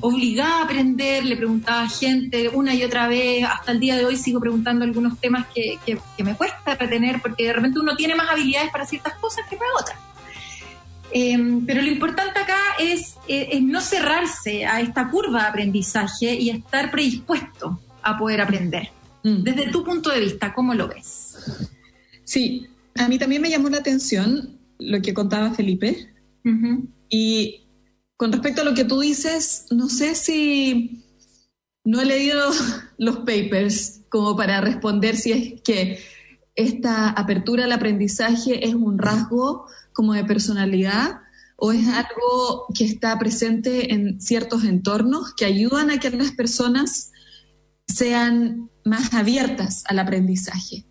Obligada 0.00 0.58
a 0.58 0.64
aprender, 0.64 1.24
le 1.24 1.36
preguntaba 1.36 1.84
a 1.84 1.88
gente 1.88 2.50
una 2.50 2.74
y 2.74 2.84
otra 2.84 3.08
vez, 3.08 3.44
hasta 3.44 3.72
el 3.72 3.80
día 3.80 3.96
de 3.96 4.04
hoy 4.04 4.16
sigo 4.16 4.38
preguntando 4.38 4.84
algunos 4.84 5.18
temas 5.18 5.46
que, 5.54 5.78
que, 5.86 6.22
me 6.22 6.36
cuesta 6.36 6.74
retener 6.74 7.22
porque 7.22 7.44
de 7.44 7.52
repente 7.54 7.78
uno 7.78 7.96
tiene 7.96 8.14
más 8.14 8.28
habilidades 8.28 8.70
para 8.70 8.84
ciertas 8.84 9.14
cosas 9.14 9.46
que 9.48 9.56
para 9.56 9.70
otras. 9.80 9.98
Eh, 11.12 11.62
pero 11.66 11.82
lo 11.82 11.88
importante 11.88 12.38
acá 12.38 12.58
es, 12.78 13.16
eh, 13.28 13.48
es, 13.52 13.62
no 13.62 13.80
cerrarse 13.80 14.66
a 14.66 14.80
esta 14.80 15.10
curva 15.10 15.42
de 15.42 15.48
aprendizaje 15.48 16.34
y 16.34 16.50
estar 16.50 16.90
predispuesto 16.90 17.80
a 18.02 18.16
poder 18.16 18.40
aprender. 18.40 18.90
Mm. 19.22 19.42
Desde 19.42 19.70
tu 19.70 19.84
punto 19.84 20.10
de 20.10 20.20
vista, 20.20 20.54
¿cómo 20.54 20.74
lo 20.74 20.88
ves? 20.88 21.36
Sí, 22.24 22.68
a 22.96 23.08
mí 23.08 23.18
también 23.18 23.42
me 23.42 23.50
llamó 23.50 23.68
la 23.68 23.78
atención 23.78 24.58
lo 24.78 25.02
que 25.02 25.14
contaba 25.14 25.52
Felipe. 25.52 26.08
Uh 26.44 26.48
-huh. 26.48 26.88
Y 27.08 27.66
con 28.16 28.32
respecto 28.32 28.62
a 28.62 28.64
lo 28.64 28.74
que 28.74 28.84
tú 28.84 29.00
dices, 29.00 29.66
no 29.70 29.88
sé 29.88 30.14
si 30.14 31.02
no 31.84 32.00
he 32.00 32.04
leído 32.04 32.50
los 32.98 33.18
papers 33.18 34.02
como 34.08 34.36
para 34.36 34.60
responder 34.60 35.16
si 35.16 35.32
es 35.32 35.62
que 35.62 35.98
esta 36.54 37.10
apertura 37.10 37.64
al 37.64 37.72
aprendizaje 37.72 38.66
es 38.66 38.74
un 38.74 38.98
rasgo 38.98 39.66
como 39.92 40.14
de 40.14 40.24
personalidad 40.24 41.20
o 41.56 41.72
es 41.72 41.86
algo 41.88 42.66
que 42.74 42.84
está 42.84 43.18
presente 43.18 43.92
en 43.92 44.20
ciertos 44.20 44.64
entornos 44.64 45.34
que 45.34 45.44
ayudan 45.44 45.90
a 45.90 46.00
que 46.00 46.10
las 46.10 46.32
personas 46.32 47.12
sean 47.86 48.70
más 48.84 49.12
abiertas 49.12 49.84
al 49.86 49.98
aprendizaje. 49.98 50.86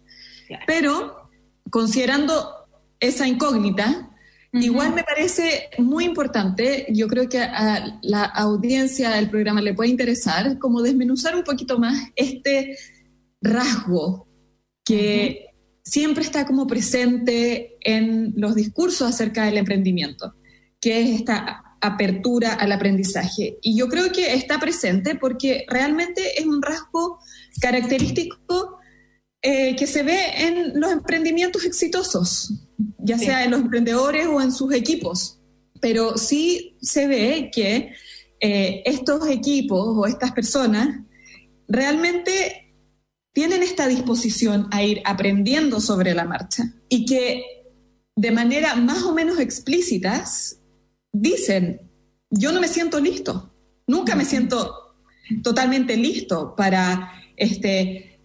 Claro. 0.48 0.64
Pero 0.68 1.30
considerando 1.72 2.54
esa 3.00 3.28
incógnita, 3.28 4.12
uh 4.54 4.58
-huh. 4.58 4.64
igual 4.64 4.94
me 4.94 5.04
parece 5.04 5.70
muy 5.80 6.06
importante, 6.06 6.86
yo 6.90 7.08
creo 7.08 7.28
que 7.28 7.42
a 7.42 8.00
la 8.04 8.26
audiencia 8.26 9.10
del 9.12 9.30
programa 9.30 9.62
le 9.62 9.74
puede 9.74 9.90
interesar, 9.90 10.60
como 10.60 10.84
desmenuzar 10.84 11.36
un 11.36 11.44
poquito 11.44 11.80
más 11.80 11.98
este 12.16 12.78
rasgo 13.42 14.28
que... 14.86 15.49
Siempre 15.90 16.24
está 16.24 16.46
como 16.46 16.68
presente 16.68 17.78
en 17.82 18.34
los 18.36 18.54
discursos 18.54 19.10
acerca 19.10 19.46
del 19.46 19.58
emprendimiento, 19.58 20.36
que 20.80 21.02
es 21.02 21.10
esta 21.10 21.64
apertura 21.82 22.54
al 22.54 22.72
aprendizaje. 22.72 23.58
Y 23.64 23.76
yo 23.76 23.88
creo 23.88 24.12
que 24.12 24.36
está 24.36 24.60
presente 24.60 25.16
porque 25.16 25.66
realmente 25.68 26.40
es 26.40 26.46
un 26.46 26.62
rasgo 26.62 27.18
característico 27.60 28.78
eh, 29.42 29.76
que 29.76 29.88
se 29.88 30.04
ve 30.04 30.20
en 30.36 30.80
los 30.80 30.92
emprendimientos 30.92 31.66
exitosos, 31.66 32.54
ya 33.00 33.18
sí. 33.18 33.26
sea 33.26 33.44
en 33.44 33.50
los 33.50 33.62
emprendedores 33.62 34.28
o 34.28 34.40
en 34.42 34.52
sus 34.52 34.72
equipos. 34.76 35.40
Pero 35.82 36.20
sí 36.20 36.78
se 36.84 37.08
ve 37.08 37.50
que 37.52 37.94
eh, 38.40 38.84
estos 38.86 39.28
equipos 39.28 39.88
o 39.98 40.06
estas 40.06 40.34
personas 40.34 41.00
realmente 41.68 42.69
tienen 43.34 43.64
esta 43.64 43.88
disposición 43.88 44.68
a 44.72 44.84
ir 44.84 45.02
aprendiendo 45.06 45.80
sobre 45.80 46.14
la 46.14 46.26
marcha 46.26 46.64
y 46.90 47.06
que 47.06 47.44
de 48.16 48.32
manera 48.32 48.76
más 48.76 49.04
o 49.04 49.14
menos 49.14 49.40
explícitas 49.40 50.62
dicen, 51.12 51.90
yo 52.30 52.52
no 52.52 52.60
me 52.60 52.68
siento 52.68 53.00
listo, 53.00 53.54
nunca 53.88 54.16
me 54.16 54.26
siento 54.26 54.96
totalmente 55.44 55.96
listo 55.96 56.56
para 56.56 57.14
este, 57.38 58.20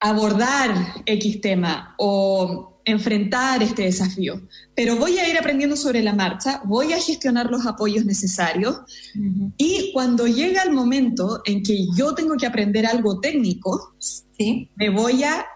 abordar 0.00 1.02
X 1.06 1.40
tema 1.40 1.94
o 1.98 2.69
enfrentar 2.90 3.62
este 3.62 3.82
desafío, 3.82 4.40
pero 4.74 4.96
voy 4.96 5.18
a 5.18 5.28
ir 5.28 5.38
aprendiendo 5.38 5.76
sobre 5.76 6.02
la 6.02 6.14
marcha, 6.14 6.62
voy 6.64 6.92
a 6.92 7.00
gestionar 7.00 7.50
los 7.50 7.66
apoyos 7.66 8.04
necesarios 8.04 8.76
uh 9.14 9.18
-huh. 9.18 9.52
y 9.56 9.90
cuando 9.92 10.26
llega 10.26 10.62
el 10.62 10.72
momento 10.72 11.42
en 11.44 11.62
que 11.62 11.86
yo 11.96 12.14
tengo 12.14 12.36
que 12.36 12.46
aprender 12.46 12.86
algo 12.86 13.20
técnico, 13.20 13.94
¿Sí? 13.98 14.70
me 14.76 14.90
voy 14.90 15.24
a 15.24 15.46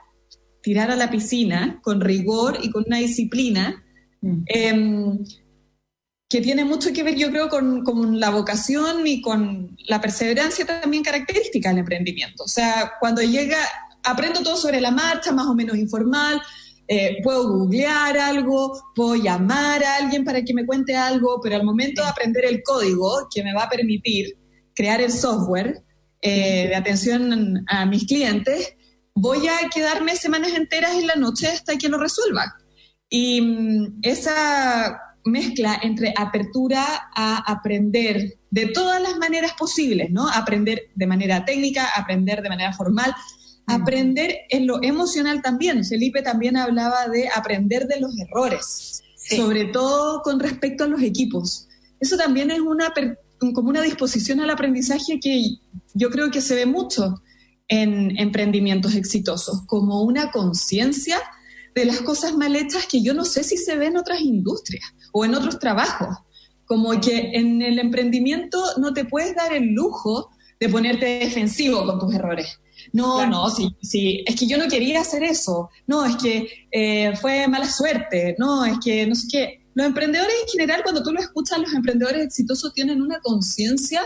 tirar 0.62 0.90
a 0.90 0.96
la 0.96 1.10
piscina 1.10 1.80
con 1.82 2.00
rigor 2.00 2.58
y 2.62 2.70
con 2.70 2.84
una 2.86 2.98
disciplina 2.98 3.82
uh 4.22 4.28
-huh. 4.28 4.44
eh, 4.46 5.18
que 6.34 6.40
tiene 6.40 6.64
mucho 6.64 6.92
que 6.92 7.04
ver, 7.04 7.14
yo 7.14 7.30
creo, 7.30 7.48
con, 7.48 7.84
con, 7.84 8.18
la 8.18 8.30
vocación 8.30 9.06
y 9.06 9.20
con 9.22 9.76
la 9.86 10.00
perseverancia 10.00 10.66
también 10.66 11.04
característica 11.04 11.68
del 11.68 11.78
emprendimiento. 11.78 12.42
O 12.42 12.48
sea, 12.48 12.94
cuando 12.98 13.22
llega, 13.22 13.58
aprendo 14.02 14.42
todo 14.42 14.56
sobre 14.56 14.80
la 14.80 14.90
marcha, 14.90 15.30
más 15.30 15.46
o 15.46 15.54
menos 15.54 15.76
informal, 15.76 16.42
eh, 16.86 17.18
puedo 17.22 17.48
googlear 17.48 18.18
algo, 18.18 18.78
puedo 18.94 19.14
llamar 19.14 19.82
a 19.82 19.96
alguien 19.96 20.24
para 20.24 20.42
que 20.42 20.52
me 20.52 20.66
cuente 20.66 20.96
algo, 20.96 21.40
pero 21.42 21.56
al 21.56 21.64
momento 21.64 22.02
de 22.02 22.08
aprender 22.08 22.44
el 22.44 22.62
código 22.62 23.28
que 23.34 23.42
me 23.42 23.54
va 23.54 23.64
a 23.64 23.70
permitir 23.70 24.36
crear 24.74 25.00
el 25.00 25.10
software 25.10 25.82
eh, 26.20 26.68
de 26.68 26.74
atención 26.74 27.64
a 27.68 27.86
mis 27.86 28.06
clientes, 28.06 28.74
voy 29.14 29.46
a 29.48 29.68
quedarme 29.72 30.16
semanas 30.16 30.52
enteras 30.52 30.92
en 30.94 31.06
la 31.06 31.16
noche 31.16 31.48
hasta 31.48 31.76
que 31.76 31.88
lo 31.88 31.98
resuelva. 31.98 32.54
Y 33.08 33.40
mm, 33.40 33.98
esa 34.02 34.98
mezcla 35.24 35.80
entre 35.82 36.12
apertura 36.16 37.08
a 37.14 37.38
aprender 37.50 38.34
de 38.50 38.66
todas 38.66 39.00
las 39.00 39.16
maneras 39.16 39.52
posibles, 39.54 40.10
¿no? 40.10 40.28
Aprender 40.28 40.90
de 40.94 41.06
manera 41.06 41.44
técnica, 41.44 41.88
aprender 41.96 42.42
de 42.42 42.48
manera 42.50 42.72
formal, 42.72 43.14
Aprender 43.66 44.40
en 44.50 44.66
lo 44.66 44.82
emocional 44.82 45.40
también. 45.42 45.84
Felipe 45.84 46.22
también 46.22 46.56
hablaba 46.56 47.08
de 47.08 47.28
aprender 47.34 47.86
de 47.86 48.00
los 48.00 48.12
errores, 48.18 49.02
sí. 49.16 49.36
sobre 49.36 49.66
todo 49.66 50.22
con 50.22 50.38
respecto 50.38 50.84
a 50.84 50.88
los 50.88 51.02
equipos. 51.02 51.68
Eso 51.98 52.16
también 52.16 52.50
es 52.50 52.60
una, 52.60 52.92
como 53.54 53.70
una 53.70 53.82
disposición 53.82 54.40
al 54.40 54.50
aprendizaje 54.50 55.18
que 55.18 55.56
yo 55.94 56.10
creo 56.10 56.30
que 56.30 56.42
se 56.42 56.54
ve 56.54 56.66
mucho 56.66 57.22
en 57.68 58.18
emprendimientos 58.18 58.94
exitosos, 58.94 59.62
como 59.66 60.02
una 60.02 60.30
conciencia 60.30 61.18
de 61.74 61.86
las 61.86 62.02
cosas 62.02 62.34
mal 62.34 62.54
hechas 62.54 62.86
que 62.86 63.02
yo 63.02 63.14
no 63.14 63.24
sé 63.24 63.42
si 63.42 63.56
se 63.56 63.76
ve 63.76 63.86
en 63.86 63.96
otras 63.96 64.20
industrias 64.20 64.84
o 65.12 65.24
en 65.24 65.34
otros 65.34 65.58
trabajos. 65.58 66.16
Como 66.66 66.98
que 67.00 67.32
en 67.34 67.62
el 67.62 67.78
emprendimiento 67.78 68.62
no 68.78 68.92
te 68.92 69.04
puedes 69.04 69.34
dar 69.34 69.52
el 69.52 69.72
lujo 69.72 70.30
de 70.60 70.68
ponerte 70.68 71.18
defensivo 71.20 71.84
con 71.84 71.98
tus 71.98 72.14
errores 72.14 72.58
no, 72.92 73.16
claro. 73.16 73.30
no, 73.30 73.50
sí, 73.50 73.74
sí, 73.82 74.22
es 74.26 74.36
que 74.36 74.46
yo 74.46 74.58
no 74.58 74.68
quería 74.68 75.00
hacer 75.00 75.22
eso, 75.22 75.70
no, 75.86 76.04
es 76.04 76.16
que 76.16 76.48
eh, 76.70 77.14
fue 77.16 77.46
mala 77.48 77.68
suerte, 77.68 78.36
no, 78.38 78.64
es 78.64 78.78
que 78.82 79.06
no 79.06 79.14
sé 79.14 79.26
qué. 79.30 79.60
Los 79.74 79.86
emprendedores 79.86 80.34
en 80.42 80.48
general, 80.48 80.82
cuando 80.82 81.02
tú 81.02 81.12
lo 81.12 81.20
escuchas, 81.20 81.58
los 81.58 81.72
emprendedores 81.74 82.24
exitosos 82.24 82.72
tienen 82.74 83.02
una 83.02 83.20
conciencia 83.20 84.02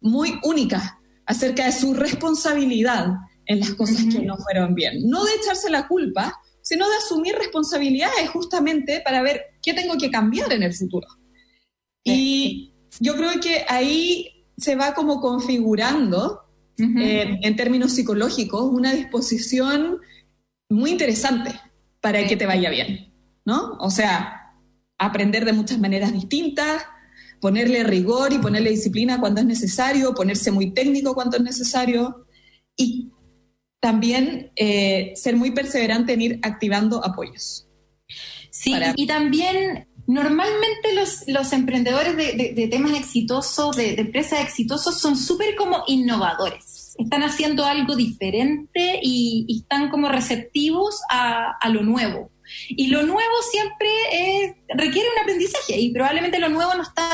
muy 0.00 0.38
única 0.42 0.98
acerca 1.26 1.66
de 1.66 1.72
su 1.72 1.94
responsabilidad 1.94 3.08
en 3.46 3.60
las 3.60 3.74
cosas 3.74 4.02
uh 4.02 4.06
-huh. 4.06 4.12
que 4.12 4.24
no 4.24 4.36
fueron 4.38 4.74
bien. 4.74 5.08
No 5.08 5.24
de 5.24 5.34
echarse 5.34 5.70
la 5.70 5.86
culpa, 5.86 6.34
sino 6.62 6.88
de 6.88 6.96
asumir 6.96 7.34
responsabilidades 7.34 8.30
justamente 8.30 9.02
para 9.04 9.22
ver 9.22 9.42
qué 9.60 9.74
tengo 9.74 9.96
que 9.98 10.10
cambiar 10.10 10.52
en 10.52 10.62
el 10.62 10.72
futuro. 10.72 11.06
Sí. 12.04 12.12
Y 12.12 12.74
yo 13.00 13.14
creo 13.16 13.40
que 13.40 13.64
ahí 13.68 14.46
se 14.56 14.76
va 14.76 14.94
como 14.94 15.20
configurando 15.20 16.41
Uh 16.78 16.82
-huh. 16.84 17.02
eh, 17.02 17.38
en 17.42 17.56
términos 17.56 17.92
psicológicos, 17.92 18.62
una 18.72 18.92
disposición 18.94 19.98
muy 20.70 20.90
interesante 20.90 21.50
para 22.00 22.26
que 22.26 22.36
te 22.36 22.46
vaya 22.46 22.70
bien, 22.70 23.12
¿no? 23.44 23.76
O 23.78 23.90
sea, 23.90 24.54
aprender 24.98 25.44
de 25.44 25.52
muchas 25.52 25.78
maneras 25.78 26.12
distintas, 26.12 26.82
ponerle 27.40 27.84
rigor 27.84 28.32
y 28.32 28.38
ponerle 28.38 28.70
disciplina 28.70 29.20
cuando 29.20 29.40
es 29.40 29.46
necesario, 29.46 30.14
ponerse 30.14 30.50
muy 30.50 30.72
técnico 30.72 31.14
cuando 31.14 31.36
es 31.36 31.42
necesario 31.42 32.26
y 32.76 33.10
también 33.80 34.52
eh, 34.54 35.12
ser 35.16 35.36
muy 35.36 35.50
perseverante 35.50 36.12
en 36.12 36.20
ir 36.22 36.38
activando 36.42 37.04
apoyos. 37.04 37.68
Sí, 38.50 38.70
para... 38.70 38.92
y 38.96 39.06
también 39.06 39.88
normalmente 40.06 40.94
los, 41.26 41.52
emprendedores 41.52 42.16
de, 42.16 42.68
temas 42.70 42.98
exitosos, 42.98 43.76
de, 43.76 43.94
empresas 43.94 44.40
exitosos, 44.40 45.00
son 45.00 45.16
súper 45.16 45.54
como 45.54 45.84
innovadores. 45.86 46.94
Están 46.98 47.22
haciendo 47.22 47.64
algo 47.64 47.96
diferente 47.96 49.00
y, 49.02 49.44
y 49.48 49.60
están 49.60 49.88
como 49.90 50.08
receptivos 50.08 51.00
a, 51.10 51.56
lo 51.70 51.82
nuevo. 51.82 52.30
Y 52.68 52.88
lo 52.88 53.02
nuevo 53.02 53.34
siempre 53.50 53.88
requiere 54.68 55.08
un 55.14 55.22
aprendizaje 55.22 55.80
y 55.80 55.92
probablemente 55.92 56.38
lo 56.38 56.48
nuevo 56.48 56.74
no 56.74 56.82
está 56.82 57.08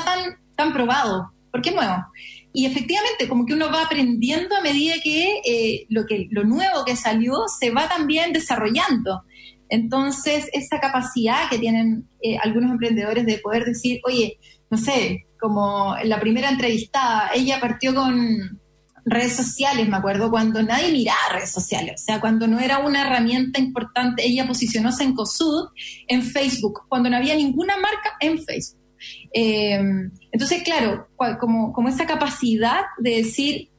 tan, 0.57 0.72
probado, 0.72 1.32
porque 1.53 1.68
es 1.68 1.76
nuevo. 1.76 2.05
y 2.53 2.66
efectivamente 2.66 3.28
como 3.28 3.47
que 3.47 3.53
uno 3.53 3.70
va 3.70 3.82
aprendiendo 3.82 4.57
a 4.57 4.61
medida 4.61 4.95
que, 5.05 5.41
eh, 5.45 5.86
lo 5.89 6.45
nuevo 6.45 6.84
que 6.84 6.97
salió 6.97 7.34
se 7.61 7.70
va 7.70 7.89
también 7.89 8.32
desarrollando. 8.32 9.22
Entonces, 9.68 10.48
esa 10.52 10.80
capacidad 10.80 11.48
que 11.50 11.58
tienen 11.58 12.08
eh, 12.22 12.36
algunos 12.38 12.70
emprendedores 12.70 13.26
de 13.26 13.38
poder 13.38 13.64
decir, 13.64 14.00
oye, 14.04 14.38
no 14.70 14.78
sé, 14.78 15.26
como 15.38 15.96
en 15.96 16.08
la 16.08 16.20
primera 16.20 16.50
entrevistada, 16.50 17.30
ella 17.34 17.60
partió 17.60 17.94
con 17.94 18.60
redes 19.04 19.34
sociales, 19.34 19.88
me 19.88 19.96
acuerdo, 19.96 20.30
cuando 20.30 20.62
nadie 20.62 20.92
miraba 20.92 21.18
redes 21.32 21.50
sociales, 21.50 22.02
o 22.02 22.04
sea, 22.04 22.20
cuando 22.20 22.46
no 22.46 22.60
era 22.60 22.78
una 22.78 23.06
herramienta 23.06 23.58
importante, 23.58 24.26
ella 24.26 24.46
posicionó 24.46 24.92
Sencosud 24.92 25.68
en 26.08 26.22
Facebook, 26.22 26.82
cuando 26.88 27.08
no 27.08 27.16
había 27.16 27.34
ninguna 27.34 27.76
marca 27.76 28.16
en 28.20 28.42
Facebook. 28.42 28.78
Eh, 29.32 29.80
entonces, 30.32 30.62
claro, 30.62 31.08
como, 31.38 31.72
como 31.72 31.88
esa 31.88 32.06
capacidad 32.06 32.82
de 32.98 33.16
decir, 33.16 33.70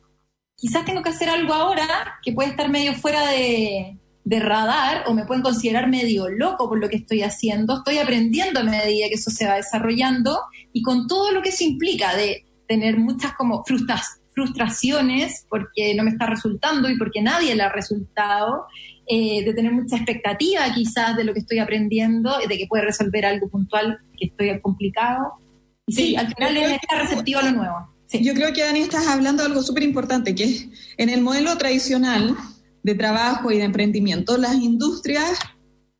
quizás 0.55 0.85
tengo 0.85 1.03
que 1.03 1.09
hacer 1.09 1.29
algo 1.29 1.53
ahora 1.53 2.19
que 2.23 2.33
puede 2.33 2.49
estar 2.49 2.69
medio 2.69 2.93
fuera 2.93 3.27
de, 3.27 3.98
de 4.29 4.39
radar 4.39 5.05
o 5.07 5.15
me 5.15 5.25
pueden 5.25 5.41
considerar 5.41 5.89
medio 5.89 6.29
loco 6.29 6.69
por 6.69 6.79
lo 6.79 6.87
que 6.87 6.97
estoy 6.97 7.23
haciendo, 7.23 7.77
estoy 7.77 7.97
aprendiendo 7.97 8.59
a 8.59 8.63
medida 8.63 9.07
que 9.07 9.15
eso 9.15 9.31
se 9.31 9.47
va 9.47 9.55
desarrollando 9.55 10.37
y 10.71 10.83
con 10.83 11.07
todo 11.07 11.31
lo 11.31 11.41
que 11.41 11.49
eso 11.49 11.63
implica 11.63 12.15
de 12.15 12.45
tener 12.67 12.97
muchas 12.97 13.33
como 13.33 13.63
frustraciones 13.65 15.47
porque 15.49 15.95
no 15.95 16.03
me 16.03 16.11
está 16.11 16.27
resultando 16.27 16.91
y 16.91 16.97
porque 16.99 17.23
nadie 17.23 17.55
le 17.55 17.63
ha 17.63 17.71
resultado, 17.71 18.67
eh, 19.07 19.43
de 19.43 19.51
tener 19.55 19.71
mucha 19.71 19.95
expectativa 19.95 20.61
quizás 20.75 21.17
de 21.17 21.23
lo 21.23 21.33
que 21.33 21.39
estoy 21.39 21.57
aprendiendo, 21.57 22.37
de 22.47 22.55
que 22.55 22.67
puede 22.67 22.83
resolver 22.83 23.25
algo 23.25 23.49
puntual 23.49 23.97
que 24.15 24.27
estoy 24.27 24.61
complicado. 24.61 25.39
Y 25.87 25.93
sí, 25.93 26.15
al 26.15 26.27
final 26.35 26.55
es 26.55 26.71
estar 26.73 27.01
receptivo 27.01 27.39
a 27.39 27.43
lo 27.45 27.51
nuevo. 27.53 27.95
Yo 28.11 28.35
creo 28.35 28.53
que 28.53 28.61
Dani 28.61 28.81
estás 28.81 29.07
hablando 29.07 29.41
de 29.41 29.49
algo 29.49 29.63
súper 29.63 29.81
importante, 29.81 30.35
que 30.35 30.43
es 30.43 30.67
en 30.97 31.09
el 31.09 31.21
modelo 31.21 31.57
tradicional 31.57 32.37
de 32.83 32.95
trabajo 32.95 33.51
y 33.51 33.57
de 33.57 33.63
emprendimiento, 33.63 34.37
las 34.37 34.55
industrias 34.55 35.37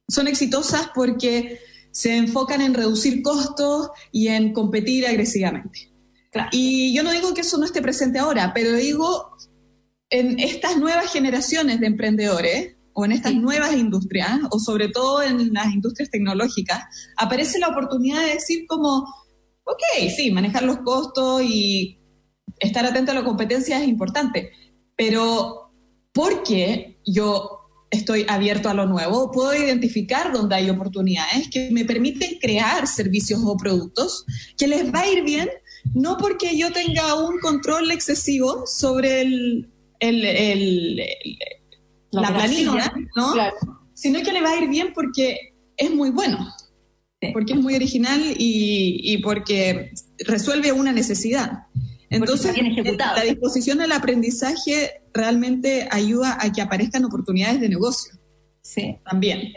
son 0.08 0.28
exitosas 0.28 0.90
porque 0.94 1.60
se 1.92 2.18
enfocan 2.18 2.62
en 2.62 2.74
reducir 2.74 3.22
costos 3.22 3.90
y 4.12 4.28
en 4.28 4.54
competir 4.54 5.08
agresivamente. 5.08 5.92
Y 6.52 6.94
yo 6.94 7.04
no 7.04 7.12
digo 7.12 7.34
que 7.34 7.42
eso 7.42 7.58
no 7.58 7.66
esté 7.66 7.82
presente 7.82 8.20
ahora, 8.20 8.52
pero 8.54 8.74
digo, 8.74 9.36
en 10.10 10.40
estas 10.40 10.78
nuevas 10.78 11.12
generaciones 11.12 11.80
de 11.80 11.88
emprendedores 11.88 12.76
o 12.94 13.06
en 13.06 13.12
estas 13.12 13.34
nuevas 13.36 13.74
industrias, 13.74 14.40
o 14.52 14.60
sobre 14.60 14.90
todo 14.90 15.24
en 15.24 15.54
las 15.54 15.74
industrias 15.74 16.10
tecnológicas, 16.10 16.84
aparece 17.18 17.60
la 17.60 17.70
oportunidad 17.70 18.22
de 18.22 18.34
decir 18.34 18.66
como, 18.68 19.06
ok, 19.64 20.10
sí, 20.16 20.32
manejar 20.32 20.64
los 20.64 20.78
costos 20.78 21.42
y 21.44 22.00
estar 22.60 22.86
atento 22.86 23.12
a 23.12 23.16
la 23.16 23.24
competencia 23.24 23.82
es 23.82 23.88
importante, 23.88 24.52
pero 24.96 25.69
porque 26.20 26.98
yo 27.06 27.62
estoy 27.90 28.26
abierto 28.28 28.68
a 28.68 28.74
lo 28.74 28.86
nuevo, 28.86 29.32
puedo 29.32 29.54
identificar 29.54 30.34
dónde 30.34 30.56
hay 30.56 30.70
oportunidades 30.70 31.50
que 31.50 31.72
me 31.72 31.86
permiten 31.86 32.38
crear 32.42 32.88
servicios 32.88 33.40
o 33.46 33.56
productos 33.56 34.26
que 34.58 34.68
les 34.68 34.94
va 34.94 35.00
a 35.00 35.10
ir 35.10 35.24
bien, 35.24 35.50
no 35.94 36.18
porque 36.18 36.58
yo 36.58 36.74
tenga 36.74 37.16
un 37.16 37.40
control 37.40 37.90
excesivo 37.92 38.66
sobre 38.66 39.22
el, 39.22 39.72
la, 42.12 42.34
planilla, 42.34 42.94
¿no? 43.16 43.34
sino 43.94 44.22
que 44.22 44.34
le 44.34 44.42
va 44.42 44.52
a 44.52 44.62
ir 44.62 44.68
bien 44.68 44.92
porque 44.94 45.54
es 45.78 45.90
muy 45.90 46.10
bueno, 46.10 46.54
porque 47.32 47.54
es 47.54 47.60
muy 47.60 47.76
original 47.76 48.22
y, 48.38 49.14
y 49.14 49.20
porque 49.20 49.94
resuelve 50.26 50.74
una 50.74 50.92
necesidad. 50.92 51.60
Entonces, 52.10 52.56
la 52.98 53.24
disposición 53.24 53.82
al 53.82 53.92
aprendizaje 53.92 55.02
realmente 55.14 55.88
ayuda 55.92 56.38
a 56.40 56.52
que 56.52 56.62
aparezcan 56.62 57.06
oportunidades 57.06 57.62
de 57.62 57.70
negocio. 57.70 58.14
Sí. 58.62 58.98
También. 59.06 59.54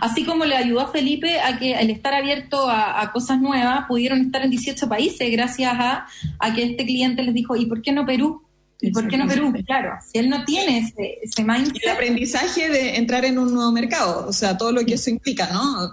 Así 0.00 0.24
como 0.24 0.44
le 0.44 0.56
ayudó 0.56 0.80
a 0.80 0.90
Felipe 0.90 1.40
a 1.40 1.58
que 1.58 1.76
al 1.76 1.90
estar 1.90 2.12
abierto 2.14 2.68
a, 2.68 3.10
cosas 3.12 3.40
nuevas 3.40 3.84
pudieron 3.86 4.20
estar 4.20 4.42
en 4.42 4.50
18 4.50 4.88
países 4.88 5.30
gracias 5.30 5.72
a, 5.72 6.06
que 6.54 6.64
este 6.64 6.84
cliente 6.84 7.22
les 7.22 7.34
dijo, 7.34 7.56
¿y 7.56 7.66
por 7.66 7.80
qué 7.80 7.92
no 7.92 8.04
Perú? 8.04 8.42
¿Y 8.80 8.92
por 8.92 9.08
qué 9.08 9.16
no 9.16 9.26
Perú? 9.26 9.52
Claro, 9.66 9.92
si 10.04 10.18
él 10.18 10.28
no 10.28 10.44
tiene 10.44 10.78
ese, 10.78 11.18
ese 11.22 11.44
mindset. 11.44 11.82
El 11.82 11.90
aprendizaje 11.90 12.68
de 12.68 12.96
entrar 12.96 13.24
en 13.24 13.38
un 13.38 13.52
nuevo 13.52 13.72
mercado, 13.72 14.26
o 14.26 14.32
sea, 14.32 14.56
todo 14.56 14.72
lo 14.72 14.84
que 14.84 14.94
eso 14.94 15.10
implica, 15.10 15.48
¿no? 15.52 15.92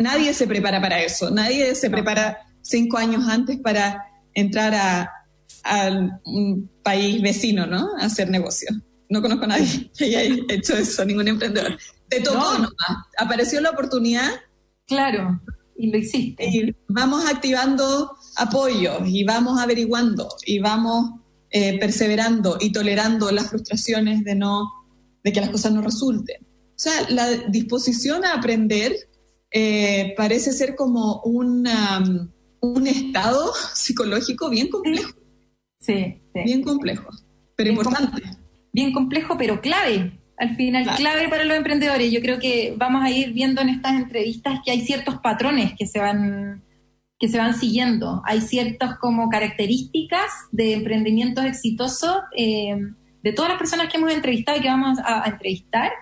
Nadie 0.00 0.32
se 0.34 0.46
prepara 0.46 0.80
para 0.80 1.02
eso, 1.02 1.30
nadie 1.30 1.74
se 1.74 1.90
prepara 1.90 2.38
cinco 2.62 2.96
años 2.96 3.28
antes 3.28 3.58
para 3.58 4.04
entrar 4.34 4.74
a, 4.74 5.10
a 5.64 5.90
un 6.24 6.70
país 6.82 7.20
vecino, 7.22 7.66
¿no? 7.66 7.90
A 7.98 8.06
hacer 8.06 8.30
negocio. 8.30 8.68
No 9.08 9.20
conozco 9.20 9.44
a 9.44 9.48
nadie 9.48 9.90
que 9.96 10.04
haya 10.04 10.22
hecho 10.48 10.74
eso, 10.74 11.04
ningún 11.04 11.28
emprendedor. 11.28 11.78
Te 12.08 12.20
tocó 12.20 12.54
nomás. 12.54 13.06
Apareció 13.18 13.60
la 13.60 13.70
oportunidad. 13.70 14.30
Claro, 14.86 15.40
y 15.76 15.90
lo 15.90 15.98
hiciste. 15.98 16.46
Y 16.46 16.76
vamos 16.88 17.24
activando 17.26 18.16
apoyos 18.36 19.00
y 19.06 19.24
vamos 19.24 19.58
averiguando 19.58 20.28
y 20.46 20.58
vamos 20.58 21.20
eh, 21.50 21.78
perseverando 21.78 22.56
y 22.60 22.72
tolerando 22.72 23.30
las 23.30 23.50
frustraciones 23.50 24.24
de 24.24 24.34
no, 24.34 24.68
de 25.24 25.32
que 25.32 25.40
las 25.40 25.50
cosas 25.50 25.72
no 25.72 25.82
resulten. 25.82 26.42
O 26.42 26.78
sea, 26.82 27.08
la 27.10 27.28
disposición 27.48 28.24
a 28.24 28.34
aprender 28.34 28.94
eh, 29.50 30.14
parece 30.16 30.52
ser 30.52 30.74
como 30.74 31.20
una, 31.22 32.02
un 32.60 32.86
estado 32.86 33.52
psicológico 33.74 34.48
bien 34.50 34.68
complejo. 34.68 35.12
Sí, 35.82 36.20
Bien 36.32 36.62
complejo, 36.62 37.10
pero 37.56 37.70
importante. 37.70 38.22
bien 38.72 38.92
complejo, 38.92 39.36
pero 39.36 39.60
clave. 39.60 40.18
Al 40.38 40.56
final, 40.56 40.84
clave 40.96 41.28
para 41.28 41.44
los 41.44 41.56
emprendedores. 41.56 42.10
Yo 42.10 42.20
creo 42.20 42.38
que 42.38 42.74
vamos 42.76 43.04
a 43.04 43.10
ir 43.10 43.32
viendo 43.32 43.60
en 43.60 43.68
estas 43.68 43.92
entrevistas 43.92 44.60
que 44.64 44.70
hay 44.72 44.80
ciertos 44.80 45.18
patrones 45.18 45.74
que 45.78 45.86
se 45.86 46.00
van 46.00 46.62
que 47.22 47.28
se 47.28 47.38
van 47.38 47.54
siguiendo. 47.54 48.20
Hay 48.26 48.40
ciertas 48.40 48.98
como 48.98 49.28
características 49.28 50.28
de 50.50 50.72
emprendimientos 50.72 51.44
exitosos 51.44 52.16
eh, 52.36 52.76
de 53.22 53.32
todas 53.32 53.50
las 53.50 53.58
personas 53.58 53.88
que 53.88 53.96
hemos 53.96 54.12
entrevistado 54.12 54.58
y 54.58 54.62
que 54.62 54.68
vamos 54.68 54.98
a, 55.04 55.22
entrevistar. 55.28 55.92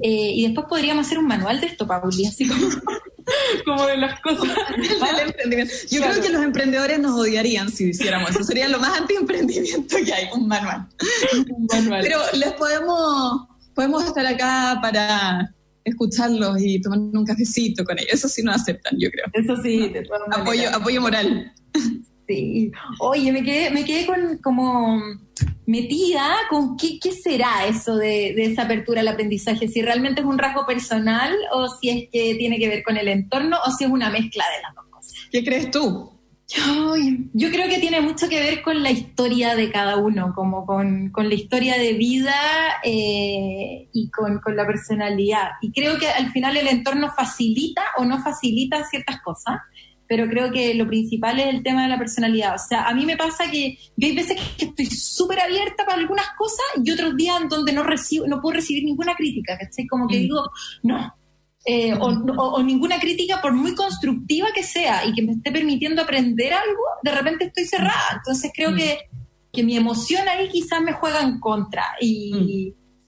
Eh, 0.00 0.32
y 0.34 0.44
después 0.44 0.66
podríamos 0.68 1.06
hacer 1.06 1.18
un 1.18 1.26
manual 1.26 1.60
de 1.60 1.66
esto, 1.66 1.86
Pauli, 1.86 2.26
así 2.26 2.48
como 2.48 2.66
como 3.64 3.86
de 3.86 3.96
las 3.98 4.20
cosas. 4.20 4.48
Yo 5.90 6.00
creo 6.00 6.22
que 6.22 6.30
los 6.30 6.42
emprendedores 6.42 6.98
nos 6.98 7.18
odiarían 7.18 7.70
si 7.70 7.90
hiciéramos 7.90 8.30
eso. 8.30 8.42
Sería 8.44 8.68
lo 8.68 8.78
más 8.78 8.98
anti-emprendimiento 8.98 9.96
que 10.04 10.12
hay, 10.12 10.28
un 10.34 10.48
manual. 10.48 10.88
un 11.48 11.66
manual. 11.70 12.02
Pero 12.02 12.18
les 12.34 12.52
podemos, 12.54 13.46
podemos 13.74 14.04
estar 14.04 14.26
acá 14.26 14.78
para 14.80 15.54
escucharlos 15.84 16.60
y 16.60 16.80
tomar 16.80 16.98
un 16.98 17.24
cafecito 17.24 17.84
con 17.84 17.98
ellos. 17.98 18.14
Eso 18.14 18.28
sí 18.28 18.42
nos 18.42 18.56
aceptan, 18.56 18.96
yo 18.98 19.10
creo. 19.10 19.26
Eso 19.32 19.62
sí, 19.62 19.92
apoyo, 20.32 20.68
apoyo 20.74 21.00
moral. 21.00 21.52
Sí. 22.34 22.72
Oye, 23.00 23.32
me 23.32 23.42
quedé, 23.42 23.70
me 23.70 23.84
quedé 23.84 24.06
con 24.06 24.38
como 24.38 25.00
metida 25.66 26.34
con 26.50 26.76
qué, 26.76 26.98
qué 27.00 27.12
será 27.12 27.66
eso 27.66 27.96
de, 27.96 28.34
de, 28.34 28.44
esa 28.46 28.62
apertura 28.62 29.00
al 29.00 29.08
aprendizaje, 29.08 29.68
si 29.68 29.80
realmente 29.80 30.20
es 30.20 30.26
un 30.26 30.38
rasgo 30.38 30.66
personal 30.66 31.34
o 31.52 31.68
si 31.68 31.88
es 31.88 32.08
que 32.10 32.34
tiene 32.34 32.58
que 32.58 32.68
ver 32.68 32.82
con 32.82 32.96
el 32.96 33.08
entorno 33.08 33.58
o 33.64 33.70
si 33.70 33.84
es 33.84 33.90
una 33.90 34.10
mezcla 34.10 34.44
de 34.56 34.62
las 34.62 34.74
dos 34.74 34.84
cosas. 34.90 35.14
¿Qué 35.30 35.44
crees 35.44 35.70
tú? 35.70 36.10
Yo, 36.48 36.94
yo 37.32 37.50
creo 37.50 37.68
que 37.68 37.78
tiene 37.78 38.02
mucho 38.02 38.28
que 38.28 38.40
ver 38.40 38.60
con 38.60 38.82
la 38.82 38.90
historia 38.90 39.54
de 39.54 39.70
cada 39.70 39.96
uno, 39.96 40.34
como 40.34 40.66
con, 40.66 41.10
con 41.10 41.28
la 41.28 41.34
historia 41.34 41.78
de 41.78 41.94
vida 41.94 42.34
eh, 42.84 43.88
y 43.92 44.10
con, 44.10 44.38
con 44.40 44.54
la 44.54 44.66
personalidad. 44.66 45.52
Y 45.62 45.72
creo 45.72 45.98
que 45.98 46.08
al 46.08 46.30
final 46.30 46.56
el 46.58 46.68
entorno 46.68 47.10
facilita 47.16 47.82
o 47.96 48.04
no 48.04 48.22
facilita 48.22 48.84
ciertas 48.84 49.22
cosas 49.22 49.60
pero 50.12 50.28
creo 50.28 50.52
que 50.52 50.74
lo 50.74 50.86
principal 50.86 51.40
es 51.40 51.46
el 51.46 51.62
tema 51.62 51.84
de 51.84 51.88
la 51.88 51.96
personalidad. 51.96 52.54
O 52.54 52.58
sea, 52.58 52.86
a 52.86 52.92
mí 52.92 53.06
me 53.06 53.16
pasa 53.16 53.50
que 53.50 53.78
yo 53.96 54.08
hay 54.08 54.14
veces 54.14 54.38
que 54.58 54.66
estoy 54.66 54.84
súper 54.84 55.40
abierta 55.40 55.86
para 55.86 55.96
algunas 55.96 56.26
cosas 56.36 56.66
y 56.84 56.90
otros 56.90 57.16
días 57.16 57.40
donde 57.48 57.72
no 57.72 57.82
recibo, 57.82 58.26
no 58.26 58.38
puedo 58.42 58.56
recibir 58.56 58.84
ninguna 58.84 59.14
crítica, 59.14 59.56
¿cachai? 59.56 59.86
Como 59.86 60.06
que 60.06 60.18
mm. 60.18 60.20
digo, 60.20 60.50
no. 60.82 61.14
Eh, 61.64 61.94
o, 61.98 62.62
ninguna 62.62 63.00
crítica, 63.00 63.40
por 63.40 63.54
muy 63.54 63.74
constructiva 63.74 64.48
que 64.54 64.62
sea 64.62 65.06
y 65.06 65.14
que 65.14 65.22
me 65.22 65.32
esté 65.32 65.50
permitiendo 65.50 66.02
aprender 66.02 66.52
algo, 66.52 66.82
de 67.02 67.10
repente 67.10 67.46
estoy 67.46 67.64
cerrada. 67.64 68.16
Entonces 68.16 68.52
creo 68.54 68.72
mm. 68.72 68.76
que, 68.76 68.98
que 69.50 69.62
mi 69.62 69.78
emoción 69.78 70.28
ahí 70.28 70.50
quizás 70.50 70.82
me 70.82 70.92
juega 70.92 71.22
en 71.22 71.40
contra. 71.40 71.86
Y, 72.02 72.34
mm. 72.34 72.48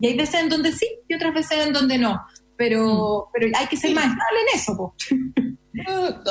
y 0.00 0.06
hay 0.06 0.16
veces 0.16 0.40
en 0.40 0.48
donde 0.48 0.72
sí 0.72 0.86
y 1.06 1.14
otras 1.14 1.34
veces 1.34 1.66
en 1.66 1.74
donde 1.74 1.98
no. 1.98 2.22
Pero, 2.56 3.28
pero 3.32 3.48
hay 3.58 3.66
que 3.66 3.76
ser 3.76 3.94
más 3.94 4.04
estable 4.04 4.40
en 4.40 4.58
eso. 4.58 4.76
Po. 4.76 4.94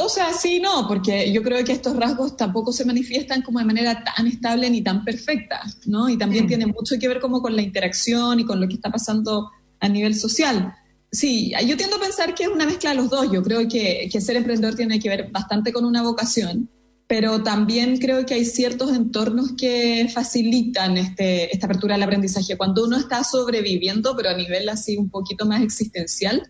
o 0.03 0.09
sea, 0.09 0.33
sí, 0.33 0.59
no, 0.59 0.87
porque 0.87 1.31
yo 1.31 1.43
creo 1.43 1.63
que 1.63 1.73
estos 1.73 1.95
rasgos 1.97 2.37
tampoco 2.37 2.71
se 2.71 2.85
manifiestan 2.85 3.41
como 3.41 3.59
de 3.59 3.65
manera 3.65 4.03
tan 4.03 4.27
estable 4.27 4.69
ni 4.69 4.81
tan 4.81 5.03
perfecta, 5.03 5.61
¿no? 5.85 6.07
Y 6.09 6.17
también 6.17 6.47
tiene 6.47 6.65
mucho 6.65 6.95
que 6.99 7.07
ver 7.07 7.19
como 7.19 7.41
con 7.41 7.55
la 7.55 7.61
interacción 7.61 8.39
y 8.39 8.45
con 8.45 8.61
lo 8.61 8.67
que 8.67 8.75
está 8.75 8.89
pasando 8.89 9.51
a 9.79 9.89
nivel 9.89 10.15
social. 10.15 10.73
Sí, 11.11 11.53
yo 11.67 11.77
tiendo 11.77 11.97
a 11.97 11.99
pensar 11.99 12.33
que 12.33 12.43
es 12.43 12.49
una 12.49 12.65
mezcla 12.65 12.89
de 12.89 12.95
los 12.95 13.09
dos. 13.09 13.31
Yo 13.31 13.43
creo 13.43 13.67
que, 13.67 14.09
que 14.11 14.21
ser 14.21 14.35
emprendedor 14.35 14.75
tiene 14.75 14.99
que 14.99 15.09
ver 15.09 15.29
bastante 15.29 15.71
con 15.71 15.85
una 15.85 16.01
vocación, 16.01 16.69
pero 17.15 17.43
también 17.43 17.99
creo 17.99 18.25
que 18.25 18.33
hay 18.33 18.43
ciertos 18.43 18.91
entornos 18.91 19.51
que 19.55 20.09
facilitan 20.11 20.97
este, 20.97 21.53
esta 21.53 21.67
apertura 21.67 21.93
al 21.93 22.01
aprendizaje. 22.01 22.57
Cuando 22.57 22.85
uno 22.85 22.97
está 22.97 23.23
sobreviviendo, 23.23 24.17
pero 24.17 24.31
a 24.31 24.33
nivel 24.33 24.67
así 24.67 24.97
un 24.97 25.11
poquito 25.11 25.45
más 25.45 25.61
existencial, 25.61 26.41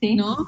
¿no? 0.00 0.38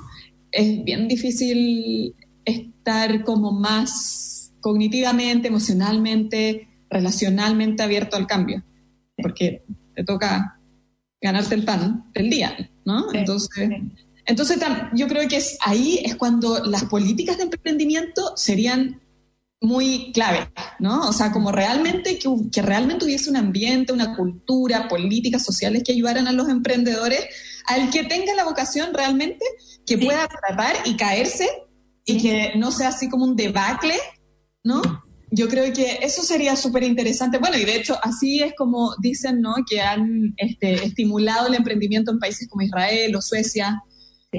Es 0.50 0.82
bien 0.84 1.06
difícil 1.06 2.14
estar 2.46 3.22
como 3.24 3.52
más 3.52 4.54
cognitivamente, 4.60 5.48
emocionalmente, 5.48 6.66
relacionalmente 6.88 7.82
abierto 7.82 8.16
al 8.16 8.26
cambio, 8.26 8.64
porque 9.18 9.64
te 9.94 10.02
toca 10.02 10.58
ganarte 11.20 11.56
el 11.56 11.66
pan 11.66 12.10
del 12.14 12.30
día, 12.30 12.70
¿no? 12.86 13.12
Entonces, 13.12 13.68
entonces 14.24 14.58
yo 14.94 15.08
creo 15.08 15.28
que 15.28 15.36
es, 15.36 15.58
ahí 15.60 16.00
es 16.02 16.16
cuando 16.16 16.64
las 16.64 16.84
políticas 16.84 17.36
de 17.36 17.42
emprendimiento 17.42 18.32
serían 18.34 19.02
muy 19.61 20.12
clave, 20.12 20.50
¿no? 20.78 21.09
O 21.09 21.12
sea, 21.12 21.32
como 21.32 21.50
realmente 21.50 22.18
que, 22.18 22.28
que, 22.52 22.62
realmente 22.62 23.04
hubiese 23.04 23.30
un 23.30 23.36
ambiente, 23.36 23.92
una 23.92 24.14
cultura, 24.16 24.88
políticas 24.88 25.44
sociales 25.44 25.82
que 25.84 25.92
ayudaran 25.92 26.28
a 26.28 26.32
los 26.32 26.48
emprendedores, 26.48 27.26
al 27.66 27.90
que 27.90 28.04
tenga 28.04 28.34
la 28.34 28.44
vocación 28.44 28.94
realmente, 28.94 29.44
que 29.84 29.98
pueda 29.98 30.28
tratar 30.28 30.76
y 30.84 30.96
caerse 30.96 31.48
y 32.04 32.22
que 32.22 32.52
no 32.56 32.70
sea 32.70 32.88
así 32.88 33.09
como 33.09 33.24
un 33.24 33.36
debacle, 33.36 33.94
¿no? 34.62 34.80
Yo 35.30 35.48
creo 35.48 35.70
que 35.74 35.98
eso 36.02 36.22
sería 36.22 36.56
súper 36.56 36.84
interesante. 36.84 37.38
Bueno, 37.38 37.59
y 37.59 37.64
de 37.64 37.76
hecho 37.76 37.98
así 38.02 38.40
es 38.40 38.54
como 38.56 38.94
dicen, 39.02 39.40
¿no? 39.40 39.56
Que 39.68 39.80
han 39.80 40.34
este, 40.36 40.86
estimulado 40.86 41.48
el 41.48 41.54
emprendimiento 41.54 42.12
en 42.12 42.18
países 42.18 42.48
como 42.48 42.62
Israel 42.62 43.14
o 43.14 43.20
Suecia, 43.20 43.82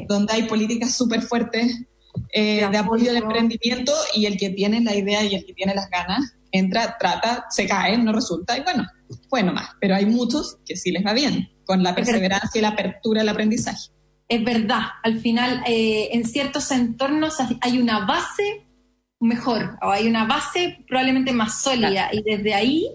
donde 0.07 0.33
hay 0.33 0.43
políticas 0.43 0.95
súper 0.95 1.21
fuertes 1.21 1.75
eh, 2.33 2.67
de 2.69 2.77
apoyo 2.77 3.09
al 3.11 3.17
emprendimiento 3.17 3.93
y 4.15 4.25
el 4.25 4.37
que 4.37 4.49
tiene 4.51 4.81
la 4.81 4.95
idea 4.95 5.23
y 5.23 5.35
el 5.35 5.45
que 5.45 5.53
tiene 5.53 5.73
las 5.75 5.89
ganas 5.89 6.33
entra, 6.51 6.97
trata, 6.99 7.45
se 7.49 7.67
cae, 7.67 7.97
no 7.97 8.11
resulta 8.11 8.57
y 8.57 8.61
bueno, 8.61 8.85
fue 9.29 9.43
nomás. 9.43 9.69
Pero 9.79 9.95
hay 9.95 10.05
muchos 10.05 10.57
que 10.65 10.75
sí 10.75 10.91
les 10.91 11.05
va 11.05 11.13
bien 11.13 11.49
con 11.65 11.83
la 11.83 11.93
perseverancia 11.93 12.59
y 12.59 12.61
la 12.61 12.69
apertura 12.69 13.21
al 13.21 13.29
aprendizaje. 13.29 13.91
Es 14.27 14.43
verdad, 14.43 14.81
al 15.03 15.19
final 15.19 15.63
eh, 15.67 16.09
en 16.11 16.25
ciertos 16.25 16.71
entornos 16.71 17.37
hay 17.61 17.79
una 17.79 18.05
base 18.05 18.67
mejor 19.19 19.77
o 19.81 19.89
hay 19.89 20.07
una 20.07 20.25
base 20.25 20.83
probablemente 20.87 21.33
más 21.33 21.61
sólida 21.61 22.09
y 22.11 22.23
desde 22.23 22.53
ahí 22.53 22.87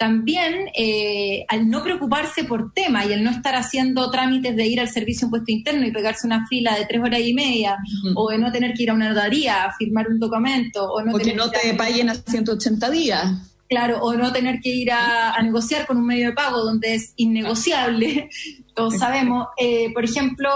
también 0.00 0.70
eh, 0.74 1.44
al 1.46 1.68
no 1.68 1.82
preocuparse 1.82 2.44
por 2.44 2.72
tema 2.72 3.04
y 3.04 3.12
al 3.12 3.22
no 3.22 3.30
estar 3.30 3.54
haciendo 3.54 4.10
trámites 4.10 4.56
de 4.56 4.66
ir 4.66 4.80
al 4.80 4.88
servicio 4.88 5.26
impuesto 5.26 5.52
interno 5.52 5.86
y 5.86 5.92
pegarse 5.92 6.26
una 6.26 6.46
fila 6.48 6.74
de 6.74 6.86
tres 6.86 7.02
horas 7.02 7.20
y 7.20 7.34
media, 7.34 7.76
o 8.14 8.30
de 8.30 8.38
no 8.38 8.50
tener 8.50 8.72
que 8.72 8.84
ir 8.84 8.90
a 8.90 8.94
una 8.94 9.10
notaría 9.10 9.62
a 9.62 9.76
firmar 9.76 10.08
un 10.08 10.18
documento, 10.18 10.90
o 10.90 11.02
no 11.02 11.18
que 11.18 11.34
no 11.34 11.50
te 11.50 11.74
paguen 11.74 12.08
a 12.08 12.14
180 12.14 12.90
días. 12.90 13.30
Claro, 13.68 13.98
o 14.00 14.14
no 14.14 14.32
tener 14.32 14.60
que 14.60 14.70
ir 14.70 14.90
a, 14.90 15.38
negociar 15.42 15.86
con 15.86 15.98
un 15.98 16.06
medio 16.06 16.28
de 16.28 16.32
pago 16.32 16.64
donde 16.64 16.94
es 16.94 17.12
innegociable, 17.16 18.30
todos 18.74 18.96
sabemos. 18.96 19.48
Eh, 19.58 19.92
por 19.92 20.06
ejemplo, 20.06 20.48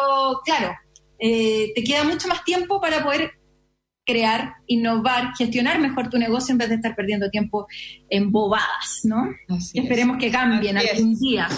claro, 0.46 0.74
eh, 1.18 1.70
te 1.74 1.84
queda 1.84 2.04
mucho 2.04 2.28
más 2.28 2.42
tiempo 2.44 2.80
para 2.80 3.04
poder 3.04 3.32
crear, 4.04 4.56
innovar, 4.66 5.32
gestionar 5.36 5.80
mejor 5.80 6.10
tu 6.10 6.18
negocio 6.18 6.52
en 6.52 6.58
vez 6.58 6.68
de 6.68 6.74
estar 6.76 6.94
perdiendo 6.94 7.30
tiempo 7.30 7.66
en 8.10 8.30
bobadas, 8.30 9.00
¿no? 9.04 9.30
esperemos 9.72 10.18
que 10.18 10.30
cambien 10.30 10.76
algún 10.76 11.18
día. 11.18 11.48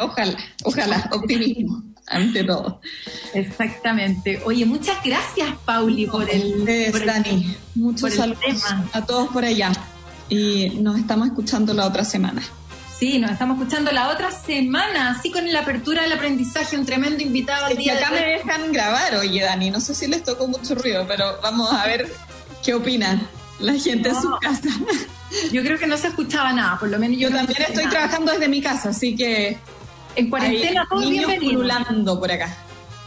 ojalá, 0.00 0.36
ojalá, 0.64 1.10
optimismo 1.12 1.82
ante 2.06 2.44
todo. 2.44 2.80
Exactamente. 3.32 4.40
Oye, 4.44 4.66
muchas 4.66 5.02
gracias, 5.02 5.48
Pauli, 5.64 6.06
por 6.06 6.28
el, 6.28 6.64
Dani. 7.06 7.56
Muchos 7.74 8.14
saludos 8.14 8.64
a 8.92 9.04
todos 9.06 9.28
por 9.28 9.44
allá. 9.44 9.72
Y 10.28 10.70
nos 10.80 10.98
estamos 10.98 11.28
escuchando 11.28 11.74
la 11.74 11.86
otra 11.86 12.04
semana. 12.04 12.42
Sí, 12.98 13.18
nos 13.18 13.32
estamos 13.32 13.58
escuchando 13.58 13.90
la 13.90 14.08
otra 14.08 14.30
semana, 14.30 15.10
así 15.10 15.30
con 15.30 15.50
la 15.52 15.60
apertura 15.60 16.02
del 16.02 16.12
aprendizaje, 16.12 16.78
un 16.78 16.86
tremendo 16.86 17.22
invitado 17.22 17.66
al 17.66 17.76
día. 17.76 17.96
acá 17.98 18.10
me 18.10 18.24
dejan 18.24 18.72
grabar, 18.72 19.16
oye, 19.16 19.42
Dani, 19.42 19.70
no 19.70 19.80
sé 19.80 19.94
si 19.94 20.06
les 20.06 20.22
tocó 20.22 20.46
mucho 20.46 20.76
ruido, 20.76 21.04
pero 21.06 21.38
vamos 21.42 21.72
a 21.72 21.86
ver 21.86 22.12
qué 22.64 22.72
opinan 22.74 23.26
la 23.58 23.74
gente 23.74 24.10
en 24.10 24.14
su 24.14 24.30
casa. 24.40 24.68
Yo 25.52 25.62
creo 25.62 25.78
que 25.78 25.88
no 25.88 25.96
se 25.96 26.08
escuchaba 26.08 26.52
nada, 26.52 26.78
por 26.78 26.88
lo 26.88 26.98
menos 26.98 27.18
yo, 27.18 27.30
también 27.30 27.60
estoy 27.62 27.88
trabajando 27.88 28.30
desde 28.30 28.48
mi 28.48 28.62
casa, 28.62 28.90
así 28.90 29.16
que 29.16 29.58
en 30.14 30.30
cuarentena 30.30 30.86
todos 30.88 31.08
bienvenidos. 31.10 32.18
por 32.18 32.30
acá. 32.30 32.56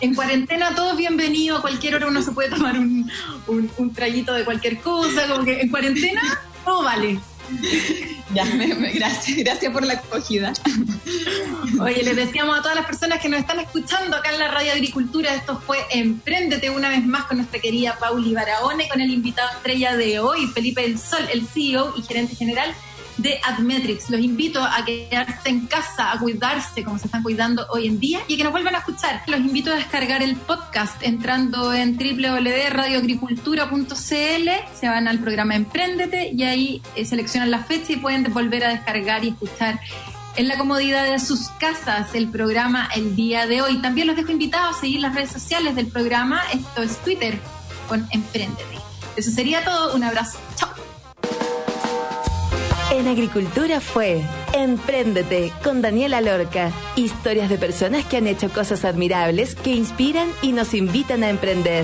En 0.01 0.13
cuarentena 0.13 0.75
todos 0.75 0.97
bienvenidos, 0.97 1.59
a 1.59 1.61
cualquier 1.61 1.95
hora 1.95 2.07
uno 2.07 2.21
se 2.21 2.31
puede 2.33 2.49
tomar 2.49 2.77
un, 2.77 3.09
un, 3.47 3.71
un 3.77 3.93
traguito 3.93 4.33
de 4.33 4.43
cualquier 4.43 4.79
cosa, 4.79 5.27
como 5.27 5.45
que 5.45 5.61
en 5.61 5.69
cuarentena 5.69 6.21
todo 6.65 6.83
vale. 6.83 7.17
Ya, 8.33 8.43
gracias, 8.45 9.37
gracias 9.37 9.71
por 9.71 9.85
la 9.85 9.93
acogida. 9.93 10.51
Oye, 11.79 12.03
les 12.03 12.15
decíamos 12.15 12.59
a 12.59 12.61
todas 12.61 12.75
las 12.75 12.85
personas 12.85 13.21
que 13.21 13.29
nos 13.29 13.39
están 13.39 13.59
escuchando 13.59 14.17
acá 14.17 14.31
en 14.31 14.39
la 14.39 14.49
Radio 14.49 14.73
Agricultura, 14.73 15.33
esto 15.33 15.61
fue 15.65 15.77
Emprendete 15.91 16.69
una 16.69 16.89
vez 16.89 17.05
más 17.05 17.23
con 17.23 17.37
nuestra 17.37 17.59
querida 17.61 17.97
Pauli 17.97 18.33
Barahone, 18.33 18.89
con 18.89 18.99
el 18.99 19.11
invitado 19.11 19.49
estrella 19.55 19.95
de 19.95 20.19
hoy, 20.19 20.45
Felipe 20.47 20.81
del 20.81 20.99
Sol, 20.99 21.25
el 21.31 21.47
CEO 21.47 21.93
y 21.97 22.01
gerente 22.01 22.35
general 22.35 22.75
de 23.17 23.39
Admetrics. 23.43 24.09
Los 24.09 24.21
invito 24.21 24.63
a 24.63 24.85
quedarse 24.85 25.49
en 25.49 25.67
casa, 25.67 26.11
a 26.11 26.19
cuidarse 26.19 26.83
como 26.83 26.97
se 26.99 27.07
están 27.07 27.23
cuidando 27.23 27.65
hoy 27.69 27.87
en 27.87 27.99
día 27.99 28.19
y 28.27 28.35
a 28.35 28.37
que 28.37 28.43
nos 28.43 28.51
vuelvan 28.51 28.75
a 28.75 28.79
escuchar. 28.79 29.23
Los 29.27 29.39
invito 29.39 29.71
a 29.71 29.75
descargar 29.75 30.21
el 30.23 30.35
podcast 30.35 31.01
entrando 31.03 31.73
en 31.73 31.97
www.radioagricultura.cl, 31.97 34.49
se 34.79 34.87
van 34.87 35.07
al 35.07 35.19
programa 35.19 35.55
Emprendete 35.55 36.31
y 36.33 36.43
ahí 36.43 36.81
eh, 36.95 37.05
seleccionan 37.05 37.51
la 37.51 37.63
fecha 37.63 37.93
y 37.93 37.97
pueden 37.97 38.33
volver 38.33 38.65
a 38.65 38.69
descargar 38.69 39.23
y 39.23 39.29
escuchar 39.29 39.79
en 40.35 40.47
la 40.47 40.57
comodidad 40.57 41.11
de 41.11 41.19
sus 41.19 41.49
casas 41.59 42.13
el 42.13 42.29
programa 42.29 42.89
el 42.95 43.15
día 43.15 43.47
de 43.47 43.61
hoy. 43.61 43.81
También 43.81 44.07
los 44.07 44.15
dejo 44.15 44.31
invitados 44.31 44.77
a 44.77 44.79
seguir 44.79 45.01
las 45.01 45.15
redes 45.15 45.31
sociales 45.31 45.75
del 45.75 45.87
programa. 45.87 46.41
Esto 46.53 46.83
es 46.83 46.97
Twitter 46.97 47.39
con 47.89 48.07
Emprendete. 48.11 48.77
Eso 49.15 49.31
sería 49.31 49.65
todo. 49.65 49.95
Un 49.95 50.03
abrazo. 50.03 50.37
Chao. 50.55 50.69
En 52.89 53.05
Agricultura 53.07 53.81
fue 53.81 54.21
Empréndete 54.53 55.51
con 55.61 55.81
Daniela 55.81 56.21
Lorca. 56.21 56.71
Historias 56.95 57.49
de 57.49 57.57
personas 57.57 58.05
que 58.05 58.15
han 58.15 58.27
hecho 58.27 58.49
cosas 58.49 58.85
admirables 58.85 59.55
que 59.55 59.71
inspiran 59.71 60.29
y 60.41 60.53
nos 60.53 60.73
invitan 60.73 61.23
a 61.23 61.29
emprender. 61.29 61.83